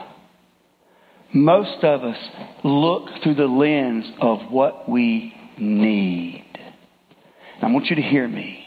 Most 1.31 1.83
of 1.83 2.03
us 2.03 2.17
look 2.63 3.03
through 3.21 3.35
the 3.35 3.45
lens 3.45 4.03
of 4.19 4.39
what 4.49 4.89
we 4.89 5.31
need. 5.59 6.43
I 7.61 7.71
want 7.71 7.85
you 7.91 7.97
to 7.97 8.01
hear 8.01 8.27
me. 8.27 8.63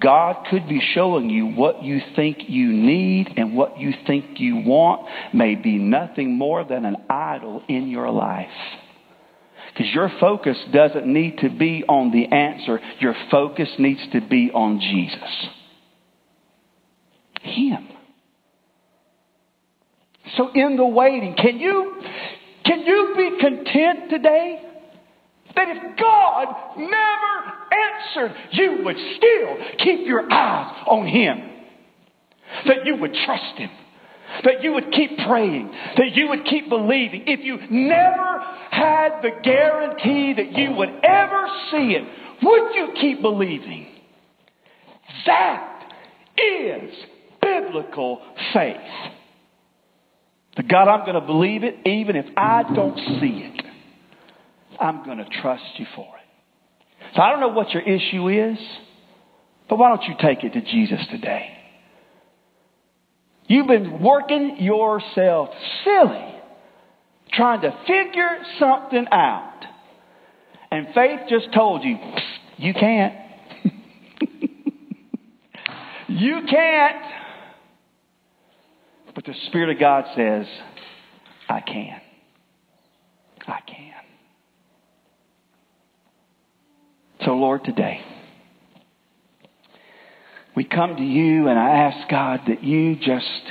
God 0.00 0.46
could 0.50 0.68
be 0.68 0.82
showing 0.94 1.30
you 1.30 1.46
what 1.46 1.84
you 1.84 2.00
think 2.16 2.38
you 2.48 2.72
need 2.72 3.28
and 3.36 3.56
what 3.56 3.78
you 3.78 3.92
think 4.08 4.40
you 4.40 4.56
want 4.56 5.08
may 5.32 5.54
be 5.54 5.78
nothing 5.78 6.36
more 6.36 6.64
than 6.64 6.84
an 6.84 6.96
idol 7.08 7.62
in 7.68 7.86
your 7.86 8.10
life. 8.10 8.48
Because 9.72 9.94
your 9.94 10.10
focus 10.18 10.56
doesn't 10.72 11.06
need 11.06 11.38
to 11.38 11.50
be 11.50 11.84
on 11.88 12.10
the 12.10 12.34
answer, 12.34 12.80
your 12.98 13.14
focus 13.30 13.68
needs 13.78 14.00
to 14.10 14.20
be 14.20 14.50
on 14.52 14.80
Jesus. 14.80 15.50
Him. 17.42 17.88
So 20.36 20.50
in 20.54 20.76
the 20.76 20.86
waiting, 20.86 21.34
can 21.36 21.58
you 21.58 22.02
can 22.64 22.80
you 22.80 23.14
be 23.16 23.40
content 23.40 24.10
today? 24.10 24.62
That 25.54 25.68
if 25.70 25.98
God 25.98 26.78
never 26.78 27.48
answered, 27.72 28.36
you 28.52 28.84
would 28.84 28.96
still 29.16 29.56
keep 29.78 30.06
your 30.06 30.30
eyes 30.30 30.84
on 30.86 31.06
Him. 31.06 31.50
That 32.66 32.84
you 32.84 32.96
would 32.96 33.14
trust 33.24 33.56
Him. 33.56 33.70
That 34.44 34.62
you 34.62 34.74
would 34.74 34.92
keep 34.92 35.16
praying. 35.26 35.72
That 35.96 36.14
you 36.14 36.28
would 36.28 36.44
keep 36.44 36.68
believing. 36.68 37.24
If 37.26 37.40
you 37.40 37.58
never 37.70 38.44
had 38.70 39.22
the 39.22 39.30
guarantee 39.42 40.34
that 40.36 40.52
you 40.52 40.72
would 40.72 40.90
ever 41.02 41.46
see 41.70 41.96
it, 41.96 42.04
would 42.42 42.74
you 42.74 42.88
keep 43.00 43.22
believing? 43.22 43.86
That 45.26 45.92
is 46.36 46.90
biblical 47.62 48.20
faith. 48.52 48.76
The 50.56 50.62
God, 50.64 50.88
I'm 50.88 51.06
going 51.06 51.20
to 51.20 51.26
believe 51.26 51.62
it 51.62 51.86
even 51.86 52.16
if 52.16 52.26
I 52.36 52.62
don't 52.74 52.96
see 53.20 53.52
it. 53.54 53.64
I'm 54.80 55.04
going 55.04 55.18
to 55.18 55.28
trust 55.40 55.64
you 55.76 55.86
for 55.94 56.06
it. 56.06 57.14
So 57.14 57.22
I 57.22 57.30
don't 57.30 57.40
know 57.40 57.48
what 57.48 57.70
your 57.70 57.82
issue 57.82 58.28
is, 58.28 58.58
but 59.68 59.78
why 59.78 59.88
don't 59.88 60.08
you 60.08 60.14
take 60.20 60.44
it 60.44 60.52
to 60.54 60.60
Jesus 60.60 61.00
today? 61.10 61.46
You've 63.46 63.66
been 63.66 64.02
working 64.02 64.56
yourself 64.60 65.48
silly 65.84 66.34
trying 67.32 67.60
to 67.62 67.70
figure 67.86 68.38
something 68.58 69.06
out. 69.12 69.60
And 70.70 70.88
faith 70.94 71.20
just 71.28 71.52
told 71.54 71.82
you, 71.82 71.96
you 72.56 72.74
can't. 72.74 73.14
you 76.08 76.40
can't. 76.48 77.17
But 79.18 79.24
the 79.24 79.34
Spirit 79.48 79.70
of 79.70 79.80
God 79.80 80.04
says, 80.14 80.46
I 81.48 81.58
can. 81.58 82.00
I 83.48 83.58
can. 83.66 83.92
So, 87.24 87.32
Lord, 87.32 87.64
today, 87.64 88.00
we 90.54 90.62
come 90.62 90.94
to 90.94 91.02
you 91.02 91.48
and 91.48 91.58
I 91.58 91.68
ask 91.68 92.08
God 92.08 92.42
that 92.46 92.62
you 92.62 92.94
just, 92.94 93.42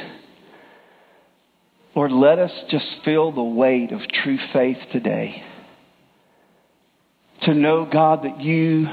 Lord, 1.93 2.13
let 2.13 2.39
us 2.39 2.53
just 2.71 2.87
feel 3.03 3.33
the 3.33 3.43
weight 3.43 3.91
of 3.91 3.99
true 4.23 4.39
faith 4.53 4.77
today. 4.93 5.43
To 7.41 7.53
know, 7.53 7.85
God, 7.91 8.23
that 8.23 8.39
you 8.39 8.87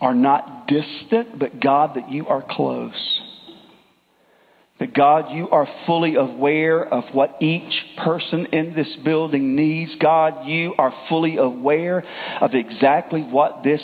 are 0.00 0.14
not 0.14 0.68
distant, 0.68 1.40
but 1.40 1.60
God, 1.60 1.96
that 1.96 2.12
you 2.12 2.28
are 2.28 2.44
close. 2.48 3.20
That 4.80 4.94
God, 4.94 5.30
you 5.30 5.50
are 5.50 5.68
fully 5.86 6.14
aware 6.14 6.82
of 6.82 7.04
what 7.12 7.36
each 7.42 7.72
person 8.02 8.46
in 8.46 8.74
this 8.74 8.88
building 9.04 9.54
needs. 9.54 9.92
God, 10.00 10.46
you 10.46 10.74
are 10.78 10.92
fully 11.10 11.36
aware 11.36 12.02
of 12.40 12.54
exactly 12.54 13.20
what 13.20 13.62
this 13.62 13.82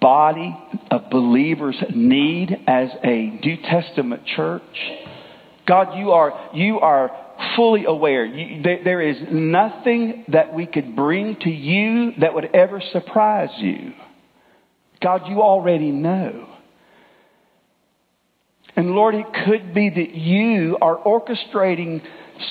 body 0.00 0.54
of 0.90 1.10
believers 1.10 1.76
need 1.94 2.50
as 2.66 2.88
a 3.04 3.38
New 3.40 3.56
Testament 3.62 4.22
church. 4.34 4.62
God, 5.66 5.96
you 5.96 6.10
are, 6.10 6.50
you 6.52 6.80
are 6.80 7.10
fully 7.54 7.84
aware. 7.84 8.24
You, 8.24 8.62
there, 8.64 8.82
there 8.82 9.00
is 9.00 9.18
nothing 9.30 10.24
that 10.32 10.52
we 10.52 10.66
could 10.66 10.96
bring 10.96 11.36
to 11.42 11.50
you 11.50 12.14
that 12.20 12.34
would 12.34 12.52
ever 12.52 12.82
surprise 12.92 13.50
you. 13.58 13.92
God, 15.00 15.22
you 15.28 15.40
already 15.40 15.92
know. 15.92 16.48
And 18.76 18.92
Lord, 18.92 19.14
it 19.14 19.26
could 19.44 19.74
be 19.74 19.90
that 19.90 20.14
you 20.14 20.78
are 20.80 20.96
orchestrating 20.98 22.02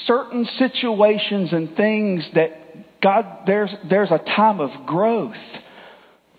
certain 0.05 0.47
situations 0.57 1.51
and 1.51 1.75
things 1.75 2.23
that 2.35 3.01
God, 3.01 3.25
there's, 3.47 3.71
there's 3.89 4.11
a 4.11 4.19
time 4.19 4.59
of 4.59 4.85
growth. 4.85 5.35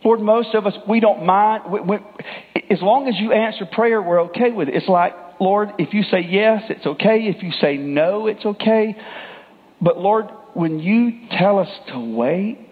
Lord, 0.04 0.20
most 0.20 0.54
of 0.54 0.66
us, 0.66 0.74
we 0.88 1.00
don't 1.00 1.26
mind. 1.26 1.64
We, 1.70 1.80
we, 1.80 1.96
as 2.70 2.80
long 2.80 3.08
as 3.08 3.14
you 3.18 3.32
answer 3.32 3.66
prayer, 3.66 4.00
we're 4.00 4.22
okay 4.22 4.52
with 4.52 4.68
it. 4.68 4.74
It's 4.76 4.88
like, 4.88 5.12
Lord, 5.40 5.70
if 5.78 5.92
you 5.92 6.02
say 6.04 6.20
yes, 6.28 6.62
it's 6.68 6.86
okay. 6.86 7.32
If 7.34 7.42
you 7.42 7.50
say 7.60 7.76
no, 7.76 8.28
it's 8.28 8.44
okay. 8.44 8.96
But 9.80 9.98
Lord, 9.98 10.26
when 10.54 10.78
you 10.78 11.28
tell 11.36 11.58
us 11.58 11.68
to 11.88 11.98
wait, 11.98 12.68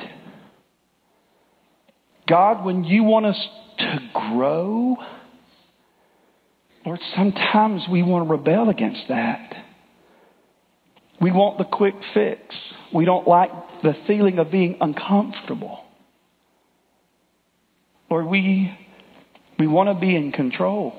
God, 2.28 2.64
when 2.64 2.84
you 2.84 3.02
want 3.02 3.26
us 3.26 3.48
to 3.78 3.98
grow, 4.14 4.96
Lord, 6.84 7.00
sometimes 7.14 7.82
we 7.90 8.02
want 8.02 8.26
to 8.26 8.30
rebel 8.30 8.70
against 8.70 9.02
that. 9.08 9.54
We 11.20 11.30
want 11.30 11.58
the 11.58 11.64
quick 11.64 11.94
fix. 12.14 12.40
We 12.94 13.04
don't 13.04 13.28
like 13.28 13.50
the 13.82 13.94
feeling 14.06 14.38
of 14.38 14.50
being 14.50 14.78
uncomfortable. 14.80 15.84
Lord, 18.10 18.26
we, 18.26 18.76
we 19.58 19.66
want 19.66 19.88
to 19.90 20.00
be 20.00 20.16
in 20.16 20.32
control. 20.32 20.94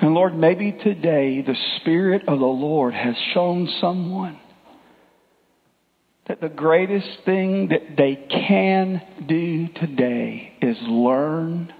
And 0.00 0.14
Lord, 0.14 0.36
maybe 0.36 0.72
today 0.72 1.42
the 1.42 1.56
Spirit 1.80 2.22
of 2.28 2.38
the 2.38 2.44
Lord 2.44 2.94
has 2.94 3.16
shown 3.34 3.68
someone 3.80 4.38
that 6.28 6.40
the 6.40 6.48
greatest 6.48 7.08
thing 7.24 7.68
that 7.68 7.96
they 7.96 8.14
can 8.30 9.02
do 9.26 9.66
today 9.68 10.52
is 10.62 10.76
learn 10.82 11.72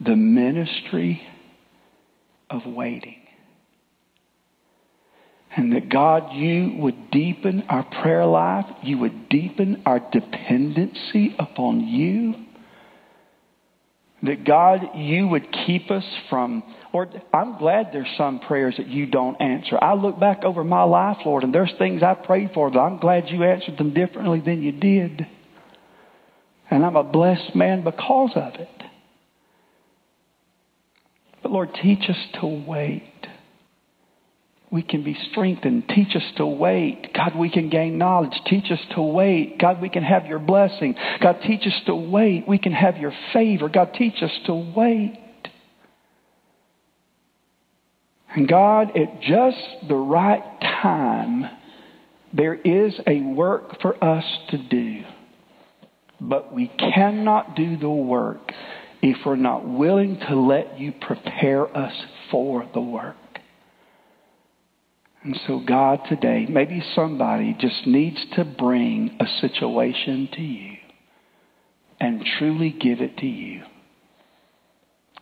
the 0.00 0.16
ministry 0.16 1.22
of 2.50 2.62
waiting. 2.66 3.16
And 5.56 5.72
that 5.72 5.88
God, 5.88 6.32
you 6.34 6.78
would 6.80 7.10
deepen 7.12 7.64
our 7.68 7.84
prayer 8.02 8.26
life, 8.26 8.66
you 8.82 8.98
would 8.98 9.28
deepen 9.28 9.82
our 9.86 10.00
dependency 10.00 11.36
upon 11.38 11.80
you. 11.80 12.34
That 14.24 14.44
God, 14.44 14.80
you 14.96 15.28
would 15.28 15.46
keep 15.66 15.90
us 15.90 16.04
from, 16.30 16.62
Lord, 16.92 17.10
I'm 17.32 17.58
glad 17.58 17.90
there's 17.92 18.08
some 18.16 18.40
prayers 18.40 18.74
that 18.78 18.88
you 18.88 19.06
don't 19.06 19.40
answer. 19.40 19.78
I 19.80 19.94
look 19.94 20.18
back 20.18 20.44
over 20.44 20.64
my 20.64 20.82
life, 20.82 21.18
Lord, 21.26 21.44
and 21.44 21.54
there's 21.54 21.72
things 21.78 22.02
I 22.02 22.14
prayed 22.14 22.50
for, 22.54 22.70
that 22.70 22.78
I'm 22.78 22.98
glad 22.98 23.28
you 23.28 23.44
answered 23.44 23.76
them 23.76 23.92
differently 23.92 24.40
than 24.40 24.62
you 24.62 24.72
did. 24.72 25.26
And 26.70 26.84
I'm 26.84 26.96
a 26.96 27.04
blessed 27.04 27.54
man 27.54 27.84
because 27.84 28.30
of 28.34 28.54
it. 28.54 28.73
But 31.44 31.52
Lord, 31.52 31.74
teach 31.74 32.08
us 32.08 32.16
to 32.40 32.46
wait. 32.46 33.02
We 34.70 34.82
can 34.82 35.04
be 35.04 35.14
strengthened. 35.30 35.84
Teach 35.90 36.16
us 36.16 36.22
to 36.38 36.46
wait. 36.46 37.12
God, 37.14 37.36
we 37.36 37.50
can 37.50 37.68
gain 37.68 37.98
knowledge. 37.98 38.32
Teach 38.46 38.70
us 38.70 38.80
to 38.94 39.02
wait. 39.02 39.58
God, 39.58 39.82
we 39.82 39.90
can 39.90 40.02
have 40.02 40.24
your 40.24 40.38
blessing. 40.38 40.94
God, 41.20 41.40
teach 41.46 41.66
us 41.66 41.78
to 41.84 41.94
wait. 41.94 42.48
We 42.48 42.56
can 42.56 42.72
have 42.72 42.96
your 42.96 43.12
favor. 43.34 43.68
God, 43.68 43.90
teach 43.92 44.22
us 44.22 44.30
to 44.46 44.54
wait. 44.74 45.18
And 48.34 48.48
God, 48.48 48.96
at 48.96 49.20
just 49.20 49.58
the 49.86 49.96
right 49.96 50.60
time, 50.82 51.44
there 52.32 52.54
is 52.54 52.98
a 53.06 53.20
work 53.20 53.82
for 53.82 54.02
us 54.02 54.24
to 54.48 54.56
do. 54.56 55.02
But 56.22 56.54
we 56.54 56.68
cannot 56.68 57.54
do 57.54 57.76
the 57.76 57.90
work 57.90 58.50
if 59.06 59.18
we're 59.26 59.36
not 59.36 59.68
willing 59.68 60.18
to 60.18 60.34
let 60.34 60.80
you 60.80 60.90
prepare 60.90 61.76
us 61.76 61.92
for 62.30 62.66
the 62.72 62.80
work. 62.80 63.16
And 65.22 65.38
so, 65.46 65.60
God, 65.60 66.00
today, 66.08 66.46
maybe 66.48 66.82
somebody 66.94 67.54
just 67.60 67.86
needs 67.86 68.16
to 68.36 68.46
bring 68.46 69.18
a 69.20 69.26
situation 69.42 70.30
to 70.32 70.40
you 70.40 70.76
and 72.00 72.24
truly 72.38 72.70
give 72.70 73.02
it 73.02 73.18
to 73.18 73.26
you. 73.26 73.62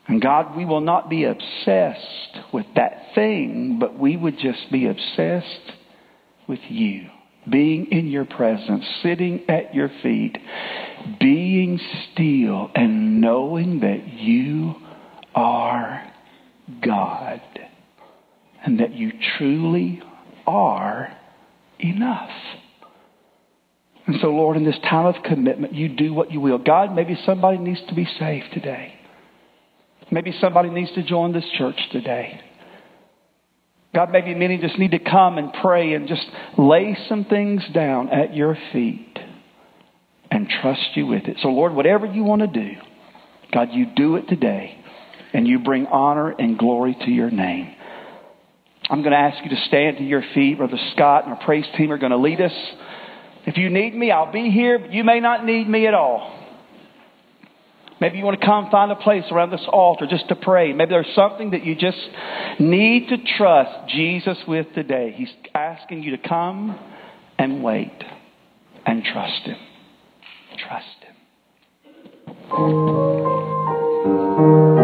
And 0.06 0.22
God, 0.22 0.56
we 0.56 0.64
will 0.64 0.80
not 0.80 1.10
be 1.10 1.24
obsessed 1.24 2.52
with 2.52 2.66
that 2.76 3.14
thing, 3.16 3.78
but 3.80 3.98
we 3.98 4.16
would 4.16 4.38
just 4.38 4.70
be 4.70 4.86
obsessed 4.86 5.72
with 6.48 6.60
you. 6.68 7.08
Being 7.50 7.86
in 7.90 8.08
your 8.08 8.24
presence, 8.24 8.84
sitting 9.02 9.48
at 9.48 9.74
your 9.74 9.90
feet, 10.02 10.38
being 11.18 11.80
still, 12.12 12.70
and 12.74 13.20
knowing 13.20 13.80
that 13.80 14.06
you 14.12 14.74
are 15.34 16.08
God. 16.84 17.40
And 18.64 18.78
that 18.78 18.94
you 18.94 19.12
truly 19.36 20.00
are 20.46 21.16
enough. 21.80 22.30
And 24.06 24.16
so, 24.20 24.28
Lord, 24.28 24.56
in 24.56 24.64
this 24.64 24.78
time 24.88 25.06
of 25.06 25.16
commitment, 25.24 25.74
you 25.74 25.88
do 25.88 26.12
what 26.12 26.30
you 26.32 26.40
will. 26.40 26.58
God, 26.58 26.94
maybe 26.94 27.16
somebody 27.24 27.58
needs 27.58 27.80
to 27.88 27.94
be 27.94 28.06
saved 28.18 28.46
today. 28.52 28.94
Maybe 30.10 30.32
somebody 30.40 30.70
needs 30.70 30.92
to 30.92 31.02
join 31.02 31.32
this 31.32 31.44
church 31.56 31.78
today. 31.90 32.40
God, 33.94 34.10
maybe 34.10 34.34
many 34.34 34.58
just 34.58 34.78
need 34.78 34.92
to 34.92 34.98
come 34.98 35.36
and 35.36 35.52
pray 35.62 35.92
and 35.92 36.08
just 36.08 36.24
lay 36.56 36.96
some 37.08 37.26
things 37.26 37.62
down 37.74 38.08
at 38.08 38.34
your 38.34 38.56
feet 38.72 39.18
and 40.30 40.48
trust 40.48 40.80
you 40.94 41.06
with 41.06 41.24
it. 41.24 41.36
So, 41.42 41.48
Lord, 41.48 41.74
whatever 41.74 42.06
you 42.06 42.24
want 42.24 42.40
to 42.40 42.48
do, 42.48 42.70
God, 43.52 43.68
you 43.72 43.86
do 43.94 44.16
it 44.16 44.28
today 44.28 44.78
and 45.34 45.46
you 45.46 45.58
bring 45.58 45.86
honor 45.86 46.30
and 46.30 46.58
glory 46.58 46.96
to 47.04 47.10
your 47.10 47.30
name. 47.30 47.74
I'm 48.88 49.02
going 49.02 49.12
to 49.12 49.18
ask 49.18 49.44
you 49.44 49.50
to 49.50 49.62
stand 49.66 49.98
to 49.98 50.04
your 50.04 50.22
feet. 50.34 50.56
Brother 50.56 50.78
Scott 50.94 51.24
and 51.24 51.34
our 51.34 51.44
praise 51.44 51.66
team 51.76 51.92
are 51.92 51.98
going 51.98 52.12
to 52.12 52.18
lead 52.18 52.40
us. 52.40 52.52
If 53.44 53.58
you 53.58 53.68
need 53.68 53.94
me, 53.94 54.10
I'll 54.10 54.32
be 54.32 54.50
here, 54.50 54.78
but 54.78 54.92
you 54.92 55.04
may 55.04 55.20
not 55.20 55.44
need 55.44 55.68
me 55.68 55.86
at 55.86 55.94
all. 55.94 56.41
Maybe 58.02 58.18
you 58.18 58.24
want 58.24 58.40
to 58.40 58.44
come 58.44 58.68
find 58.68 58.90
a 58.90 58.96
place 58.96 59.22
around 59.30 59.52
this 59.52 59.64
altar 59.68 60.08
just 60.10 60.26
to 60.26 60.34
pray. 60.34 60.72
Maybe 60.72 60.88
there's 60.88 61.14
something 61.14 61.52
that 61.52 61.64
you 61.64 61.76
just 61.76 62.00
need 62.58 63.08
to 63.10 63.16
trust 63.38 63.90
Jesus 63.90 64.38
with 64.48 64.66
today. 64.74 65.14
He's 65.16 65.30
asking 65.54 66.02
you 66.02 66.16
to 66.16 66.28
come 66.28 66.76
and 67.38 67.62
wait 67.62 67.94
and 68.84 69.04
trust 69.04 69.42
Him. 69.42 69.56
Trust 70.58 70.96
Him. 74.76 74.81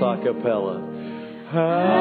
You're 0.00 1.93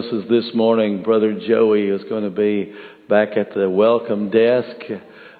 premises 0.00 0.28
this 0.30 0.54
morning, 0.54 1.02
Brother 1.02 1.38
Joey 1.46 1.88
is 1.88 2.02
going 2.08 2.24
to 2.24 2.30
be 2.30 2.72
back 3.08 3.36
at 3.36 3.52
the 3.54 3.68
welcome 3.68 4.30
desk. 4.30 4.76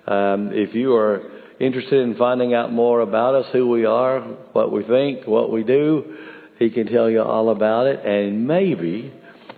Um, 0.06 0.50
if 0.52 0.74
you 0.74 0.94
are 0.96 1.22
interested 1.58 2.02
in 2.02 2.16
finding 2.16 2.52
out 2.52 2.70
more 2.72 3.00
about 3.00 3.34
us, 3.34 3.46
who 3.52 3.68
we 3.68 3.86
are, 3.86 4.20
what 4.52 4.70
we 4.70 4.82
think, 4.84 5.26
what 5.26 5.50
we 5.50 5.62
do, 5.62 6.16
He 6.58 6.70
can 6.70 6.86
tell 6.88 7.08
you 7.08 7.22
all 7.22 7.50
about 7.50 7.86
it 7.86 8.04
and 8.04 8.46
maybe 8.46 9.12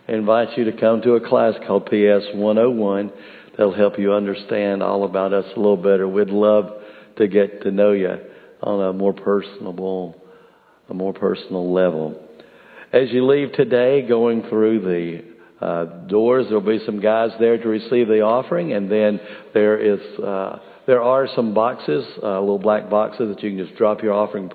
invite 0.06 0.56
you 0.56 0.64
to 0.70 0.72
come 0.78 1.02
to 1.02 1.14
a 1.14 1.28
class 1.28 1.54
called 1.66 1.86
PS 1.86 2.26
101 2.34 3.12
that'll 3.56 3.74
help 3.74 3.98
you 3.98 4.12
understand 4.12 4.82
all 4.82 5.04
about 5.04 5.32
us 5.32 5.46
a 5.56 5.58
little 5.58 5.76
better. 5.76 6.06
We'd 6.06 6.28
love 6.28 6.66
to 7.16 7.26
get 7.26 7.62
to 7.62 7.70
know 7.70 7.92
you 7.92 8.18
on 8.62 8.88
a 8.88 8.92
more 8.92 9.14
personable, 9.14 10.22
a 10.88 10.94
more 10.94 11.12
personal 11.12 11.72
level. 11.72 12.28
As 12.92 13.10
you 13.10 13.26
leave 13.26 13.52
today, 13.54 14.06
going 14.06 14.42
through 14.50 14.80
the 14.80 15.64
uh, 15.64 15.84
doors, 16.08 16.44
there'll 16.48 16.60
be 16.60 16.84
some 16.84 17.00
guys 17.00 17.30
there 17.40 17.56
to 17.56 17.66
receive 17.66 18.06
the 18.06 18.20
offering, 18.20 18.74
and 18.74 18.92
then 18.92 19.18
there 19.54 19.78
is 19.78 20.00
uh, 20.18 20.58
there 20.86 21.00
are 21.00 21.26
some 21.34 21.54
boxes, 21.54 22.04
uh, 22.22 22.38
little 22.40 22.58
black 22.58 22.90
boxes 22.90 23.34
that 23.34 23.42
you 23.42 23.56
can 23.56 23.66
just 23.66 23.78
drop 23.78 24.02
your 24.02 24.12
offering 24.12 24.50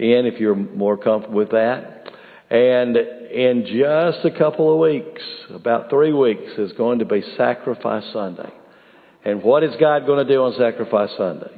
in 0.00 0.26
if 0.26 0.40
you're 0.40 0.56
more 0.56 0.96
comfortable 0.96 1.36
with 1.36 1.50
that. 1.50 2.10
And 2.50 2.96
in 2.96 3.66
just 3.66 4.24
a 4.24 4.36
couple 4.36 4.72
of 4.72 4.80
weeks, 4.80 5.22
about 5.50 5.88
three 5.88 6.12
weeks, 6.12 6.58
is 6.58 6.72
going 6.72 6.98
to 6.98 7.04
be 7.04 7.22
Sacrifice 7.36 8.04
Sunday. 8.12 8.52
And 9.24 9.44
what 9.44 9.62
is 9.62 9.70
God 9.78 10.06
going 10.06 10.26
to 10.26 10.32
do 10.32 10.42
on 10.42 10.54
Sacrifice 10.58 11.10
Sunday? 11.16 11.52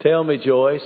Tell 0.00 0.24
me, 0.24 0.38
Joyce. 0.44 0.80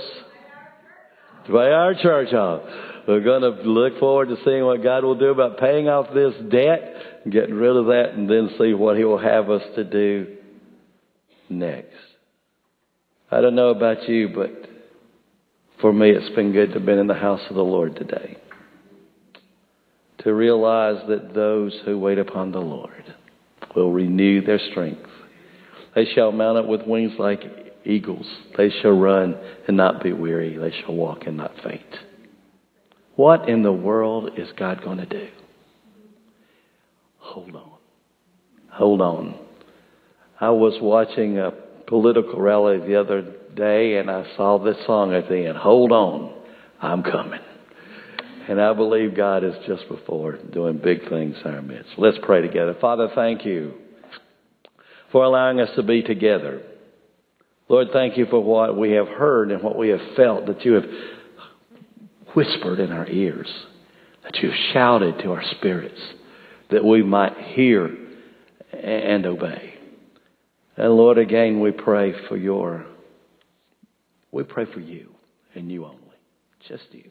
By 1.49 1.71
our 1.71 1.95
church 1.95 2.29
home. 2.29 2.61
We're 3.07 3.21
going 3.21 3.41
to 3.41 3.61
look 3.61 3.99
forward 3.99 4.27
to 4.29 4.37
seeing 4.43 4.65
what 4.65 4.83
God 4.83 5.05
will 5.05 5.17
do 5.17 5.27
about 5.29 5.59
paying 5.59 5.87
off 5.87 6.13
this 6.13 6.33
debt, 6.51 7.29
getting 7.29 7.55
rid 7.55 7.77
of 7.77 7.85
that, 7.85 8.09
and 8.13 8.29
then 8.29 8.49
see 8.59 8.73
what 8.73 8.97
He 8.97 9.05
will 9.05 9.17
have 9.17 9.49
us 9.49 9.61
to 9.75 9.85
do 9.85 10.35
next. 11.49 11.95
I 13.31 13.39
don't 13.39 13.55
know 13.55 13.69
about 13.69 14.09
you, 14.09 14.29
but 14.35 14.51
for 15.79 15.93
me, 15.93 16.09
it's 16.09 16.35
been 16.35 16.51
good 16.51 16.67
to 16.67 16.73
have 16.75 16.85
been 16.85 16.99
in 16.99 17.07
the 17.07 17.13
house 17.13 17.41
of 17.49 17.55
the 17.55 17.63
Lord 17.63 17.95
today. 17.95 18.37
To 20.19 20.33
realize 20.33 21.07
that 21.07 21.33
those 21.33 21.79
who 21.85 21.97
wait 21.97 22.17
upon 22.17 22.51
the 22.51 22.59
Lord 22.59 23.15
will 23.73 23.93
renew 23.93 24.41
their 24.41 24.59
strength. 24.71 25.07
They 25.95 26.05
shall 26.13 26.33
mount 26.33 26.57
up 26.57 26.65
with 26.65 26.85
wings 26.85 27.13
like 27.17 27.41
eagles. 27.85 28.25
They 28.57 28.69
shall 28.81 28.91
run 28.91 29.37
and 29.67 29.77
not 29.77 30.03
be 30.03 30.11
weary. 30.11 30.57
They 30.57 30.75
shall 30.81 30.95
walk 30.95 31.23
and 31.25 31.37
not 31.37 31.53
faint. 31.63 31.85
What 33.17 33.49
in 33.49 33.63
the 33.63 33.73
world 33.73 34.29
is 34.37 34.47
God 34.57 34.83
going 34.83 34.99
to 34.99 35.05
do? 35.07 35.27
Hold 37.17 37.55
on. 37.55 37.71
Hold 38.69 39.01
on. 39.01 39.39
I 40.39 40.51
was 40.51 40.77
watching 40.79 41.39
a 41.39 41.51
political 41.87 42.39
rally 42.39 42.77
the 42.77 42.99
other 42.99 43.23
day 43.55 43.97
and 43.97 44.11
I 44.11 44.23
saw 44.37 44.59
this 44.59 44.77
song 44.85 45.15
at 45.15 45.27
the 45.27 45.47
end. 45.47 45.57
Hold 45.57 45.91
on. 45.91 46.31
I'm 46.79 47.01
coming. 47.01 47.39
And 48.47 48.61
I 48.61 48.71
believe 48.73 49.17
God 49.17 49.43
is 49.43 49.55
just 49.65 49.89
before 49.89 50.33
doing 50.33 50.77
big 50.77 51.09
things 51.09 51.37
in 51.43 51.51
our 51.55 51.63
midst. 51.63 51.93
Let's 51.97 52.19
pray 52.21 52.41
together. 52.41 52.75
Father, 52.79 53.09
thank 53.15 53.43
you 53.45 53.73
for 55.11 55.23
allowing 55.23 55.59
us 55.59 55.69
to 55.75 55.81
be 55.81 56.03
together. 56.03 56.61
Lord, 57.67 57.87
thank 57.91 58.15
you 58.15 58.27
for 58.27 58.41
what 58.43 58.77
we 58.77 58.91
have 58.91 59.07
heard 59.07 59.51
and 59.51 59.63
what 59.63 59.75
we 59.75 59.89
have 59.89 60.01
felt 60.15 60.45
that 60.45 60.63
you 60.63 60.73
have 60.73 60.85
whispered 62.37 62.79
in 62.79 62.91
our 62.91 63.07
ears, 63.07 63.51
that 64.21 64.35
you 64.35 64.49
have 64.51 64.59
shouted 64.71 65.17
to 65.17 65.31
our 65.31 65.41
spirits, 65.57 65.99
that 66.69 66.85
we 66.85 67.01
might 67.01 67.35
hear 67.35 67.89
and 68.71 69.25
obey. 69.25 69.73
And 70.75 70.93
Lord, 70.93 71.17
again, 71.17 71.61
we 71.61 71.71
pray 71.71 72.13
for 72.27 72.37
your, 72.37 72.85
we 74.31 74.43
pray 74.43 74.65
for 74.71 74.79
you 74.79 75.09
and 75.55 75.71
you 75.71 75.85
only, 75.85 75.97
just 76.67 76.83
you. 76.91 77.09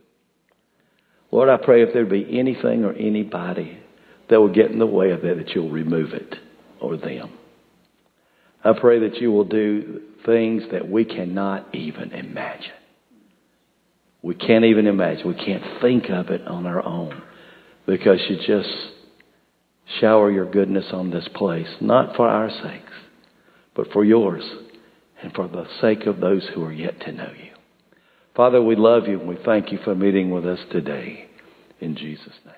Lord, 1.32 1.48
I 1.48 1.56
pray 1.56 1.82
if 1.82 1.92
there 1.92 2.06
be 2.06 2.38
anything 2.38 2.84
or 2.84 2.92
anybody 2.92 3.80
that 4.30 4.40
will 4.40 4.54
get 4.54 4.70
in 4.70 4.78
the 4.78 4.86
way 4.86 5.10
of 5.10 5.22
that, 5.22 5.38
that 5.38 5.48
you'll 5.56 5.72
remove 5.72 6.12
it 6.12 6.36
or 6.80 6.96
them. 6.96 7.36
I 8.62 8.74
pray 8.80 9.00
that 9.00 9.16
you 9.16 9.32
will 9.32 9.42
do 9.44 10.02
things 10.24 10.62
that 10.70 10.88
we 10.88 11.04
cannot 11.04 11.74
even 11.74 12.12
imagine. 12.12 12.70
We 14.26 14.34
can't 14.34 14.64
even 14.64 14.88
imagine. 14.88 15.28
We 15.28 15.34
can't 15.34 15.80
think 15.80 16.10
of 16.10 16.30
it 16.30 16.44
on 16.48 16.66
our 16.66 16.84
own 16.84 17.22
because 17.86 18.18
you 18.28 18.36
just 18.44 18.68
shower 20.00 20.32
your 20.32 20.50
goodness 20.50 20.86
on 20.92 21.10
this 21.10 21.28
place, 21.32 21.68
not 21.80 22.16
for 22.16 22.26
our 22.26 22.50
sakes, 22.50 22.92
but 23.76 23.92
for 23.92 24.04
yours 24.04 24.42
and 25.22 25.32
for 25.32 25.46
the 25.46 25.68
sake 25.80 26.06
of 26.06 26.18
those 26.18 26.44
who 26.52 26.64
are 26.64 26.72
yet 26.72 26.98
to 27.02 27.12
know 27.12 27.30
you. 27.40 27.52
Father, 28.34 28.60
we 28.60 28.74
love 28.74 29.06
you 29.06 29.20
and 29.20 29.28
we 29.28 29.38
thank 29.44 29.70
you 29.70 29.78
for 29.84 29.94
meeting 29.94 30.32
with 30.32 30.44
us 30.44 30.58
today. 30.72 31.28
In 31.80 31.94
Jesus' 31.94 32.26
name. 32.44 32.55